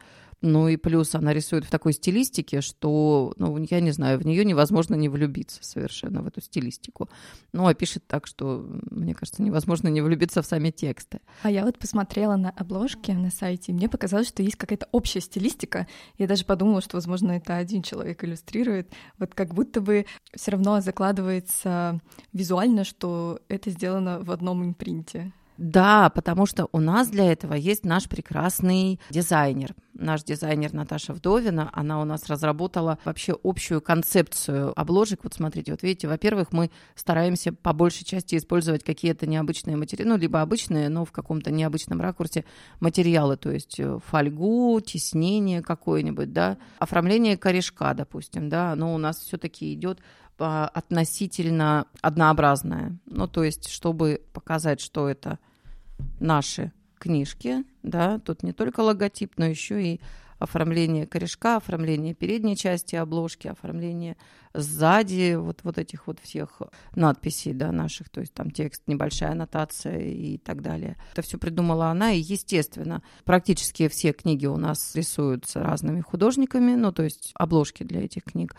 Ну 0.46 0.68
и 0.68 0.76
плюс 0.76 1.14
она 1.14 1.32
рисует 1.32 1.64
в 1.64 1.70
такой 1.70 1.94
стилистике, 1.94 2.60
что, 2.60 3.32
ну, 3.38 3.56
я 3.70 3.80
не 3.80 3.92
знаю, 3.92 4.18
в 4.18 4.26
нее 4.26 4.44
невозможно 4.44 4.94
не 4.94 5.08
влюбиться 5.08 5.64
совершенно 5.64 6.20
в 6.20 6.26
эту 6.26 6.42
стилистику. 6.42 7.08
Ну, 7.54 7.66
а 7.66 7.72
пишет 7.72 8.06
так, 8.06 8.26
что, 8.26 8.62
мне 8.90 9.14
кажется, 9.14 9.42
невозможно 9.42 9.88
не 9.88 10.02
влюбиться 10.02 10.42
в 10.42 10.46
сами 10.46 10.70
тексты. 10.70 11.20
А 11.42 11.50
я 11.50 11.64
вот 11.64 11.78
посмотрела 11.78 12.36
на 12.36 12.50
обложки 12.50 13.10
на 13.12 13.30
сайте, 13.30 13.72
и 13.72 13.74
мне 13.74 13.88
показалось, 13.88 14.28
что 14.28 14.42
есть 14.42 14.56
какая-то 14.56 14.86
общая 14.92 15.22
стилистика. 15.22 15.86
Я 16.18 16.26
даже 16.26 16.44
подумала, 16.44 16.82
что, 16.82 16.98
возможно, 16.98 17.32
это 17.32 17.56
один 17.56 17.80
человек 17.80 18.22
иллюстрирует. 18.22 18.92
Вот 19.18 19.34
как 19.34 19.54
будто 19.54 19.80
бы 19.80 20.04
все 20.34 20.50
равно 20.50 20.82
закладывается 20.82 22.02
визуально, 22.34 22.84
что 22.84 23.40
это 23.48 23.70
сделано 23.70 24.20
в 24.20 24.30
одном 24.30 24.62
импринте. 24.62 25.32
Да, 25.56 26.10
потому 26.10 26.46
что 26.46 26.68
у 26.72 26.80
нас 26.80 27.08
для 27.08 27.30
этого 27.30 27.54
есть 27.54 27.84
наш 27.84 28.08
прекрасный 28.08 29.00
дизайнер. 29.10 29.74
Наш 29.94 30.24
дизайнер 30.24 30.72
Наташа 30.72 31.12
Вдовина, 31.12 31.70
она 31.72 32.00
у 32.00 32.04
нас 32.04 32.26
разработала 32.26 32.98
вообще 33.04 33.36
общую 33.44 33.80
концепцию 33.80 34.78
обложек. 34.78 35.20
Вот 35.22 35.34
смотрите, 35.34 35.70
вот 35.70 35.84
видите, 35.84 36.08
во-первых, 36.08 36.50
мы 36.50 36.72
стараемся 36.96 37.52
по 37.52 37.72
большей 37.72 38.04
части 38.04 38.36
использовать 38.36 38.82
какие-то 38.82 39.26
необычные 39.26 39.76
материалы, 39.76 40.10
ну, 40.10 40.16
либо 40.16 40.40
обычные, 40.40 40.88
но 40.88 41.04
в 41.04 41.12
каком-то 41.12 41.52
необычном 41.52 42.00
ракурсе 42.00 42.44
материалы, 42.80 43.36
то 43.36 43.52
есть 43.52 43.78
э, 43.78 44.00
фольгу, 44.04 44.80
тиснение 44.80 45.62
какое-нибудь, 45.62 46.32
да, 46.32 46.58
оформление 46.80 47.36
корешка, 47.36 47.94
допустим, 47.94 48.48
да, 48.48 48.72
оно 48.72 48.92
у 48.92 48.98
нас 48.98 49.18
все-таки 49.18 49.72
идет 49.72 50.00
относительно 50.38 51.86
однообразная. 52.00 52.98
Ну, 53.06 53.28
то 53.28 53.44
есть, 53.44 53.68
чтобы 53.68 54.22
показать, 54.32 54.80
что 54.80 55.08
это 55.08 55.38
наши 56.20 56.72
книжки, 56.98 57.64
да, 57.82 58.18
тут 58.18 58.42
не 58.42 58.52
только 58.52 58.80
логотип, 58.80 59.34
но 59.36 59.46
еще 59.46 59.82
и 59.82 60.00
оформление 60.44 61.06
корешка, 61.06 61.56
оформление 61.56 62.14
передней 62.14 62.56
части 62.56 62.96
обложки, 62.96 63.48
оформление 63.48 64.16
сзади 64.54 65.34
вот, 65.34 65.60
вот 65.64 65.78
этих 65.78 66.06
вот 66.06 66.20
всех 66.20 66.62
надписей 66.94 67.52
да, 67.52 67.72
наших, 67.72 68.08
то 68.08 68.20
есть 68.20 68.32
там 68.32 68.50
текст, 68.50 68.82
небольшая 68.86 69.32
аннотация 69.32 69.98
и 69.98 70.38
так 70.38 70.62
далее. 70.62 70.96
Это 71.12 71.22
все 71.22 71.38
придумала 71.38 71.88
она, 71.88 72.12
и, 72.12 72.20
естественно, 72.20 73.02
практически 73.24 73.88
все 73.88 74.12
книги 74.12 74.46
у 74.46 74.56
нас 74.56 74.94
рисуются 74.94 75.60
разными 75.60 76.00
художниками, 76.00 76.76
ну, 76.76 76.92
то 76.92 77.02
есть 77.02 77.32
обложки 77.34 77.82
для 77.82 78.04
этих 78.04 78.22
книг, 78.24 78.54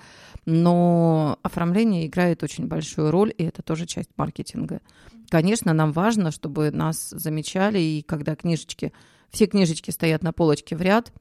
но 0.46 1.40
оформление 1.42 2.06
играет 2.08 2.44
очень 2.44 2.68
большую 2.68 3.10
роль, 3.10 3.34
и 3.38 3.44
это 3.44 3.62
тоже 3.62 3.86
часть 3.86 4.10
маркетинга. 4.18 4.82
Конечно, 5.30 5.74
нам 5.74 5.92
важно, 5.94 6.32
чтобы 6.32 6.72
нас 6.72 7.10
замечали, 7.10 7.80
и 7.80 8.02
когда 8.02 8.36
книжечки, 8.36 8.92
все 9.32 9.48
книжечки 9.48 9.92
стоят 9.92 10.24
на 10.24 10.34
полочке 10.34 10.76
в 10.76 10.82
ряд, 10.82 11.12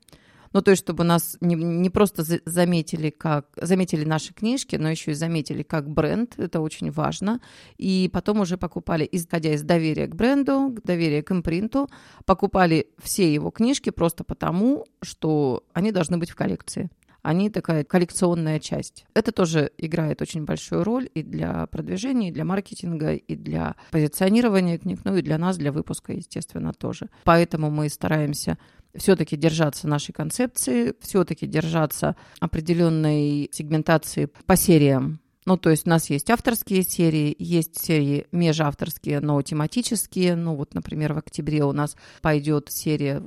ну, 0.54 0.62
то 0.62 0.70
есть, 0.70 0.84
чтобы 0.84 1.02
нас 1.02 1.36
не, 1.40 1.56
не 1.56 1.90
просто 1.90 2.22
заметили, 2.44 3.10
как, 3.10 3.46
заметили 3.60 4.04
наши 4.04 4.32
книжки, 4.32 4.76
но 4.76 4.88
еще 4.88 5.10
и 5.10 5.14
заметили 5.14 5.64
как 5.64 5.90
бренд, 5.90 6.38
это 6.38 6.60
очень 6.60 6.92
важно. 6.92 7.40
И 7.76 8.08
потом 8.12 8.40
уже 8.40 8.56
покупали, 8.56 9.06
исходя 9.10 9.52
из 9.52 9.64
доверия 9.64 10.06
к 10.06 10.14
бренду, 10.14 10.76
доверия 10.84 11.24
к 11.24 11.32
импринту, 11.32 11.90
покупали 12.24 12.86
все 13.02 13.34
его 13.34 13.50
книжки 13.50 13.90
просто 13.90 14.22
потому, 14.22 14.86
что 15.02 15.64
они 15.72 15.90
должны 15.90 16.18
быть 16.18 16.30
в 16.30 16.36
коллекции 16.36 16.88
они 17.24 17.48
такая 17.48 17.84
коллекционная 17.84 18.60
часть. 18.60 19.06
Это 19.14 19.32
тоже 19.32 19.72
играет 19.78 20.20
очень 20.20 20.44
большую 20.44 20.84
роль 20.84 21.08
и 21.14 21.22
для 21.22 21.66
продвижения, 21.66 22.28
и 22.28 22.32
для 22.32 22.44
маркетинга, 22.44 23.14
и 23.14 23.34
для 23.34 23.76
позиционирования 23.90 24.76
книг, 24.76 25.00
ну 25.04 25.16
и 25.16 25.22
для 25.22 25.38
нас, 25.38 25.56
для 25.56 25.72
выпуска, 25.72 26.12
естественно, 26.12 26.74
тоже. 26.74 27.08
Поэтому 27.24 27.70
мы 27.70 27.88
стараемся 27.88 28.58
все-таки 28.94 29.36
держаться 29.36 29.88
нашей 29.88 30.12
концепции, 30.12 30.94
все-таки 31.00 31.46
держаться 31.46 32.14
определенной 32.40 33.48
сегментации 33.50 34.26
по 34.44 34.54
сериям. 34.54 35.20
Ну, 35.46 35.58
то 35.58 35.68
есть 35.68 35.86
у 35.86 35.90
нас 35.90 36.08
есть 36.08 36.30
авторские 36.30 36.82
серии, 36.82 37.36
есть 37.38 37.78
серии 37.78 38.26
межавторские, 38.32 39.20
но 39.20 39.40
тематические. 39.42 40.36
Ну, 40.36 40.54
вот, 40.54 40.72
например, 40.72 41.12
в 41.12 41.18
октябре 41.18 41.64
у 41.64 41.72
нас 41.72 41.96
пойдет 42.22 42.70
серия, 42.70 43.22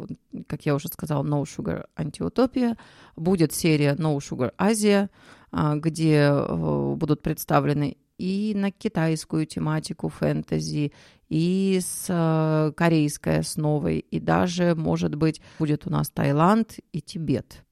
как 0.47 0.65
я 0.65 0.73
уже 0.73 0.87
сказала, 0.87 1.23
No 1.23 1.43
Sugar 1.43 1.85
Антиутопия. 1.95 2.75
Будет 3.15 3.53
серия 3.53 3.93
No 3.93 4.17
Sugar 4.17 4.51
Азия, 4.57 5.11
где 5.51 6.29
э, 6.31 6.95
будут 6.95 7.21
представлены 7.21 7.97
и 8.17 8.53
на 8.55 8.71
китайскую 8.71 9.45
тематику 9.45 10.09
фэнтези, 10.09 10.91
и 11.29 11.79
с 11.81 12.05
э, 12.09 12.71
корейской 12.75 13.39
основой, 13.39 13.99
и 13.99 14.19
даже, 14.19 14.75
может 14.75 15.15
быть, 15.15 15.41
будет 15.59 15.85
у 15.85 15.89
нас 15.89 16.09
Таиланд 16.09 16.77
и 16.93 17.01
Тибет, 17.01 17.63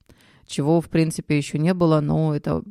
чего, 0.45 0.81
в 0.81 0.89
принципе, 0.89 1.38
еще 1.38 1.58
не 1.58 1.73
было, 1.73 1.99
но 2.01 2.36
это 2.36 2.63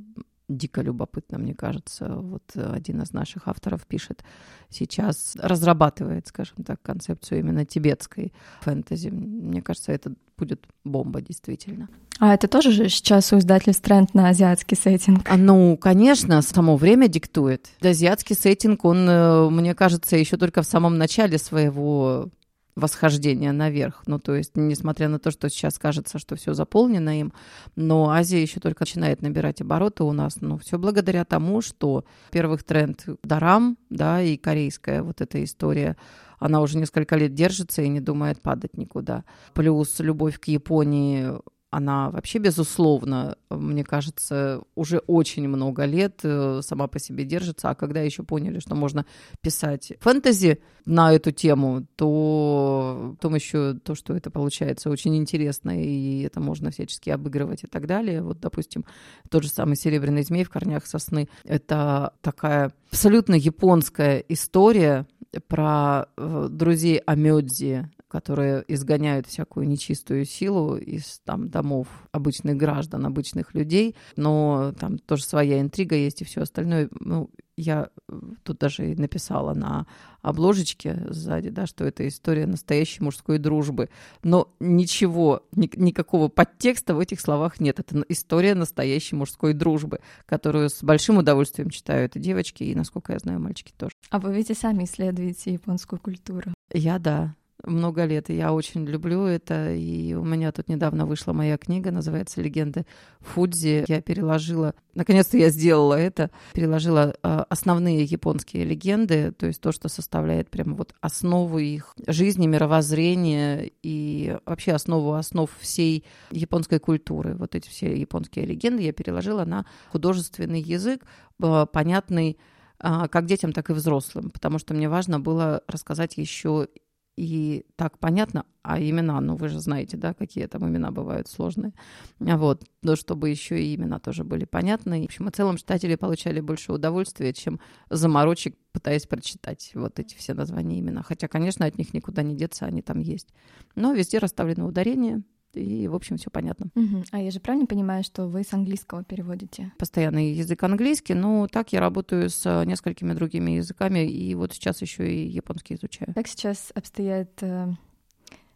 дико 0.49 0.83
любопытно, 0.83 1.39
мне 1.39 1.55
кажется. 1.55 2.09
Вот 2.09 2.43
один 2.55 3.03
из 3.03 3.13
наших 3.13 3.49
авторов 3.49 3.87
пишет 3.87 4.25
сейчас, 4.69 5.37
разрабатывает, 5.41 6.27
скажем 6.27 6.65
так, 6.65 6.83
концепцию 6.83 7.41
именно 7.41 7.65
тибетской 7.65 8.33
фэнтези. 8.61 9.09
Мне 9.09 9.63
кажется, 9.63 9.93
это 9.93 10.13
будет 10.37 10.67
бомба, 10.85 11.21
действительно. 11.21 11.89
А 12.21 12.35
это 12.35 12.47
тоже 12.47 12.71
же 12.71 12.89
сейчас 12.89 13.33
у 13.33 13.39
издательств 13.39 13.83
тренд 13.83 14.15
на 14.15 14.29
азиатский 14.29 14.77
сеттинг? 14.77 15.29
А, 15.29 15.37
ну, 15.37 15.77
конечно, 15.77 16.43
само 16.43 16.77
время 16.77 17.09
диктует. 17.09 17.71
Азиатский 17.81 18.37
сеттинг, 18.37 18.85
он, 18.85 19.09
э, 19.09 19.51
мне 19.51 19.75
кажется, 19.75 20.17
еще 20.17 20.37
только 20.37 20.63
в 20.63 20.67
самом 20.67 20.97
начале 20.97 21.39
своего 21.39 22.29
восхождение 22.77 23.53
наверх. 23.53 24.03
Ну, 24.07 24.19
то 24.19 24.35
есть, 24.35 24.57
несмотря 24.57 25.09
на 25.09 25.19
то, 25.19 25.31
что 25.31 25.49
сейчас 25.49 25.79
кажется, 25.79 26.19
что 26.19 26.37
все 26.37 26.55
заполнено 26.55 27.21
им, 27.21 27.33
но 27.77 28.11
Азия 28.11 28.43
еще 28.43 28.61
только 28.61 28.83
начинает 28.83 29.23
набирать 29.23 29.61
обороты 29.61 30.05
у 30.05 30.13
нас. 30.13 30.41
Но 30.41 30.59
все 30.59 30.79
благодаря 30.79 31.25
тому, 31.25 31.61
что 31.61 32.05
первых 32.31 32.65
тренд 32.65 33.05
дарам, 33.23 33.79
да, 33.91 34.23
и 34.23 34.37
корейская 34.37 35.03
вот 35.03 35.21
эта 35.21 35.43
история 35.43 35.97
она 36.39 36.61
уже 36.61 36.77
несколько 36.77 37.17
лет 37.17 37.33
держится 37.33 37.81
и 37.81 37.89
не 37.89 38.01
думает 38.01 38.43
падать 38.43 38.77
никуда. 38.77 39.25
Плюс 39.55 39.99
любовь 40.01 40.39
к 40.39 40.45
Японии 40.49 41.33
она 41.75 42.09
вообще, 42.11 42.39
безусловно, 42.39 43.37
мне 43.51 43.83
кажется, 43.83 44.63
уже 44.77 44.99
очень 44.99 45.49
много 45.49 45.85
лет 45.87 46.21
э, 46.23 46.61
сама 46.63 46.87
по 46.87 47.01
себе 47.01 47.25
держится. 47.25 47.71
А 47.71 47.75
когда 47.75 48.01
еще 48.01 48.23
поняли, 48.23 48.61
что 48.61 48.77
можно 48.77 49.07
писать 49.41 49.93
фэнтези 49.99 50.61
на 50.85 51.13
эту 51.13 51.33
тему, 51.33 51.85
то 51.97 53.17
потом 53.17 53.35
еще 53.35 53.75
то, 53.75 53.97
что 53.97 54.15
это 54.15 54.31
получается 54.31 54.89
очень 54.89 55.17
интересно, 55.17 55.83
и 55.83 56.23
это 56.23 56.39
можно 56.39 56.71
всячески 56.71 57.11
обыгрывать 57.11 57.65
и 57.65 57.67
так 57.67 57.89
далее. 57.89 58.23
Вот, 58.23 58.39
допустим, 58.39 58.85
тот 59.29 59.43
же 59.43 59.49
самый 59.49 59.75
«Серебряный 59.75 60.23
змей» 60.23 60.45
в 60.45 60.51
корнях 60.51 60.87
сосны. 60.87 61.29
Это 61.43 62.13
такая 62.21 62.73
абсолютно 62.89 63.35
японская 63.35 64.19
история 64.29 65.07
про 65.49 66.07
э, 66.17 66.47
друзей 66.51 66.99
Амёдзи, 66.99 67.91
которые 68.09 68.65
изгоняют 68.69 69.27
всякую 69.27 69.69
нечистую 69.69 70.25
силу 70.25 70.77
из 70.77 71.21
там, 71.25 71.49
домов 71.49 71.89
обычных 72.13 72.57
граждан, 72.57 73.07
обычных 73.07 73.55
людей, 73.55 73.97
но 74.17 74.73
там 74.79 74.99
тоже 74.99 75.25
своя 75.25 75.61
интрига 75.61 75.97
есть 75.97 76.23
и 76.23 76.25
все 76.25 76.43
остальное. 76.43 76.89
Ну, 77.01 77.31
я 77.57 77.89
э, 78.09 78.21
тут 78.43 78.59
даже 78.59 78.93
и 78.93 78.97
написала 78.97 79.55
на 79.55 79.87
обложечке 80.23 81.07
сзади, 81.09 81.51
да, 81.51 81.67
что 81.67 81.85
это 81.85 82.07
история 82.07 82.47
настоящей 82.47 83.03
мужской 83.03 83.39
дружбы. 83.39 83.91
Но 84.23 84.55
ничего, 84.61 85.43
ни, 85.53 85.71
никакого 85.77 86.29
подтекста 86.29 86.95
в 86.95 87.01
этих 87.01 87.21
словах 87.21 87.61
нет. 87.61 87.79
Это 87.81 88.05
история 88.09 88.55
настоящей 88.55 89.17
мужской 89.17 89.53
дружбы, 89.55 90.01
которую 90.27 90.69
с 90.69 90.83
большим 90.83 91.19
удовольствием 91.19 91.71
читают 91.71 92.17
и 92.17 92.21
девочки, 92.21 92.65
и, 92.65 92.75
насколько 92.75 93.13
я 93.13 93.19
знаю, 93.19 93.41
мальчики 93.41 93.73
тоже. 93.77 93.95
А 94.11 94.19
вы 94.19 94.35
ведь 94.35 94.51
и 94.51 94.55
сами 94.55 94.85
исследуете 94.85 95.53
японскую 95.53 96.01
культуру. 96.01 96.53
Я, 96.73 96.99
да 96.99 97.35
много 97.67 98.05
лет, 98.05 98.31
и 98.31 98.37
я 98.37 98.53
очень 98.53 98.85
люблю 98.85 99.25
это. 99.25 99.75
И 99.75 100.15
у 100.15 100.25
меня 100.25 100.53
тут 100.53 100.69
недавно 100.69 101.07
вышла 101.07 101.33
моя 101.33 101.57
книга, 101.57 101.91
называется 101.91 102.41
«Легенды 102.41 102.87
Фудзи». 103.21 103.85
Я 103.89 104.01
переложила, 104.01 104.75
наконец-то 104.95 105.37
я 105.37 105.51
сделала 105.51 105.95
это, 105.95 106.31
переложила 106.53 107.15
э, 107.23 107.45
основные 107.49 108.05
японские 108.05 108.65
легенды, 108.65 109.33
то 109.33 109.47
есть 109.47 109.61
то, 109.61 109.73
что 109.73 109.89
составляет 109.89 110.51
прямо 110.51 110.75
вот 110.75 110.95
основу 111.01 111.59
их 111.59 111.95
жизни, 112.07 112.47
мировоззрения 112.47 113.71
и 113.83 114.37
вообще 114.47 114.73
основу 114.73 115.15
основ 115.15 115.51
всей 115.61 116.05
японской 116.31 116.79
культуры. 116.79 117.35
Вот 117.35 117.55
эти 117.55 117.69
все 117.69 117.97
японские 117.97 118.47
легенды 118.47 118.83
я 118.83 118.93
переложила 118.93 119.45
на 119.45 119.67
художественный 119.91 120.61
язык, 120.61 121.05
э, 121.43 121.67
понятный 121.73 122.39
как 122.77 123.25
детям, 123.25 123.53
так 123.53 123.71
и 123.71 123.73
взрослым, 123.73 124.31
потому 124.31 124.59
что 124.59 124.75
мне 124.75 124.91
важно 124.91 125.19
было 125.19 125.63
рассказать 125.69 126.19
еще 126.19 126.69
и 127.17 127.65
так 127.77 127.99
понятно, 127.99 128.45
а 128.63 128.81
имена, 128.81 129.21
ну 129.21 129.37
вы 129.37 129.49
же 129.49 129.61
знаете, 129.61 129.97
да, 129.97 130.15
какие 130.15 130.47
там 130.47 130.69
имена 130.69 130.91
бывают 130.91 131.29
сложные. 131.29 131.73
Вот, 132.19 132.65
но 132.83 132.97
чтобы 132.97 133.29
еще 133.31 133.63
и 133.63 133.75
имена 133.77 134.01
тоже 134.01 134.25
были 134.25 134.45
понятны. 134.45 135.03
В 135.03 135.05
общем, 135.05 135.27
в 135.27 135.33
целом 135.33 135.57
читатели 135.57 135.95
получали 135.95 136.41
больше 136.41 136.73
удовольствия, 136.73 137.33
чем 137.33 137.61
заморочек, 137.91 138.57
пытаясь 138.73 139.07
прочитать 139.07 139.71
вот 139.75 139.99
эти 140.01 140.17
все 140.17 140.35
названия 140.35 140.81
имена. 140.81 141.03
Хотя, 141.03 141.29
конечно, 141.29 141.67
от 141.67 141.79
них 141.79 141.95
никуда 141.95 142.23
не 142.23 142.35
деться, 142.35 142.67
они 142.67 142.83
там 142.83 143.01
есть. 143.01 143.33
Но 143.77 143.93
везде 143.93 144.19
расставлено 144.19 144.67
ударение, 144.67 145.23
и, 145.57 145.89
в 145.89 145.95
общем, 145.95 146.17
все 146.17 146.31
понятно. 146.31 146.69
Угу. 146.75 147.05
А 147.13 147.21
я 147.21 147.31
же 147.31 147.41
правильно 147.41 147.67
понимаю, 147.67 148.05
что 148.05 148.27
вы 148.27 148.43
с 148.43 148.53
английского 148.53 149.05
переводите? 149.05 149.73
Постоянный 149.79 150.33
язык 150.33 150.63
английский, 150.63 151.15
но 151.15 151.47
так 151.49 151.73
я 151.73 151.81
работаю 151.81 152.31
с 152.31 152.65
несколькими 152.65 153.13
другими 153.13 153.53
языками, 153.53 154.07
и 154.07 154.35
вот 154.35 154.53
сейчас 154.53 154.83
еще 154.83 155.13
и 155.13 155.29
японский 155.29 155.75
изучаю. 155.75 156.13
Как 156.15 156.27
сейчас 156.29 156.71
обстоят 156.75 157.31
э, 157.43 157.73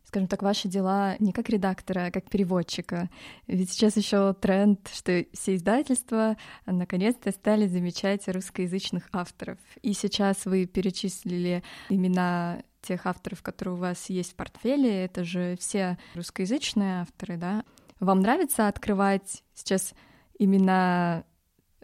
скажем 0.08 0.26
так, 0.26 0.42
ваши 0.42 0.68
дела 0.68 1.16
не 1.18 1.32
как 1.32 1.50
редактора, 1.50 2.06
а 2.06 2.11
как 2.11 2.30
переводчика. 2.30 3.11
Ведь 3.46 3.70
сейчас 3.70 3.96
еще 3.96 4.32
тренд, 4.32 4.88
что 4.92 5.24
все 5.34 5.54
издательства 5.54 6.37
наконец-то 6.64 7.30
стали 7.30 7.66
замечать 7.66 8.26
русскоязычных 8.26 9.08
авторов. 9.12 9.58
И 9.82 9.92
сейчас 9.92 10.46
вы 10.46 10.64
перечислили 10.64 11.62
имена 11.90 12.62
тех 12.82 13.06
авторов, 13.06 13.42
которые 13.42 13.74
у 13.74 13.78
вас 13.78 14.10
есть 14.10 14.32
в 14.32 14.36
портфеле, 14.36 15.04
это 15.04 15.24
же 15.24 15.56
все 15.58 15.98
русскоязычные 16.14 17.02
авторы, 17.02 17.36
да? 17.36 17.64
Вам 18.00 18.20
нравится 18.20 18.68
открывать 18.68 19.42
сейчас 19.54 19.94
имена 20.38 21.24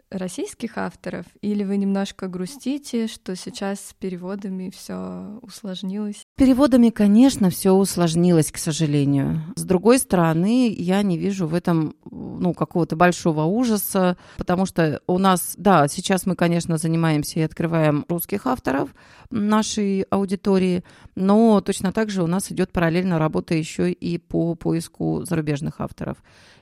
российских 0.09 0.77
авторов, 0.77 1.25
или 1.41 1.63
вы 1.63 1.77
немножко 1.77 2.27
грустите, 2.27 3.07
что 3.07 3.35
сейчас 3.35 3.79
с 3.79 3.93
переводами 3.93 4.69
все 4.69 5.39
усложнилось? 5.41 6.25
Переводами, 6.35 6.89
конечно, 6.89 7.49
все 7.49 7.71
усложнилось, 7.71 8.51
к 8.51 8.57
сожалению. 8.57 9.41
С 9.55 9.63
другой 9.63 9.99
стороны, 9.99 10.73
я 10.73 11.01
не 11.01 11.17
вижу 11.17 11.47
в 11.47 11.53
этом 11.53 11.95
ну, 12.09 12.53
какого-то 12.53 12.95
большого 12.95 13.43
ужаса, 13.43 14.17
потому 14.37 14.65
что 14.65 15.01
у 15.07 15.17
нас, 15.17 15.55
да, 15.57 15.87
сейчас 15.87 16.25
мы, 16.25 16.35
конечно, 16.35 16.77
занимаемся 16.77 17.39
и 17.39 17.43
открываем 17.43 18.05
русских 18.07 18.47
авторов 18.47 18.93
нашей 19.31 20.01
аудитории, 20.03 20.83
но 21.15 21.61
точно 21.61 21.91
так 21.91 22.09
же 22.09 22.23
у 22.23 22.27
нас 22.27 22.51
идет 22.51 22.71
параллельно 22.71 23.19
работа 23.19 23.55
еще 23.55 23.91
и 23.91 24.17
по 24.17 24.55
поиску 24.55 25.23
зарубежных 25.25 25.81
авторов. 25.81 26.17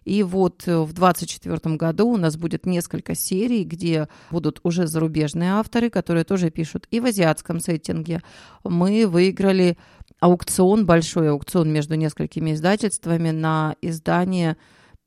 И 0.05 0.21
вот 0.23 0.63
в 0.63 0.91
2024 0.93 1.75
году 1.75 2.09
у 2.09 2.17
нас 2.17 2.35
будет 2.35 2.65
несколько 2.65 3.15
серий, 3.15 3.32
где 3.63 4.07
будут 4.31 4.59
уже 4.63 4.87
зарубежные 4.87 5.53
авторы, 5.53 5.89
которые 5.89 6.23
тоже 6.23 6.49
пишут 6.49 6.87
и 6.91 6.99
в 6.99 7.05
азиатском 7.05 7.59
сеттинге. 7.59 8.21
Мы 8.63 9.07
выиграли 9.07 9.77
аукцион, 10.19 10.85
большой 10.85 11.29
аукцион 11.31 11.71
между 11.71 11.95
несколькими 11.95 12.53
издательствами 12.53 13.31
на 13.31 13.75
издание 13.81 14.57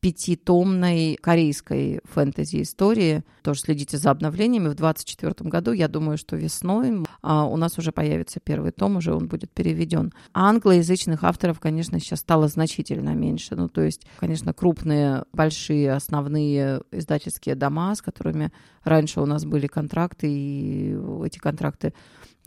пятитомной 0.07 1.19
корейской 1.21 1.99
фэнтези-истории. 2.05 3.25
Тоже 3.43 3.63
следите 3.63 3.99
за 3.99 4.13
обновлениями. 4.13 4.69
В 4.69 4.77
2024 4.77 5.51
году, 5.51 5.73
я 5.73 5.89
думаю, 5.89 6.17
что 6.17 6.37
весной 6.37 7.05
а, 7.23 7.45
у 7.45 7.57
нас 7.57 7.77
уже 7.77 7.91
появится 7.91 8.39
первый 8.39 8.71
том, 8.71 8.99
уже 8.99 9.13
он 9.13 9.27
будет 9.27 9.51
переведен. 9.51 10.13
Англоязычных 10.33 11.25
авторов, 11.25 11.59
конечно, 11.59 11.99
сейчас 11.99 12.21
стало 12.21 12.47
значительно 12.47 13.17
меньше. 13.17 13.57
Ну, 13.57 13.69
то 13.69 13.81
есть, 13.81 14.07
конечно, 14.21 14.53
крупные, 14.53 15.25
большие, 15.33 15.93
основные 15.93 16.83
издательские 16.93 17.57
дома, 17.57 17.93
с 17.97 18.01
которыми 18.01 18.53
раньше 18.85 19.21
у 19.21 19.27
нас 19.27 19.45
были 19.45 19.67
контракты, 19.67 20.29
и 20.31 20.97
эти 21.25 21.39
контракты 21.39 21.95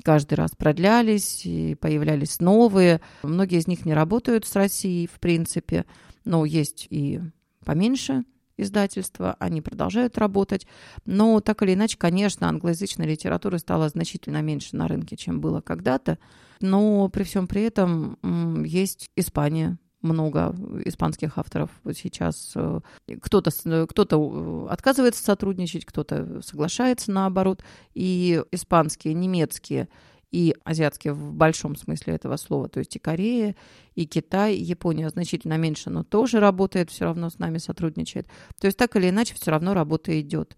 каждый 0.01 0.35
раз 0.35 0.51
продлялись, 0.57 1.45
и 1.45 1.75
появлялись 1.75 2.39
новые. 2.39 3.01
Многие 3.21 3.59
из 3.59 3.67
них 3.67 3.83
не 3.83 3.93
работают 3.93 4.45
с 4.45 4.55
Россией, 4.55 5.07
в 5.07 5.19
принципе, 5.19 5.85
но 6.23 6.45
есть 6.45 6.87
и 6.89 7.19
поменьше 7.65 8.23
издательства, 8.57 9.35
они 9.39 9.61
продолжают 9.61 10.17
работать. 10.17 10.67
Но 11.05 11.39
так 11.39 11.63
или 11.63 11.73
иначе, 11.73 11.97
конечно, 11.97 12.49
англоязычной 12.49 13.07
литературы 13.07 13.59
стало 13.59 13.89
значительно 13.89 14.41
меньше 14.41 14.75
на 14.75 14.87
рынке, 14.87 15.15
чем 15.15 15.39
было 15.39 15.61
когда-то. 15.61 16.17
Но 16.61 17.07
при 17.09 17.23
всем 17.23 17.47
при 17.47 17.63
этом 17.63 18.17
есть 18.65 19.07
Испания, 19.15 19.77
много 20.01 20.55
испанских 20.85 21.37
авторов 21.37 21.69
сейчас. 21.93 22.53
Э, 22.55 22.79
кто-то 23.21 23.51
кто 23.87 24.67
э, 24.69 24.71
отказывается 24.71 25.23
сотрудничать, 25.23 25.85
кто-то 25.85 26.41
соглашается 26.41 27.11
наоборот. 27.11 27.63
И 27.93 28.41
испанские, 28.51 29.13
немецкие 29.13 29.89
и 30.31 30.55
азиатские 30.63 31.13
в 31.13 31.33
большом 31.33 31.75
смысле 31.75 32.15
этого 32.15 32.37
слова, 32.37 32.69
то 32.69 32.79
есть 32.79 32.95
и 32.95 32.99
Корея, 32.99 33.55
и 33.95 34.05
Китай, 34.05 34.55
и 34.55 34.63
Япония 34.63 35.09
значительно 35.09 35.57
меньше, 35.57 35.89
но 35.89 36.03
тоже 36.03 36.39
работает, 36.39 36.91
все 36.91 37.05
равно 37.05 37.29
с 37.29 37.39
нами 37.39 37.57
сотрудничает. 37.57 38.27
То 38.59 38.67
есть 38.67 38.77
так 38.77 38.95
или 38.95 39.09
иначе 39.09 39.33
все 39.35 39.51
равно 39.51 39.73
работа 39.73 40.19
идет. 40.19 40.55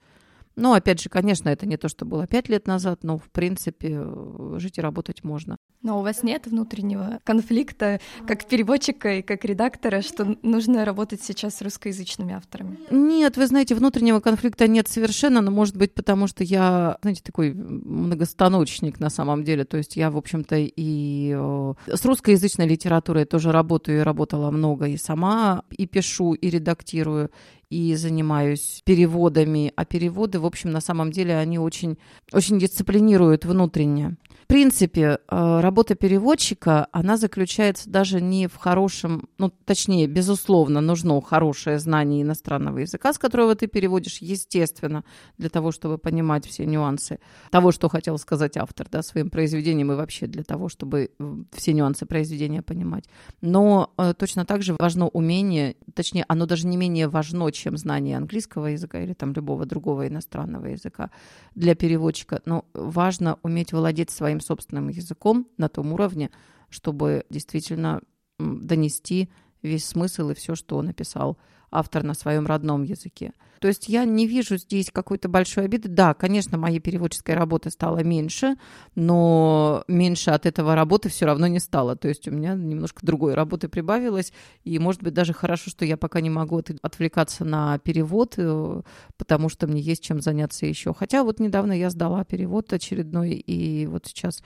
Но, 0.62 0.74
опять 0.74 1.02
же, 1.02 1.10
конечно, 1.10 1.50
это 1.50 1.66
не 1.66 1.76
то, 1.76 1.90
что 1.90 2.06
было 2.06 2.28
пять 2.28 2.48
лет 2.48 2.68
назад, 2.68 3.00
но, 3.02 3.18
в 3.18 3.32
принципе, 3.32 3.98
э, 4.00 4.56
жить 4.60 4.78
и 4.78 4.82
работать 4.82 5.24
можно. 5.24 5.58
Но 5.82 6.00
у 6.00 6.04
вас 6.04 6.22
нет 6.22 6.46
внутреннего 6.46 7.20
конфликта, 7.24 8.00
как 8.28 8.46
переводчика 8.46 9.16
и 9.16 9.22
как 9.24 9.44
редактора, 9.44 10.04
что 10.04 10.38
нужно 10.44 10.86
работать 10.86 11.24
сейчас 11.24 11.56
с 11.56 11.62
русскоязычными 11.64 12.36
авторами? 12.36 12.78
Нет, 12.92 13.38
вы 13.38 13.48
знаете, 13.48 13.74
внутреннего 13.74 14.20
конфликта 14.20 14.68
нет 14.68 14.88
совершенно, 14.88 15.42
но, 15.42 15.50
может 15.50 15.76
быть, 15.76 15.96
потому 15.96 16.28
что 16.28 16.44
я, 16.44 17.00
знаете, 17.02 17.24
такой 17.24 17.54
многостаночник 17.54 19.00
на 19.00 19.10
самом 19.10 19.44
деле. 19.44 19.66
То 19.66 19.78
есть 19.78 19.96
я, 19.96 20.12
в 20.12 20.18
общем-то, 20.18 20.58
и 20.58 21.36
э, 21.36 21.74
с 21.88 22.06
русскоязычной 22.06 22.68
литературой 22.68 23.26
тоже 23.26 23.52
работаю 23.52 24.02
и 24.02 24.04
работала 24.04 24.52
много, 24.52 24.86
и 24.86 24.98
сама 24.98 25.64
и 25.72 25.88
пишу, 25.88 26.34
и 26.34 26.52
редактирую, 26.52 27.32
и 27.72 27.96
занимаюсь 27.96 28.82
переводами, 28.86 29.72
а 29.76 29.86
переводы, 29.86 30.40
в 30.40 30.46
общем, 30.46 30.72
на 30.72 30.82
самом 30.82 31.12
деле, 31.12 31.38
они 31.38 31.58
очень, 31.58 31.98
очень 32.34 32.60
дисциплинируют 32.60 33.46
внутренне 33.46 34.18
принципе, 34.52 35.18
э, 35.30 35.60
работа 35.62 35.96
переводчика, 35.96 36.88
она 36.92 37.16
заключается 37.16 37.90
даже 37.90 38.20
не 38.20 38.48
в 38.48 38.58
хорошем, 38.58 39.30
ну, 39.38 39.50
точнее, 39.50 40.08
безусловно, 40.08 40.82
нужно 40.82 41.22
хорошее 41.22 41.80
знание 41.80 42.24
иностранного 42.24 42.80
языка, 42.80 43.14
с 43.14 43.18
которого 43.18 43.56
ты 43.56 43.68
переводишь, 43.68 44.18
естественно, 44.18 45.06
для 45.38 45.48
того, 45.48 45.72
чтобы 45.72 45.98
понимать 45.98 46.46
все 46.46 46.66
нюансы 46.66 47.20
того, 47.50 47.72
что 47.72 47.88
хотел 47.88 48.18
сказать 48.18 48.58
автор, 48.58 48.90
да, 48.92 49.02
своим 49.04 49.30
произведением 49.30 49.94
и 49.94 49.96
вообще 49.96 50.28
для 50.28 50.44
того, 50.44 50.68
чтобы 50.68 51.12
э, 51.18 51.36
все 51.54 51.72
нюансы 51.72 52.06
произведения 52.06 52.62
понимать. 52.62 53.06
Но 53.40 53.94
э, 53.98 54.14
точно 54.14 54.44
так 54.46 54.64
же 54.64 54.76
важно 54.78 55.08
умение, 55.08 55.78
точнее, 55.94 56.26
оно 56.28 56.46
даже 56.46 56.68
не 56.68 56.76
менее 56.76 57.08
важно, 57.08 57.46
чем 57.62 57.78
знание 57.78 58.18
английского 58.18 58.68
языка 58.68 59.02
или 59.02 59.14
там 59.14 59.34
любого 59.34 59.66
другого 59.66 60.08
иностранного 60.08 60.68
языка 60.68 61.12
для 61.56 61.76
переводчика, 61.76 62.42
но 62.46 62.66
важно 62.74 63.38
уметь 63.44 63.74
владеть 63.74 64.10
своим 64.10 64.42
собственным 64.42 64.90
языком 64.90 65.48
на 65.58 65.70
том 65.70 65.94
уровне, 65.94 66.32
чтобы 66.70 67.26
действительно 67.30 68.02
донести 68.40 69.30
весь 69.62 69.86
смысл 69.86 70.30
и 70.30 70.34
все, 70.34 70.56
что 70.56 70.78
он 70.78 70.86
написал 70.88 71.38
автор 71.72 72.04
на 72.04 72.14
своем 72.14 72.46
родном 72.46 72.84
языке. 72.84 73.34
То 73.62 73.68
есть 73.68 73.88
я 73.88 74.06
не 74.06 74.26
вижу 74.26 74.58
здесь 74.58 74.90
какой-то 74.92 75.30
большой 75.30 75.66
обиды. 75.66 75.88
Да, 75.88 76.16
конечно, 76.16 76.58
моей 76.58 76.80
переводческой 76.80 77.36
работы 77.36 77.70
стало 77.70 78.04
меньше, 78.04 78.56
но 78.96 79.84
меньше 79.88 80.32
от 80.32 80.48
этого 80.48 80.74
работы 80.74 81.10
все 81.10 81.28
равно 81.28 81.46
не 81.46 81.60
стало. 81.60 81.96
То 81.96 82.08
есть 82.08 82.28
у 82.28 82.32
меня 82.32 82.56
немножко 82.56 83.06
другой 83.06 83.36
работы 83.36 83.70
прибавилось, 83.70 84.34
и, 84.64 84.80
может 84.80 85.04
быть, 85.04 85.14
даже 85.14 85.34
хорошо, 85.34 85.70
что 85.70 85.86
я 85.86 85.96
пока 85.96 86.22
не 86.22 86.32
могу 86.32 86.60
отвлекаться 86.82 87.46
на 87.46 87.78
перевод, 87.78 88.34
э, 88.38 88.82
потому 89.18 89.48
что 89.48 89.68
мне 89.68 89.80
есть 89.80 90.04
чем 90.04 90.22
заняться 90.22 90.66
еще. 90.66 90.92
Хотя 90.96 91.24
вот 91.24 91.40
недавно 91.40 91.74
я 91.74 91.92
сдала 91.92 92.24
перевод 92.26 92.74
очередной, 92.74 93.34
и 93.34 93.86
вот 93.86 94.08
сейчас 94.08 94.42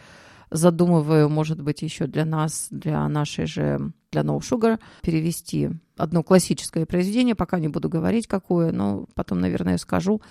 задумываю, 0.52 1.30
может 1.30 1.62
быть, 1.62 1.82
еще 1.82 2.08
для 2.08 2.26
нас, 2.26 2.68
для 2.72 3.08
нашей 3.08 3.46
же, 3.46 3.92
для 4.12 4.22
No 4.22 4.40
Sugar, 4.40 4.80
перевести 5.02 5.72
одно 5.98 6.24
классическое 6.24 6.86
произведение, 6.86 7.36
пока 7.36 7.60
не 7.60 7.68
буду 7.68 7.90
говорить 7.90 8.28
какое, 8.28 8.72
но 8.72 9.06
потом, 9.16 9.40
наверное, 9.40 9.78
скажу, 9.78 10.22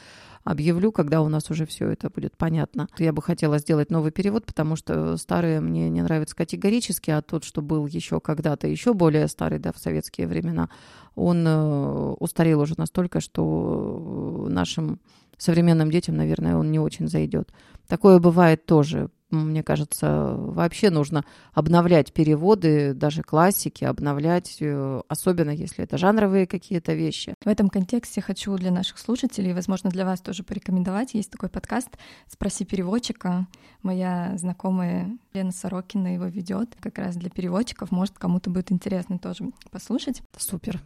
объявлю, 0.45 0.93
когда 0.93 1.23
у 1.23 1.29
нас 1.29 1.51
уже 1.51 1.67
все 1.67 1.89
это 1.89 2.11
будет 2.11 2.37
понятно. 2.37 2.89
Я 2.99 3.13
бы 3.13 3.23
хотела 3.23 3.59
сделать 3.59 3.91
новый 3.91 4.13
перевод, 4.13 4.45
потому 4.47 4.77
что 4.77 5.17
старые 5.17 5.61
мне 5.61 5.89
не 5.89 6.03
нравятся 6.03 6.37
категорически, 6.37 7.11
а 7.11 7.23
тот, 7.23 7.45
что 7.45 7.63
был 7.63 7.87
еще 7.87 8.21
когда-то 8.21 8.69
еще 8.69 8.95
более 8.95 9.27
старый, 9.29 9.59
да, 9.59 9.73
в 9.73 9.79
советские 9.79 10.27
времена, 10.27 10.69
он 11.15 11.47
э, 11.47 12.15
устарел 12.19 12.61
уже 12.61 12.75
настолько, 12.77 13.21
что 13.21 14.47
нашим 14.49 15.01
современным 15.39 15.91
детям, 15.91 16.17
наверное, 16.17 16.57
он 16.57 16.71
не 16.71 16.79
очень 16.79 17.09
зайдет. 17.09 17.53
Такое 17.89 18.19
бывает 18.19 18.67
тоже 18.67 19.11
мне 19.35 19.63
кажется, 19.63 20.35
вообще 20.37 20.91
нужно 20.91 21.25
обновлять 21.53 22.13
переводы, 22.13 22.95
даже 22.95 23.23
классики, 23.23 23.85
обновлять, 23.85 24.57
э, 24.61 25.03
особенно 25.09 25.51
если 25.51 25.85
это 25.85 25.99
жанровые 25.99 26.47
какие-то 26.47 26.95
вещи. 26.95 27.35
В 27.45 27.49
этом 27.49 27.69
контексте 27.69 28.21
хочу 28.21 28.57
для 28.57 28.71
наших 28.71 28.99
слушателей, 28.99 29.53
возможно, 29.53 29.91
для 29.91 30.05
вас 30.05 30.21
тоже 30.21 30.43
порекомендовать. 30.43 31.15
Есть 31.15 31.31
такой 31.31 31.49
подкаст 31.49 31.91
«Спроси 32.29 32.65
переводчика». 32.65 33.47
Моя 33.83 34.35
знакомая 34.37 35.19
Лена 35.33 35.53
Сорокина 35.53 36.15
его 36.15 36.27
ведет 36.27 36.77
как 36.81 36.99
раз 36.99 37.17
для 37.17 37.31
переводчиков. 37.31 37.91
Может, 37.91 38.19
кому-то 38.19 38.51
будет 38.51 38.73
интересно 38.73 39.19
тоже 39.19 39.51
послушать. 39.71 40.23
Супер. 40.37 40.81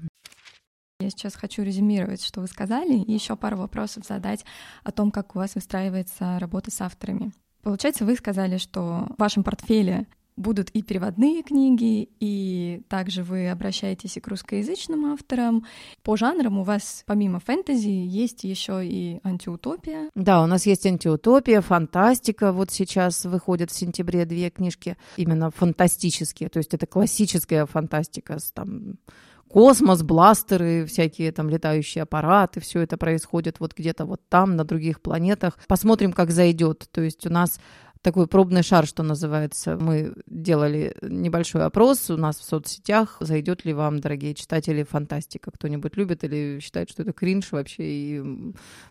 Я 1.01 1.11
сейчас 1.11 1.37
хочу 1.37 1.63
резюмировать, 1.63 2.25
что 2.25 2.41
вы 2.41 2.49
сказали, 2.49 2.99
и 2.99 3.13
еще 3.13 3.37
пару 3.37 3.57
вопросов 3.57 4.05
задать 4.05 4.45
о 4.83 4.91
том, 4.91 5.13
как 5.13 5.37
у 5.37 5.39
вас 5.39 5.55
выстраивается 5.55 6.41
работа 6.41 6.73
с 6.73 6.81
авторами. 6.81 7.33
Получается, 7.69 8.07
вы 8.07 8.15
сказали, 8.15 8.57
что 8.57 9.09
в 9.11 9.21
вашем 9.21 9.45
портфеле 9.45 10.07
будут 10.37 10.71
и 10.71 10.81
переводные 10.81 11.43
книги, 11.43 12.09
и 12.19 12.81
также 12.89 13.23
вы 13.23 13.51
обращаетесь 13.51 14.17
и 14.17 14.21
к 14.21 14.29
русскоязычным 14.29 15.05
авторам. 15.13 15.67
По 16.03 16.17
жанрам 16.17 16.61
у 16.61 16.63
вас 16.63 17.03
помимо 17.05 17.41
фэнтези 17.41 17.91
есть 17.91 18.45
еще 18.45 18.81
и 18.83 19.21
антиутопия. 19.23 20.09
Да, 20.15 20.43
у 20.43 20.47
нас 20.47 20.65
есть 20.65 20.87
антиутопия, 20.87 21.61
фантастика. 21.61 22.53
Вот 22.53 22.71
сейчас 22.71 23.27
выходят 23.27 23.71
в 23.71 23.77
сентябре 23.77 24.25
две 24.25 24.49
книжки 24.49 24.97
именно 25.19 25.51
фантастические, 25.51 26.49
то 26.49 26.61
есть 26.61 26.73
это 26.73 26.87
классическая 26.87 27.67
фантастика 27.67 28.39
с 28.39 28.51
там 28.51 28.95
космос, 29.49 30.03
бластеры, 30.03 30.85
всякие 30.87 31.33
там 31.33 31.49
летающие 31.49 32.03
аппараты, 32.03 32.61
все 32.61 32.81
это 32.81 32.97
происходит 32.97 33.61
вот 33.61 33.75
где-то 33.77 34.05
вот 34.05 34.21
там, 34.29 34.57
на 34.57 34.65
других 34.65 35.01
планетах. 35.01 35.59
Посмотрим, 35.67 36.13
как 36.13 36.31
зайдет. 36.31 36.89
То 36.91 37.01
есть 37.01 37.27
у 37.27 37.31
нас 37.31 37.59
такой 38.09 38.27
пробный 38.27 38.63
шар, 38.63 38.87
что 38.87 39.03
называется. 39.03 39.77
Мы 39.77 40.15
делали 40.27 40.97
небольшой 41.03 41.67
опрос 41.67 42.09
у 42.09 42.17
нас 42.17 42.39
в 42.39 42.43
соцсетях. 42.43 43.19
Зайдет 43.21 43.67
ли 43.67 43.75
вам, 43.75 44.01
дорогие 44.01 44.35
читатели, 44.35 44.83
фантастика? 44.83 45.51
Кто-нибудь 45.51 45.95
любит 45.99 46.25
или 46.25 46.59
считает, 46.63 46.89
что 46.89 47.03
это 47.03 47.13
кринж 47.13 47.53
вообще? 47.53 47.83
И, 47.83 48.23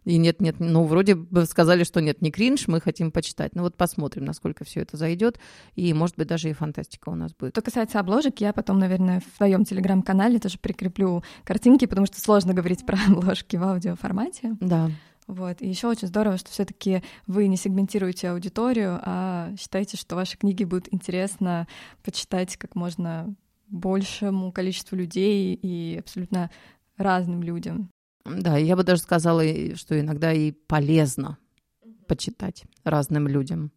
и 0.06 0.17
нет, 0.17 0.39
нет, 0.39 0.58
ну, 0.60 0.84
вроде 0.84 1.15
бы 1.15 1.45
сказали, 1.45 1.84
что 1.84 1.99
нет, 1.99 2.21
не 2.21 2.30
кринж, 2.30 2.67
мы 2.67 2.80
хотим 2.80 3.12
почитать. 3.12 3.56
Ну 3.56 3.63
вот 3.63 3.75
посмотрим, 3.75 4.23
насколько 4.23 4.63
все 4.65 4.82
это 4.82 4.97
зайдет. 4.97 5.39
И, 5.75 5.91
может 5.95 6.15
быть, 6.15 6.27
даже 6.27 6.51
и 6.51 6.53
фантастика 6.53 7.10
у 7.10 7.15
нас 7.15 7.34
будет. 7.34 7.53
Что 7.53 7.63
касается 7.63 7.99
обложек, 7.99 8.39
я 8.39 8.53
потом, 8.53 8.77
наверное, 8.77 9.21
в 9.21 9.38
своем 9.38 9.65
телеграм-канале 9.65 10.38
тоже 10.38 10.60
прикреплю 10.60 11.23
картинки, 11.43 11.88
потому 11.88 12.06
что 12.06 12.21
сложно 12.21 12.53
говорить 12.53 12.86
про 12.86 12.99
обложки 13.10 13.56
в 13.56 13.63
аудиоформате. 13.63 14.56
Да. 14.60 14.91
Вот. 15.28 15.62
И 15.62 15.68
еще 15.68 15.88
очень 15.88 16.08
здорово, 16.08 16.38
что 16.38 16.50
все-таки 16.50 17.04
вы 17.28 17.48
не 17.48 17.58
сегментируете 17.58 18.30
аудиторию, 18.30 19.00
а 19.04 19.54
считаете, 19.60 19.98
что 19.98 20.16
ваши 20.16 20.38
книги 20.38 20.63
будут 20.63 20.92
интересно 20.94 21.68
почитать 22.02 22.56
как 22.56 22.76
можно 22.76 23.36
большему 23.68 24.52
количеству 24.54 24.96
людей 24.96 25.54
и 25.54 25.98
абсолютно 26.00 26.50
разным 26.96 27.44
людям. 27.44 27.90
Да, 28.26 28.58
я 28.58 28.76
бы 28.76 28.84
даже 28.84 29.02
сказала, 29.02 29.44
что 29.76 30.00
иногда 30.00 30.34
и 30.34 30.52
полезно 30.52 31.38
почитать 32.08 32.63
разным 32.84 33.28
людям. 33.28 33.72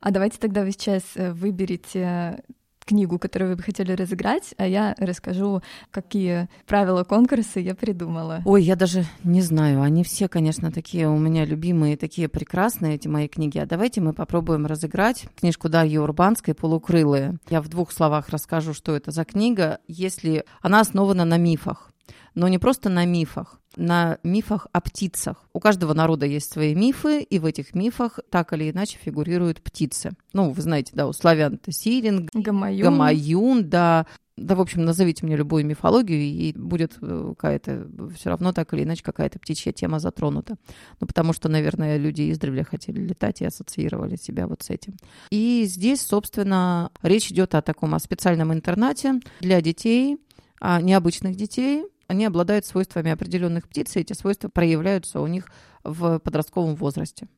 А 0.00 0.10
давайте 0.10 0.38
тогда 0.38 0.62
вы 0.62 0.72
сейчас 0.72 1.02
э, 1.14 1.32
выберете 1.32 2.44
книгу, 2.88 3.18
которую 3.18 3.50
вы 3.50 3.56
бы 3.56 3.62
хотели 3.62 3.92
разыграть, 3.92 4.54
а 4.56 4.66
я 4.66 4.94
расскажу, 4.98 5.60
какие 5.90 6.48
правила 6.66 7.04
конкурса 7.04 7.60
я 7.60 7.74
придумала. 7.74 8.40
Ой, 8.46 8.62
я 8.62 8.76
даже 8.76 9.04
не 9.24 9.42
знаю. 9.42 9.82
Они 9.82 10.02
все, 10.02 10.26
конечно, 10.28 10.72
такие 10.72 11.06
у 11.08 11.18
меня 11.18 11.44
любимые, 11.44 11.98
такие 11.98 12.28
прекрасные, 12.28 12.94
эти 12.94 13.06
мои 13.06 13.28
книги. 13.28 13.58
А 13.58 13.66
давайте 13.66 14.00
мы 14.00 14.14
попробуем 14.14 14.64
разыграть 14.64 15.26
книжку 15.38 15.68
Дарьи 15.68 15.98
Урбанской 15.98 16.54
«Полукрылые». 16.54 17.38
Я 17.50 17.60
в 17.60 17.68
двух 17.68 17.92
словах 17.92 18.30
расскажу, 18.30 18.72
что 18.72 18.96
это 18.96 19.10
за 19.10 19.24
книга, 19.24 19.80
если 19.86 20.44
она 20.62 20.80
основана 20.80 21.26
на 21.26 21.36
мифах 21.36 21.92
но 22.34 22.48
не 22.48 22.58
просто 22.58 22.88
на 22.88 23.04
мифах, 23.04 23.60
на 23.76 24.18
мифах 24.22 24.66
о 24.72 24.80
птицах. 24.80 25.44
У 25.52 25.60
каждого 25.60 25.94
народа 25.94 26.26
есть 26.26 26.52
свои 26.52 26.74
мифы, 26.74 27.22
и 27.22 27.38
в 27.38 27.44
этих 27.44 27.74
мифах 27.74 28.18
так 28.30 28.52
или 28.52 28.70
иначе 28.70 28.98
фигурируют 29.02 29.62
птицы. 29.62 30.12
Ну, 30.32 30.50
вы 30.50 30.62
знаете, 30.62 30.92
да, 30.94 31.06
у 31.06 31.12
славян 31.12 31.54
это 31.54 31.72
сирен, 31.72 32.28
гамаюн, 32.32 32.82
гамаюн 32.82 33.68
да, 33.68 34.06
да, 34.38 34.54
в 34.54 34.60
общем, 34.60 34.84
назовите 34.84 35.26
мне 35.26 35.36
любую 35.36 35.66
мифологию, 35.66 36.20
и 36.20 36.52
будет 36.52 36.96
э, 37.02 37.34
какая-то, 37.36 37.88
все 38.14 38.30
равно 38.30 38.52
так 38.52 38.72
или 38.72 38.84
иначе, 38.84 39.02
какая-то 39.02 39.38
птичья 39.38 39.72
тема 39.72 39.98
затронута. 39.98 40.56
Ну, 41.00 41.06
потому 41.06 41.32
что, 41.32 41.48
наверное, 41.48 41.96
люди 41.96 42.30
издревле 42.30 42.64
хотели 42.64 43.00
летать 43.00 43.40
и 43.40 43.46
ассоциировали 43.46 44.16
себя 44.16 44.46
вот 44.46 44.62
с 44.62 44.70
этим. 44.70 44.94
И 45.30 45.64
здесь, 45.66 46.02
собственно, 46.02 46.90
речь 47.02 47.30
идет 47.30 47.54
о 47.54 47.62
таком 47.62 47.94
о 47.94 47.98
специальном 47.98 48.52
интернате 48.52 49.20
для 49.40 49.60
детей, 49.60 50.18
необычных 50.60 51.36
детей, 51.36 51.84
они 52.08 52.24
обладают 52.24 52.66
свойствами 52.66 53.12
определенных 53.12 53.68
птиц, 53.68 53.94
и 53.94 54.00
эти 54.00 54.14
свойства 54.14 54.48
проявляются 54.48 55.20
у 55.20 55.26
них 55.26 55.48
в 55.84 56.18
подростковом 56.18 56.74
возрасте. 56.74 57.28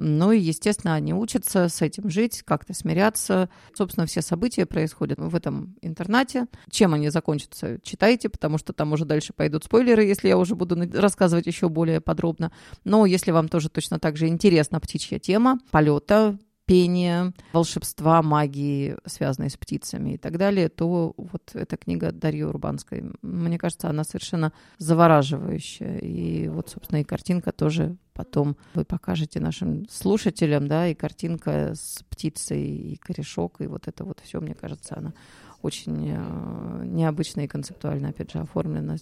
Ну 0.00 0.30
и, 0.30 0.38
естественно, 0.38 0.94
они 0.94 1.12
учатся 1.12 1.68
с 1.68 1.82
этим 1.82 2.08
жить, 2.08 2.42
как-то 2.44 2.72
смиряться. 2.72 3.50
Собственно, 3.74 4.06
все 4.06 4.22
события 4.22 4.64
происходят 4.64 5.18
в 5.18 5.34
этом 5.34 5.74
интернате. 5.82 6.46
Чем 6.70 6.94
они 6.94 7.10
закончатся, 7.10 7.80
читайте, 7.82 8.28
потому 8.28 8.58
что 8.58 8.72
там 8.72 8.92
уже 8.92 9.04
дальше 9.04 9.32
пойдут 9.32 9.64
спойлеры, 9.64 10.04
если 10.04 10.28
я 10.28 10.38
уже 10.38 10.54
буду 10.54 10.76
рассказывать 10.94 11.48
еще 11.48 11.68
более 11.68 12.00
подробно. 12.00 12.52
Но 12.84 13.06
если 13.06 13.32
вам 13.32 13.48
тоже 13.48 13.70
точно 13.70 13.98
так 13.98 14.16
же 14.16 14.28
интересна 14.28 14.78
птичья 14.78 15.18
тема 15.18 15.58
полета, 15.72 16.38
пения, 16.68 17.32
волшебства, 17.54 18.22
магии, 18.22 18.94
связанной 19.06 19.48
с 19.48 19.56
птицами 19.56 20.10
и 20.10 20.18
так 20.18 20.36
далее, 20.36 20.68
то 20.68 21.14
вот 21.16 21.50
эта 21.54 21.78
книга 21.78 22.12
Дарьи 22.12 22.42
Урбанской, 22.42 23.04
мне 23.22 23.58
кажется, 23.58 23.88
она 23.88 24.04
совершенно 24.04 24.52
завораживающая. 24.76 25.96
И 25.96 26.48
вот, 26.48 26.68
собственно, 26.68 27.00
и 27.00 27.04
картинка 27.04 27.52
тоже 27.52 27.96
потом 28.12 28.58
вы 28.74 28.84
покажете 28.84 29.40
нашим 29.40 29.88
слушателям, 29.88 30.68
да, 30.68 30.88
и 30.88 30.94
картинка 30.94 31.72
с 31.74 32.04
птицей, 32.10 32.62
и 32.62 32.96
корешок, 32.96 33.62
и 33.62 33.66
вот 33.66 33.88
это 33.88 34.04
вот 34.04 34.20
все, 34.22 34.38
мне 34.38 34.54
кажется, 34.54 34.98
она 34.98 35.14
очень 35.62 36.10
э, 36.10 36.84
необычно 36.84 37.40
и 37.40 37.48
концептуально, 37.48 38.10
опять 38.10 38.30
же, 38.30 38.40
оформлено 38.40 38.96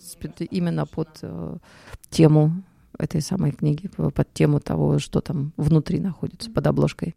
именно 0.50 0.86
под 0.86 1.18
э, 1.22 1.56
тему 2.10 2.62
этой 2.96 3.20
самой 3.20 3.50
книги, 3.50 3.88
под 3.88 4.32
тему 4.32 4.60
того, 4.60 5.00
что 5.00 5.20
там 5.20 5.52
внутри 5.56 5.98
находится 5.98 6.48
под 6.48 6.66
обложкой. 6.68 7.16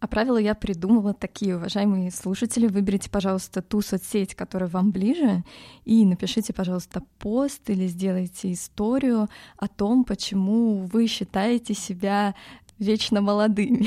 А 0.00 0.06
правила 0.06 0.36
я 0.36 0.54
придумала 0.54 1.14
такие, 1.14 1.56
уважаемые 1.56 2.10
слушатели. 2.10 2.66
Выберите, 2.66 3.08
пожалуйста, 3.08 3.62
ту 3.62 3.80
соцсеть, 3.80 4.34
которая 4.34 4.68
вам 4.68 4.90
ближе, 4.90 5.44
и 5.84 6.04
напишите, 6.04 6.52
пожалуйста, 6.52 7.02
пост 7.18 7.70
или 7.70 7.86
сделайте 7.86 8.52
историю 8.52 9.28
о 9.56 9.66
том, 9.66 10.04
почему 10.04 10.86
вы 10.92 11.06
считаете 11.06 11.72
себя 11.74 12.34
вечно 12.78 13.20
молодыми. 13.20 13.86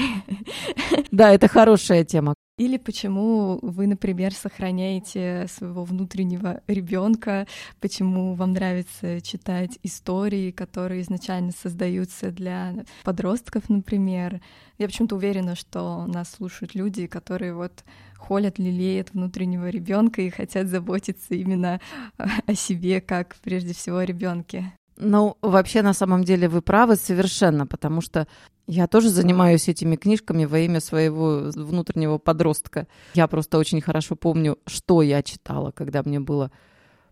Да, 1.11 1.31
это 1.31 1.47
хорошая 1.47 2.03
тема. 2.03 2.33
Или 2.57 2.77
почему 2.77 3.59
вы, 3.61 3.85
например, 3.85 4.33
сохраняете 4.33 5.45
своего 5.47 5.83
внутреннего 5.83 6.61
ребенка, 6.67 7.45
почему 7.79 8.33
вам 8.33 8.53
нравится 8.53 9.21
читать 9.21 9.77
истории, 9.83 10.49
которые 10.49 11.01
изначально 11.01 11.51
создаются 11.51 12.31
для 12.31 12.73
подростков, 13.03 13.69
например. 13.69 14.41
Я 14.79 14.87
почему-то 14.87 15.17
уверена, 15.17 15.55
что 15.55 16.07
нас 16.07 16.31
слушают 16.31 16.73
люди, 16.73 17.05
которые 17.05 17.53
вот 17.53 17.83
холят, 18.15 18.57
лелеют 18.57 19.13
внутреннего 19.13 19.69
ребенка 19.69 20.23
и 20.23 20.31
хотят 20.31 20.65
заботиться 20.65 21.35
именно 21.35 21.79
о 22.17 22.55
себе, 22.55 23.01
как 23.01 23.35
прежде 23.43 23.75
всего 23.75 23.97
о 23.97 24.05
ребенке. 24.05 24.73
Ну, 24.97 25.37
вообще, 25.41 25.83
на 25.83 25.93
самом 25.93 26.23
деле, 26.23 26.49
вы 26.49 26.61
правы 26.61 26.95
совершенно, 26.95 27.67
потому 27.67 28.01
что 28.01 28.27
я 28.65 28.87
тоже 28.87 29.09
занимаюсь 29.09 29.69
этими 29.69 29.95
книжками 29.95 30.45
во 30.45 30.59
имя 30.59 30.79
своего 30.79 31.51
внутреннего 31.53 32.17
подростка. 32.17 32.87
Я 33.13 33.27
просто 33.27 33.59
очень 33.59 33.79
хорошо 33.79 34.15
помню, 34.15 34.57
что 34.65 35.01
я 35.01 35.21
читала, 35.21 35.71
когда 35.71 36.01
мне 36.03 36.19
было, 36.19 36.51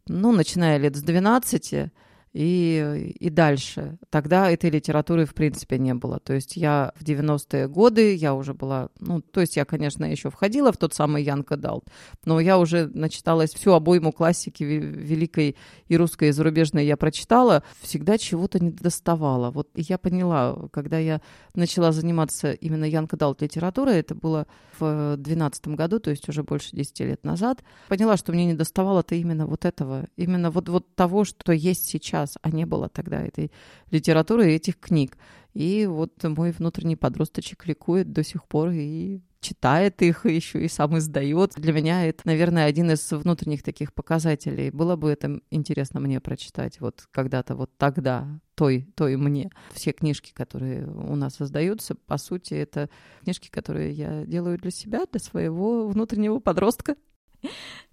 ну, 0.07 0.31
начиная 0.31 0.77
лет 0.77 0.95
с 0.95 1.01
12, 1.01 1.91
и, 2.36 3.15
и 3.17 3.29
дальше. 3.29 3.97
Тогда 4.09 4.51
этой 4.51 4.69
литературы 4.69 5.25
в 5.25 5.33
принципе 5.33 5.77
не 5.77 5.93
было. 5.93 6.19
То 6.19 6.33
есть 6.33 6.57
я 6.57 6.91
в 6.99 7.03
90-е 7.05 7.69
годы, 7.69 8.13
я 8.13 8.33
уже 8.33 8.53
была, 8.53 8.89
ну, 8.99 9.21
то 9.21 9.39
есть 9.39 9.55
я, 9.55 9.63
конечно, 9.63 10.03
еще 10.03 10.29
входила 10.29 10.73
в 10.73 10.77
тот 10.77 10.93
самый 10.93 11.23
Янка 11.23 11.55
Далт, 11.55 11.86
но 12.25 12.41
я 12.41 12.59
уже 12.59 12.88
начиталась 12.88 13.53
всю 13.53 13.71
обойму 13.71 14.11
классики 14.11 14.63
великой 14.63 15.55
и 15.88 15.95
русской, 15.95 16.27
и 16.27 16.31
зарубежной 16.33 16.86
я 16.86 16.97
прочитала, 16.97 17.63
всегда 17.79 18.17
чего-то 18.17 18.61
не 18.61 18.71
доставала. 18.71 19.49
Вот 19.49 19.69
я 19.75 19.97
поняла, 19.97 20.67
когда 20.73 20.99
я 20.99 21.21
начала 21.53 21.93
заниматься 21.93 22.51
именно 22.51 22.83
Янка 22.83 23.15
Далт 23.15 23.43
литературой, 23.43 23.99
это 23.99 24.13
было 24.13 24.45
в 24.77 25.15
12 25.15 25.69
году, 25.69 26.01
то 26.01 26.09
есть 26.09 26.27
уже 26.27 26.43
больше 26.43 26.75
10 26.75 26.99
лет 26.99 27.23
назад, 27.23 27.63
поняла, 27.88 28.17
что 28.17 28.33
мне 28.33 28.45
не 28.45 28.55
доставало-то 28.55 29.15
именно 29.15 29.47
вот 29.47 29.63
этого, 29.63 30.07
именно 30.17 30.51
вот, 30.51 30.67
вот 30.67 30.95
того, 30.95 31.23
что 31.23 31.53
есть 31.53 31.88
сейчас 31.88 32.24
сейчас, 32.26 32.38
а 32.41 32.51
не 32.51 32.65
было 32.65 32.89
тогда 32.89 33.21
этой 33.21 33.51
литературы 33.91 34.51
и 34.51 34.55
этих 34.55 34.80
книг. 34.80 35.17
И 35.53 35.86
вот 35.86 36.11
мой 36.23 36.51
внутренний 36.51 36.97
подросточек 36.97 37.65
ликует 37.65 38.11
до 38.11 38.23
сих 38.23 38.45
пор 38.45 38.71
и 38.71 39.21
читает 39.39 40.01
их 40.01 40.26
еще 40.26 40.65
и 40.65 40.67
сам 40.67 40.97
издает. 40.97 41.53
Для 41.55 41.71
меня 41.71 42.05
это, 42.05 42.23
наверное, 42.26 42.65
один 42.65 42.91
из 42.91 43.09
внутренних 43.11 43.63
таких 43.63 43.93
показателей. 43.93 44.71
Было 44.71 44.95
бы 44.95 45.09
это 45.09 45.39
интересно 45.51 45.99
мне 45.99 46.19
прочитать 46.19 46.82
вот 46.82 47.07
когда-то, 47.11 47.55
вот 47.55 47.69
тогда, 47.78 48.41
той, 48.55 48.88
той 48.95 49.15
мне. 49.15 49.49
Все 49.71 49.93
книжки, 49.93 50.34
которые 50.34 50.88
у 50.88 51.15
нас 51.15 51.36
создаются, 51.36 51.95
по 51.95 52.17
сути, 52.17 52.55
это 52.55 52.89
книжки, 53.23 53.49
которые 53.49 53.91
я 53.91 54.26
делаю 54.26 54.57
для 54.57 54.71
себя, 54.71 55.05
для 55.09 55.19
своего 55.19 55.88
внутреннего 55.88 56.39
подростка. 56.39 56.95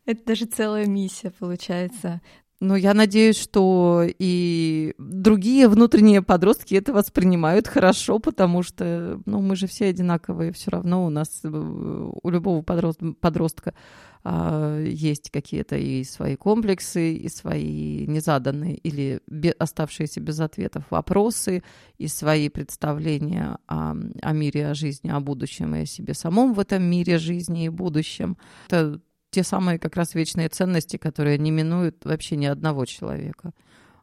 Это 0.05 0.25
даже 0.25 0.47
целая 0.47 0.87
миссия 0.87 1.31
получается. 1.31 2.21
Но 2.63 2.77
я 2.77 2.95
надеюсь, 2.95 3.41
что 3.41 4.05
и 4.07 4.95
другие 4.97 5.67
внутренние 5.67 6.23
подростки 6.23 6.77
это 6.77 6.93
воспринимают 6.93 7.67
хорошо, 7.67 8.21
потому 8.21 8.63
что 8.63 9.21
ну, 9.27 9.41
мы 9.41 9.57
же 9.57 9.67
все 9.67 9.87
одинаковые, 9.87 10.53
все 10.53 10.71
равно 10.71 11.05
у 11.05 11.11
нас, 11.11 11.41
э, 11.43 11.49
у 11.49 12.31
любого 12.31 12.63
подростка 12.63 13.75
а, 14.23 14.81
есть 14.81 15.33
какие-то 15.33 15.77
и 15.77 16.05
свои 16.05 16.37
комплексы, 16.37 17.15
и 17.15 17.29
свои 17.29 18.07
незаданные 18.07 18.77
или 18.77 19.21
оставшиеся 19.59 20.21
без 20.21 20.39
ответов 20.39 20.85
вопросы, 20.91 21.65
и 21.99 22.07
свои 22.07 22.49
представления 22.49 23.59
о, 23.67 23.97
о 24.23 24.33
мире, 24.33 24.69
о 24.69 24.75
жизни, 24.75 25.11
о 25.11 25.19
будущем 25.19 25.75
и 25.75 25.81
о 25.81 25.87
себе 25.87 26.15
самом 26.15 26.55
в 26.55 26.61
этом 26.61 26.85
мире 26.85 27.19
жизни 27.19 27.65
и 27.65 27.71
будущем. 27.71 28.37
Это 28.69 29.01
те 29.33 29.43
самые 29.43 29.79
как 29.79 29.97
раз 29.97 30.15
вечные 30.15 30.49
ценности, 30.51 30.99
которые 30.99 31.39
не 31.39 31.51
минуют 31.51 32.05
вообще 32.05 32.37
ни 32.37 32.45
одного 32.45 32.85
человека. 32.85 33.53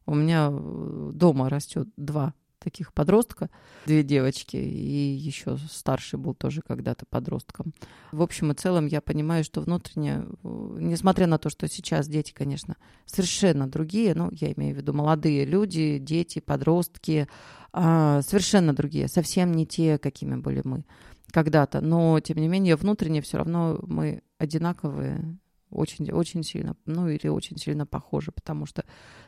У 0.07 0.15
меня 0.15 0.49
э, 0.51 1.11
дома 1.13 1.49
растет 1.49 1.87
два 1.97 2.33
таких 2.57 2.93
подростка, 2.93 3.49
две 3.85 4.03
девочки, 4.03 4.57
и 4.57 5.13
еще 5.13 5.57
старший 5.71 6.17
был 6.19 6.33
тоже 6.33 6.61
когда-то 6.61 7.05
подростком. 7.05 7.73
В 8.11 8.21
общем 8.23 8.51
и 8.51 8.55
целом 8.55 8.87
я 8.87 9.01
понимаю, 9.01 9.43
что 9.43 9.61
внутренне, 9.61 10.25
э, 10.43 10.77
несмотря 10.79 11.27
на 11.27 11.37
то, 11.37 11.51
что 11.51 11.67
сейчас 11.67 12.07
дети, 12.07 12.33
конечно, 12.33 12.75
совершенно 13.05 13.69
другие, 13.69 14.15
ну, 14.15 14.29
я 14.31 14.51
имею 14.53 14.73
в 14.73 14.77
виду 14.79 14.93
молодые 14.93 15.45
люди, 15.45 15.99
дети, 15.99 16.39
подростки, 16.39 17.27
а, 17.71 18.23
совершенно 18.23 18.73
другие, 18.73 19.07
совсем 19.07 19.51
не 19.51 19.67
те, 19.67 19.99
какими 19.99 20.35
были 20.35 20.61
мы 20.63 20.85
когда-то, 21.31 21.81
но 21.81 22.19
тем 22.19 22.37
не 22.37 22.47
менее 22.47 22.75
внутренне 22.75 23.21
все 23.21 23.37
равно 23.37 23.79
мы 23.83 24.23
одинаковые, 24.39 25.37
очень, 25.69 26.11
очень 26.11 26.43
сильно, 26.43 26.75
ну 26.85 27.07
или 27.07 27.27
очень 27.27 27.57
сильно 27.57 27.85
похожи, 27.85 28.31
потому 28.31 28.65
что 28.65 28.83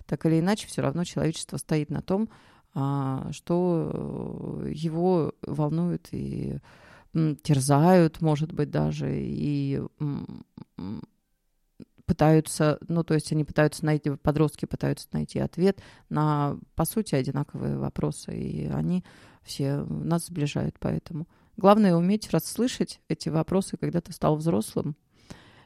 так 0.08 0.26
или 0.26 0.40
иначе 0.40 0.68
все 0.68 0.82
равно 0.82 1.04
человечество 1.04 1.58
стоит 1.58 1.92
на 1.92 2.02
том, 2.02 2.30
а, 2.74 3.30
что 3.32 4.64
его 4.68 5.34
волнует 5.46 6.08
и 6.12 6.60
терзают, 7.44 8.22
может 8.22 8.54
быть, 8.54 8.72
даже, 8.72 9.14
и 9.14 9.82
пытаются, 12.06 12.80
ну, 12.88 13.04
то 13.04 13.14
есть 13.14 13.32
они 13.32 13.44
пытаются 13.44 13.86
найти, 13.86 14.12
подростки 14.12 14.66
пытаются 14.66 15.08
найти 15.12 15.40
ответ 15.40 15.82
на, 16.10 16.58
по 16.76 16.86
сути, 16.86 17.16
одинаковые 17.16 17.78
вопросы, 17.78 18.38
и 18.38 18.68
они 18.68 19.04
все 19.44 19.84
нас 19.84 20.26
сближают 20.26 20.78
поэтому. 20.80 21.28
Главное 21.58 21.96
уметь 21.96 22.32
расслышать 22.32 23.02
эти 23.08 23.30
вопросы, 23.30 23.78
когда 23.78 24.02
ты 24.02 24.14
стал 24.14 24.36
взрослым, 24.36 24.96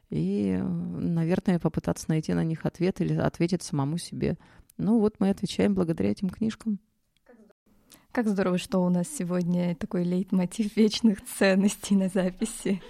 и, 0.09 0.57
наверное, 0.57 1.59
попытаться 1.59 2.05
найти 2.09 2.33
на 2.33 2.43
них 2.43 2.65
ответ 2.65 3.01
или 3.01 3.13
ответить 3.13 3.63
самому 3.63 3.97
себе. 3.97 4.37
Ну 4.77 4.99
вот 4.99 5.15
мы 5.19 5.29
отвечаем 5.29 5.73
благодаря 5.73 6.11
этим 6.11 6.29
книжкам. 6.29 6.79
Как 8.11 8.29
здорово, 8.29 8.57
что 8.57 8.79
у 8.79 8.89
нас 8.89 9.07
сегодня 9.09 9.75
такой 9.75 10.03
лейтмотив 10.03 10.75
вечных 10.77 11.19
ценностей 11.25 11.95
на 11.95 12.07
записи. 12.07 12.81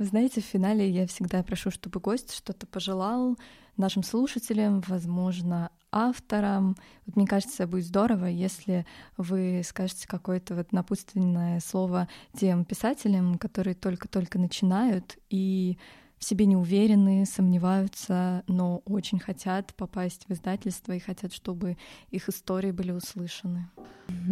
Вы 0.00 0.06
знаете, 0.06 0.40
в 0.40 0.46
финале 0.46 0.88
я 0.88 1.06
всегда 1.06 1.42
прошу, 1.42 1.70
чтобы 1.70 2.00
гость 2.00 2.32
что-то 2.34 2.66
пожелал 2.66 3.36
нашим 3.76 4.02
слушателям, 4.02 4.82
возможно, 4.88 5.70
авторам. 5.92 6.74
Вот 7.04 7.16
мне 7.16 7.26
кажется, 7.26 7.66
будет 7.66 7.84
здорово, 7.84 8.24
если 8.24 8.86
вы 9.18 9.60
скажете 9.62 10.08
какое-то 10.08 10.54
вот 10.54 10.72
напутственное 10.72 11.60
слово 11.60 12.08
тем 12.32 12.64
писателям, 12.64 13.36
которые 13.36 13.74
только-только 13.74 14.38
начинают 14.38 15.18
и 15.28 15.76
в 16.20 16.24
себе 16.24 16.44
не 16.44 16.54
уверены, 16.54 17.24
сомневаются, 17.24 18.44
но 18.46 18.82
очень 18.84 19.18
хотят 19.18 19.74
попасть 19.74 20.26
в 20.28 20.32
издательство 20.32 20.92
и 20.92 20.98
хотят, 20.98 21.32
чтобы 21.32 21.78
их 22.10 22.28
истории 22.28 22.72
были 22.72 22.92
услышаны? 22.92 23.70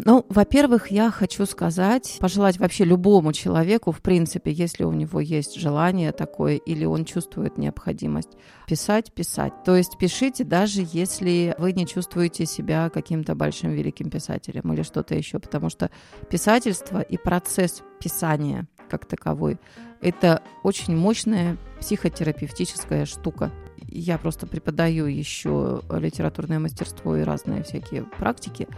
Ну, 0.04 0.26
во-первых, 0.28 0.90
я 0.90 1.10
хочу 1.10 1.46
сказать, 1.46 2.18
пожелать 2.20 2.58
вообще 2.58 2.84
любому 2.84 3.32
человеку, 3.32 3.90
в 3.92 4.02
принципе, 4.02 4.52
если 4.52 4.84
у 4.84 4.92
него 4.92 5.20
есть 5.20 5.58
желание 5.58 6.12
такое 6.12 6.56
или 6.56 6.84
он 6.84 7.06
чувствует 7.06 7.56
необходимость 7.56 8.36
писать, 8.66 9.12
писать. 9.14 9.52
То 9.64 9.74
есть 9.74 9.96
пишите, 9.98 10.44
даже 10.44 10.84
если 10.92 11.54
вы 11.58 11.72
не 11.72 11.86
чувствуете 11.86 12.44
себя 12.44 12.90
каким-то 12.90 13.34
большим 13.34 13.70
великим 13.70 14.10
писателем 14.10 14.70
или 14.74 14.82
что-то 14.82 15.14
еще, 15.14 15.38
потому 15.38 15.70
что 15.70 15.90
писательство 16.28 17.00
и 17.00 17.16
процесс 17.16 17.82
писания 17.98 18.66
как 18.88 19.06
таковой 19.06 19.58
это 20.00 20.42
очень 20.62 20.96
мощная 20.96 21.56
психотерапевтическая 21.80 23.06
штука. 23.06 23.52
Я 23.90 24.18
просто 24.18 24.46
преподаю 24.46 25.06
еще 25.06 25.82
литературное 25.90 26.58
мастерство 26.58 27.16
и 27.16 27.22
разные 27.22 27.62
всякие 27.62 28.04
практики 28.04 28.68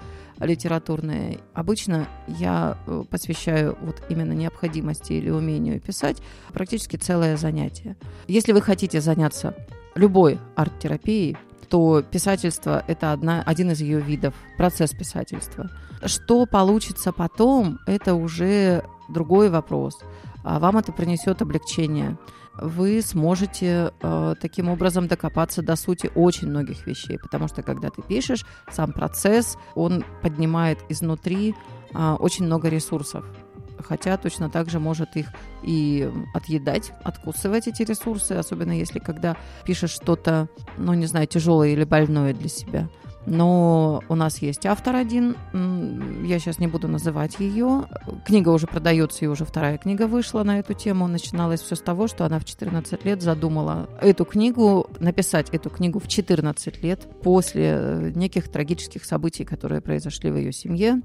литературные. 0.41 1.41
Обычно 1.53 2.09
я 2.27 2.79
э, 2.87 3.05
посвящаю 3.11 3.77
вот 3.83 4.03
именно 4.09 4.33
необходимости 4.33 5.13
или 5.13 5.31
умению 5.31 5.81
писать 5.81 6.23
практически 6.53 6.97
целое 6.97 7.37
занятие. 7.37 7.97
Если 8.27 8.53
вы 8.53 8.63
хотите 8.63 9.01
заняться 9.01 9.55
любой 9.95 10.39
арт-терапией, 10.57 11.37
то 11.69 12.03
писательство– 12.03 12.83
это 12.89 13.13
одна, 13.13 13.43
один 13.47 13.71
из 13.71 13.81
ее 13.81 14.01
видов, 14.01 14.35
процесс 14.57 14.91
писательства. 14.91 15.71
Что 16.05 16.47
получится 16.47 17.13
потом, 17.13 17.79
это 17.87 18.15
уже 18.15 18.83
другой 19.09 19.51
вопрос. 19.51 20.01
А 20.43 20.59
вам 20.59 20.79
это 20.79 20.93
принесет 20.93 21.43
облегчение. 21.43 22.19
вы 22.61 23.01
сможете 23.01 23.93
э, 24.03 24.35
таким 24.41 24.69
образом 24.69 25.09
докопаться 25.09 25.63
до 25.63 25.77
сути 25.77 26.11
очень 26.15 26.49
многих 26.49 26.87
вещей, 26.87 27.19
потому 27.19 27.49
что 27.49 27.63
когда 27.63 27.91
ты 27.91 28.03
пишешь, 28.03 28.45
сам 28.71 28.93
процесс, 28.93 29.57
он 29.75 30.05
поднимает 30.23 30.79
изнутри 30.89 31.55
э, 31.95 32.17
очень 32.19 32.45
много 32.45 32.69
ресурсов 32.69 33.25
хотя 33.83 34.17
точно 34.17 34.51
так 34.51 34.71
же 34.71 34.79
может 34.79 35.17
их 35.17 35.29
и 35.63 36.11
отъедать, 36.35 36.93
откусывать 37.03 37.69
эти 37.69 37.83
ресурсы, 37.83 38.33
особенно 38.33 38.73
если 38.73 38.99
когда 38.99 39.37
пишешь 39.65 39.91
что-то, 39.91 40.49
ну, 40.77 40.95
не 40.95 41.07
знаю, 41.07 41.27
тяжелое 41.27 41.69
или 41.71 41.85
больное 41.85 42.35
для 42.35 42.49
себя. 42.49 42.89
Но 43.31 44.03
у 44.09 44.17
нас 44.17 44.39
есть 44.39 44.67
автор 44.67 44.97
один, 44.97 45.37
я 46.25 46.41
сейчас 46.41 46.59
не 46.59 46.67
буду 46.67 46.89
называть 46.89 47.39
ее. 47.39 47.85
Книга 48.27 48.49
уже 48.49 48.67
продается, 48.67 49.25
и 49.25 49.29
уже 49.29 49.45
вторая 49.45 49.79
книга 49.79 50.09
вышла 50.09 50.43
на 50.43 50.59
эту 50.59 50.75
тему. 50.75 51.07
Начиналось 51.07 51.61
все 51.61 51.77
с 51.77 51.81
того, 51.81 52.09
что 52.09 52.25
она 52.25 52.41
в 52.41 52.45
14 52.45 53.05
лет 53.05 53.23
задумала 53.23 53.89
эту 54.03 54.25
книгу, 54.25 54.91
написать 54.99 55.49
эту 55.51 55.71
книгу 55.71 56.01
в 56.01 56.09
14 56.09 56.83
лет 56.83 57.09
после 57.23 58.13
неких 58.17 58.51
трагических 58.51 59.05
событий, 59.05 59.45
которые 59.45 59.81
произошли 59.81 60.33
в 60.33 60.37
ее 60.37 60.53
семье. 60.53 61.01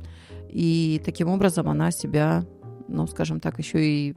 И 0.50 1.00
таким 1.06 1.30
образом 1.30 1.70
она 1.70 1.92
себя 1.92 2.44
ну, 2.88 3.08
скажем 3.08 3.40
так, 3.40 3.60
еще 3.60 3.86
и 3.86 4.16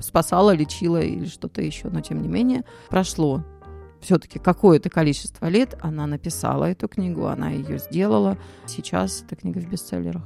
спасала, 0.00 0.54
лечила 0.54 1.00
или 1.00 1.26
что-то 1.26 1.60
еще, 1.60 1.88
но 1.88 2.00
тем 2.00 2.22
не 2.22 2.28
менее 2.28 2.64
прошло 2.88 3.44
все-таки 4.00 4.38
какое-то 4.38 4.90
количество 4.90 5.46
лет 5.46 5.76
она 5.80 6.06
написала 6.06 6.64
эту 6.64 6.88
книгу, 6.88 7.26
она 7.26 7.50
ее 7.50 7.78
сделала. 7.78 8.38
Сейчас 8.66 9.22
эта 9.22 9.36
книга 9.36 9.58
в 9.58 9.68
бестселлерах. 9.68 10.22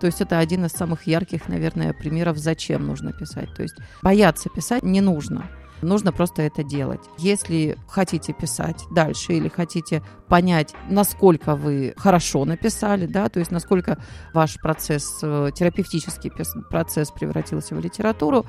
То 0.00 0.06
есть 0.06 0.20
это 0.22 0.38
один 0.38 0.64
из 0.64 0.72
самых 0.72 1.06
ярких, 1.06 1.48
наверное, 1.48 1.92
примеров, 1.92 2.38
зачем 2.38 2.86
нужно 2.86 3.12
писать. 3.12 3.54
То 3.54 3.62
есть 3.62 3.76
бояться 4.02 4.48
писать 4.48 4.82
не 4.82 5.02
нужно. 5.02 5.50
Нужно 5.82 6.12
просто 6.12 6.42
это 6.42 6.62
делать. 6.62 7.00
Если 7.18 7.76
хотите 7.88 8.32
писать 8.32 8.84
дальше 8.90 9.32
или 9.34 9.48
хотите 9.48 10.02
понять, 10.28 10.74
насколько 10.88 11.56
вы 11.56 11.94
хорошо 11.96 12.44
написали, 12.44 13.06
да, 13.06 13.28
то 13.28 13.38
есть 13.38 13.50
насколько 13.50 13.98
ваш 14.34 14.56
процесс, 14.60 15.20
э, 15.22 15.50
терапевтический 15.54 16.30
процесс 16.68 17.10
превратился 17.10 17.74
в 17.74 17.80
литературу, 17.80 18.46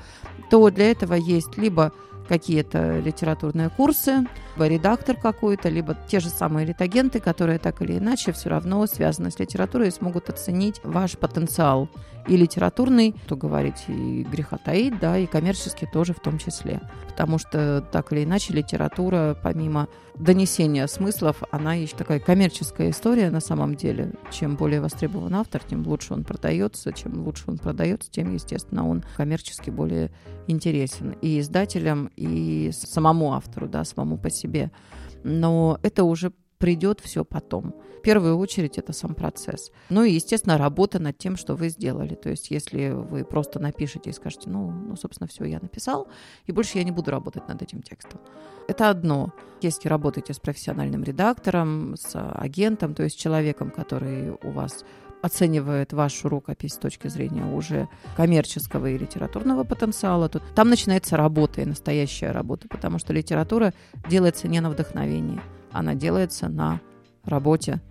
то 0.49 0.69
для 0.69 0.91
этого 0.91 1.13
есть 1.13 1.57
либо 1.57 1.93
какие-то 2.31 2.99
литературные 2.99 3.67
курсы, 3.67 4.25
редактор 4.57 5.17
какой-то, 5.17 5.67
либо 5.67 5.97
те 6.07 6.21
же 6.21 6.29
самые 6.29 6.65
редагенты, 6.65 7.19
которые 7.19 7.59
так 7.59 7.81
или 7.81 7.97
иначе 7.97 8.31
все 8.31 8.47
равно 8.47 8.87
связаны 8.87 9.31
с 9.31 9.39
литературой 9.39 9.89
и 9.89 9.91
смогут 9.91 10.29
оценить 10.29 10.79
ваш 10.85 11.17
потенциал 11.17 11.89
и 12.27 12.37
литературный, 12.37 13.15
то 13.27 13.35
говорить, 13.35 13.83
и 13.87 14.23
греха 14.23 14.57
таить, 14.57 14.97
да, 14.99 15.17
и 15.17 15.25
коммерческий 15.25 15.87
тоже 15.91 16.13
в 16.13 16.19
том 16.19 16.37
числе. 16.37 16.79
Потому 17.09 17.37
что 17.37 17.85
так 17.91 18.13
или 18.13 18.23
иначе 18.23 18.53
литература, 18.53 19.37
помимо 19.41 19.87
донесения 20.15 20.87
смыслов, 20.87 21.43
она 21.51 21.73
еще 21.73 21.95
такая 21.95 22.19
коммерческая 22.19 22.91
история 22.91 23.29
на 23.31 23.39
самом 23.39 23.75
деле. 23.75 24.13
Чем 24.31 24.55
более 24.55 24.81
востребован 24.81 25.35
автор, 25.35 25.61
тем 25.63 25.85
лучше 25.85 26.13
он 26.13 26.23
продается. 26.23 26.93
Чем 26.93 27.23
лучше 27.25 27.45
он 27.47 27.57
продается, 27.57 28.11
тем, 28.11 28.33
естественно, 28.33 28.87
он 28.87 29.03
коммерчески 29.17 29.69
более 29.69 30.11
интересен 30.47 31.15
и 31.21 31.39
издателям, 31.39 32.11
и 32.21 32.71
самому 32.71 33.33
автору, 33.33 33.67
да, 33.67 33.83
самому 33.83 34.17
по 34.17 34.29
себе. 34.29 34.71
Но 35.23 35.79
это 35.83 36.03
уже 36.03 36.31
придет 36.61 36.99
все 37.01 37.25
потом. 37.25 37.73
В 37.99 38.01
первую 38.03 38.37
очередь 38.37 38.77
это 38.77 38.93
сам 38.93 39.15
процесс. 39.15 39.71
Ну 39.89 40.03
и, 40.03 40.13
естественно, 40.13 40.57
работа 40.57 40.99
над 40.99 41.17
тем, 41.17 41.35
что 41.35 41.55
вы 41.55 41.69
сделали. 41.69 42.15
То 42.15 42.29
есть 42.29 42.51
если 42.51 42.89
вы 42.89 43.23
просто 43.25 43.59
напишете 43.59 44.09
и 44.09 44.13
скажете, 44.13 44.49
ну, 44.49 44.71
ну 44.71 44.95
собственно, 44.95 45.27
все, 45.27 45.45
я 45.45 45.59
написал, 45.59 46.07
и 46.45 46.51
больше 46.51 46.77
я 46.77 46.83
не 46.83 46.91
буду 46.91 47.11
работать 47.11 47.47
над 47.47 47.61
этим 47.61 47.81
текстом. 47.81 48.19
Это 48.67 48.89
одно. 48.89 49.33
Если 49.61 49.89
работаете 49.89 50.33
с 50.33 50.39
профессиональным 50.39 51.03
редактором, 51.03 51.95
с 51.95 52.15
агентом, 52.15 52.93
то 52.93 53.03
есть 53.03 53.19
человеком, 53.19 53.71
который 53.71 54.31
у 54.31 54.51
вас 54.51 54.85
оценивает 55.21 55.93
вашу 55.93 56.29
рукопись 56.29 56.73
с 56.73 56.77
точки 56.77 57.07
зрения 57.07 57.45
уже 57.45 57.87
коммерческого 58.15 58.87
и 58.87 58.97
литературного 58.97 59.63
потенциала, 59.63 60.29
то 60.29 60.39
там 60.55 60.69
начинается 60.69 61.17
работа 61.17 61.61
и 61.61 61.65
настоящая 61.65 62.31
работа, 62.31 62.67
потому 62.69 62.99
что 62.99 63.13
литература 63.13 63.73
делается 64.09 64.47
не 64.47 64.59
на 64.59 64.69
вдохновении– 64.69 65.41
она 65.71 65.95
делается 65.95 66.49
на 66.49 66.79
работе 67.23 67.81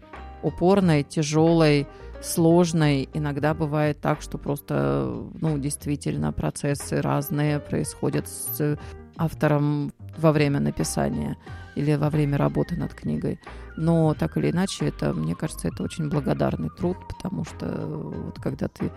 упорной, 0.43 1.03
тяжелой, 1.03 1.87
сложной. 2.23 3.09
Иногда 3.15 3.55
бывает 3.55 4.01
так, 4.01 4.21
что 4.23 4.39
просто, 4.39 5.25
ну, 5.41 5.59
действительно, 5.59 6.33
процессы 6.33 7.01
разные 7.01 7.59
происходят 7.59 8.29
с 8.29 8.79
автором 9.17 9.93
во 10.17 10.33
время 10.33 10.61
написания 10.61 11.37
или 11.75 11.95
во 11.95 12.11
время 12.11 12.39
работы 12.39 12.77
над 12.77 12.95
книгой. 12.95 13.41
Но 13.77 14.15
так 14.15 14.37
или 14.37 14.51
иначе, 14.51 14.87
это, 14.87 15.13
мне 15.13 15.35
кажется, 15.35 15.69
это 15.69 15.83
очень 15.83 16.09
благодарный 16.09 16.71
труд, 16.71 16.97
потому 17.09 17.45
что 17.45 17.67
вот 17.87 18.39
когда 18.41 18.69
ты 18.69 18.91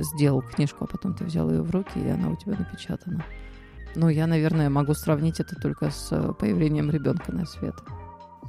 сделал 0.00 0.42
книжку, 0.42 0.84
а 0.84 0.86
потом 0.86 1.14
ты 1.14 1.24
взял 1.24 1.50
ее 1.50 1.62
в 1.62 1.70
руки, 1.70 1.98
и 1.98 2.08
она 2.08 2.28
у 2.30 2.36
тебя 2.36 2.56
напечатана. 2.56 3.24
Ну, 3.96 4.08
я, 4.08 4.26
наверное, 4.26 4.70
могу 4.70 4.94
сравнить 4.94 5.40
это 5.40 5.56
только 5.56 5.90
с 5.90 6.34
появлением 6.34 6.90
ребенка 6.90 7.32
на 7.32 7.44
свет. 7.44 7.74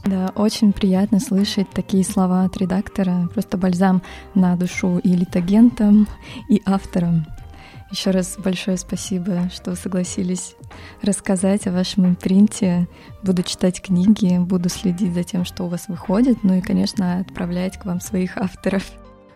Да, 0.06 0.32
очень 0.36 0.74
приятно 0.74 1.20
слышать 1.20 1.70
такие 1.70 2.04
слова 2.04 2.44
от 2.44 2.58
редактора. 2.58 3.30
Просто 3.34 3.58
бальзам 3.58 4.02
на 4.34 4.56
душу 4.56 5.00
и 5.04 5.16
литагентам, 5.16 6.08
и 6.50 6.62
авторам. 6.66 7.26
Еще 7.92 8.12
раз 8.12 8.38
большое 8.38 8.78
спасибо, 8.78 9.50
что 9.54 9.72
вы 9.72 9.76
согласились 9.76 10.56
рассказать 11.02 11.68
о 11.68 11.72
вашем 11.72 12.08
импринте. 12.08 12.88
Буду 13.22 13.44
читать 13.44 13.82
книги, 13.82 14.38
буду 14.38 14.70
следить 14.70 15.14
за 15.14 15.24
тем, 15.24 15.44
что 15.44 15.66
у 15.66 15.68
вас 15.68 15.90
выходит, 15.90 16.42
ну 16.44 16.58
и, 16.58 16.62
конечно, 16.62 17.20
отправлять 17.20 17.78
к 17.78 17.86
вам 17.86 18.00
своих 18.00 18.38
авторов. 18.38 18.84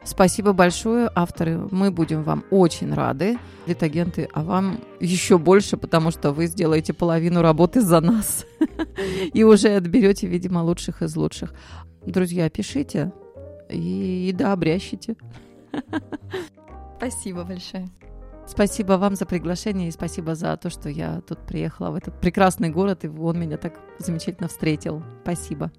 Спасибо 0.05 0.53
большое, 0.53 1.09
авторы. 1.15 1.67
Мы 1.69 1.91
будем 1.91 2.23
вам 2.23 2.45
очень 2.49 2.93
рады, 2.93 3.37
литагенты, 3.65 4.29
а 4.33 4.43
вам 4.43 4.79
еще 5.01 5.37
больше, 5.37 5.75
потому 5.75 6.11
что 6.11 6.31
вы 6.31 6.47
сделаете 6.47 6.93
половину 6.93 7.41
работы 7.41 7.81
за 7.81 7.99
нас 7.99 8.45
и 9.33 9.43
уже 9.43 9.75
отберете, 9.75 10.27
видимо, 10.27 10.59
лучших 10.59 11.01
из 11.01 11.15
лучших. 11.17 11.53
Друзья, 12.05 12.49
пишите 12.49 13.11
и, 13.69 14.29
и 14.29 14.31
да, 14.31 14.53
обрящите. 14.53 15.17
Спасибо 16.97 17.43
большое. 17.43 17.89
Спасибо 18.47 18.93
вам 18.93 19.15
за 19.15 19.25
приглашение 19.25 19.89
и 19.89 19.91
спасибо 19.91 20.35
за 20.35 20.55
то, 20.57 20.69
что 20.69 20.89
я 20.89 21.21
тут 21.21 21.39
приехала 21.39 21.91
в 21.91 21.95
этот 21.95 22.19
прекрасный 22.19 22.69
город, 22.69 23.03
и 23.03 23.07
он 23.07 23.39
меня 23.39 23.57
так 23.57 23.79
замечательно 23.99 24.47
встретил. 24.47 25.03
Спасибо. 25.23 25.71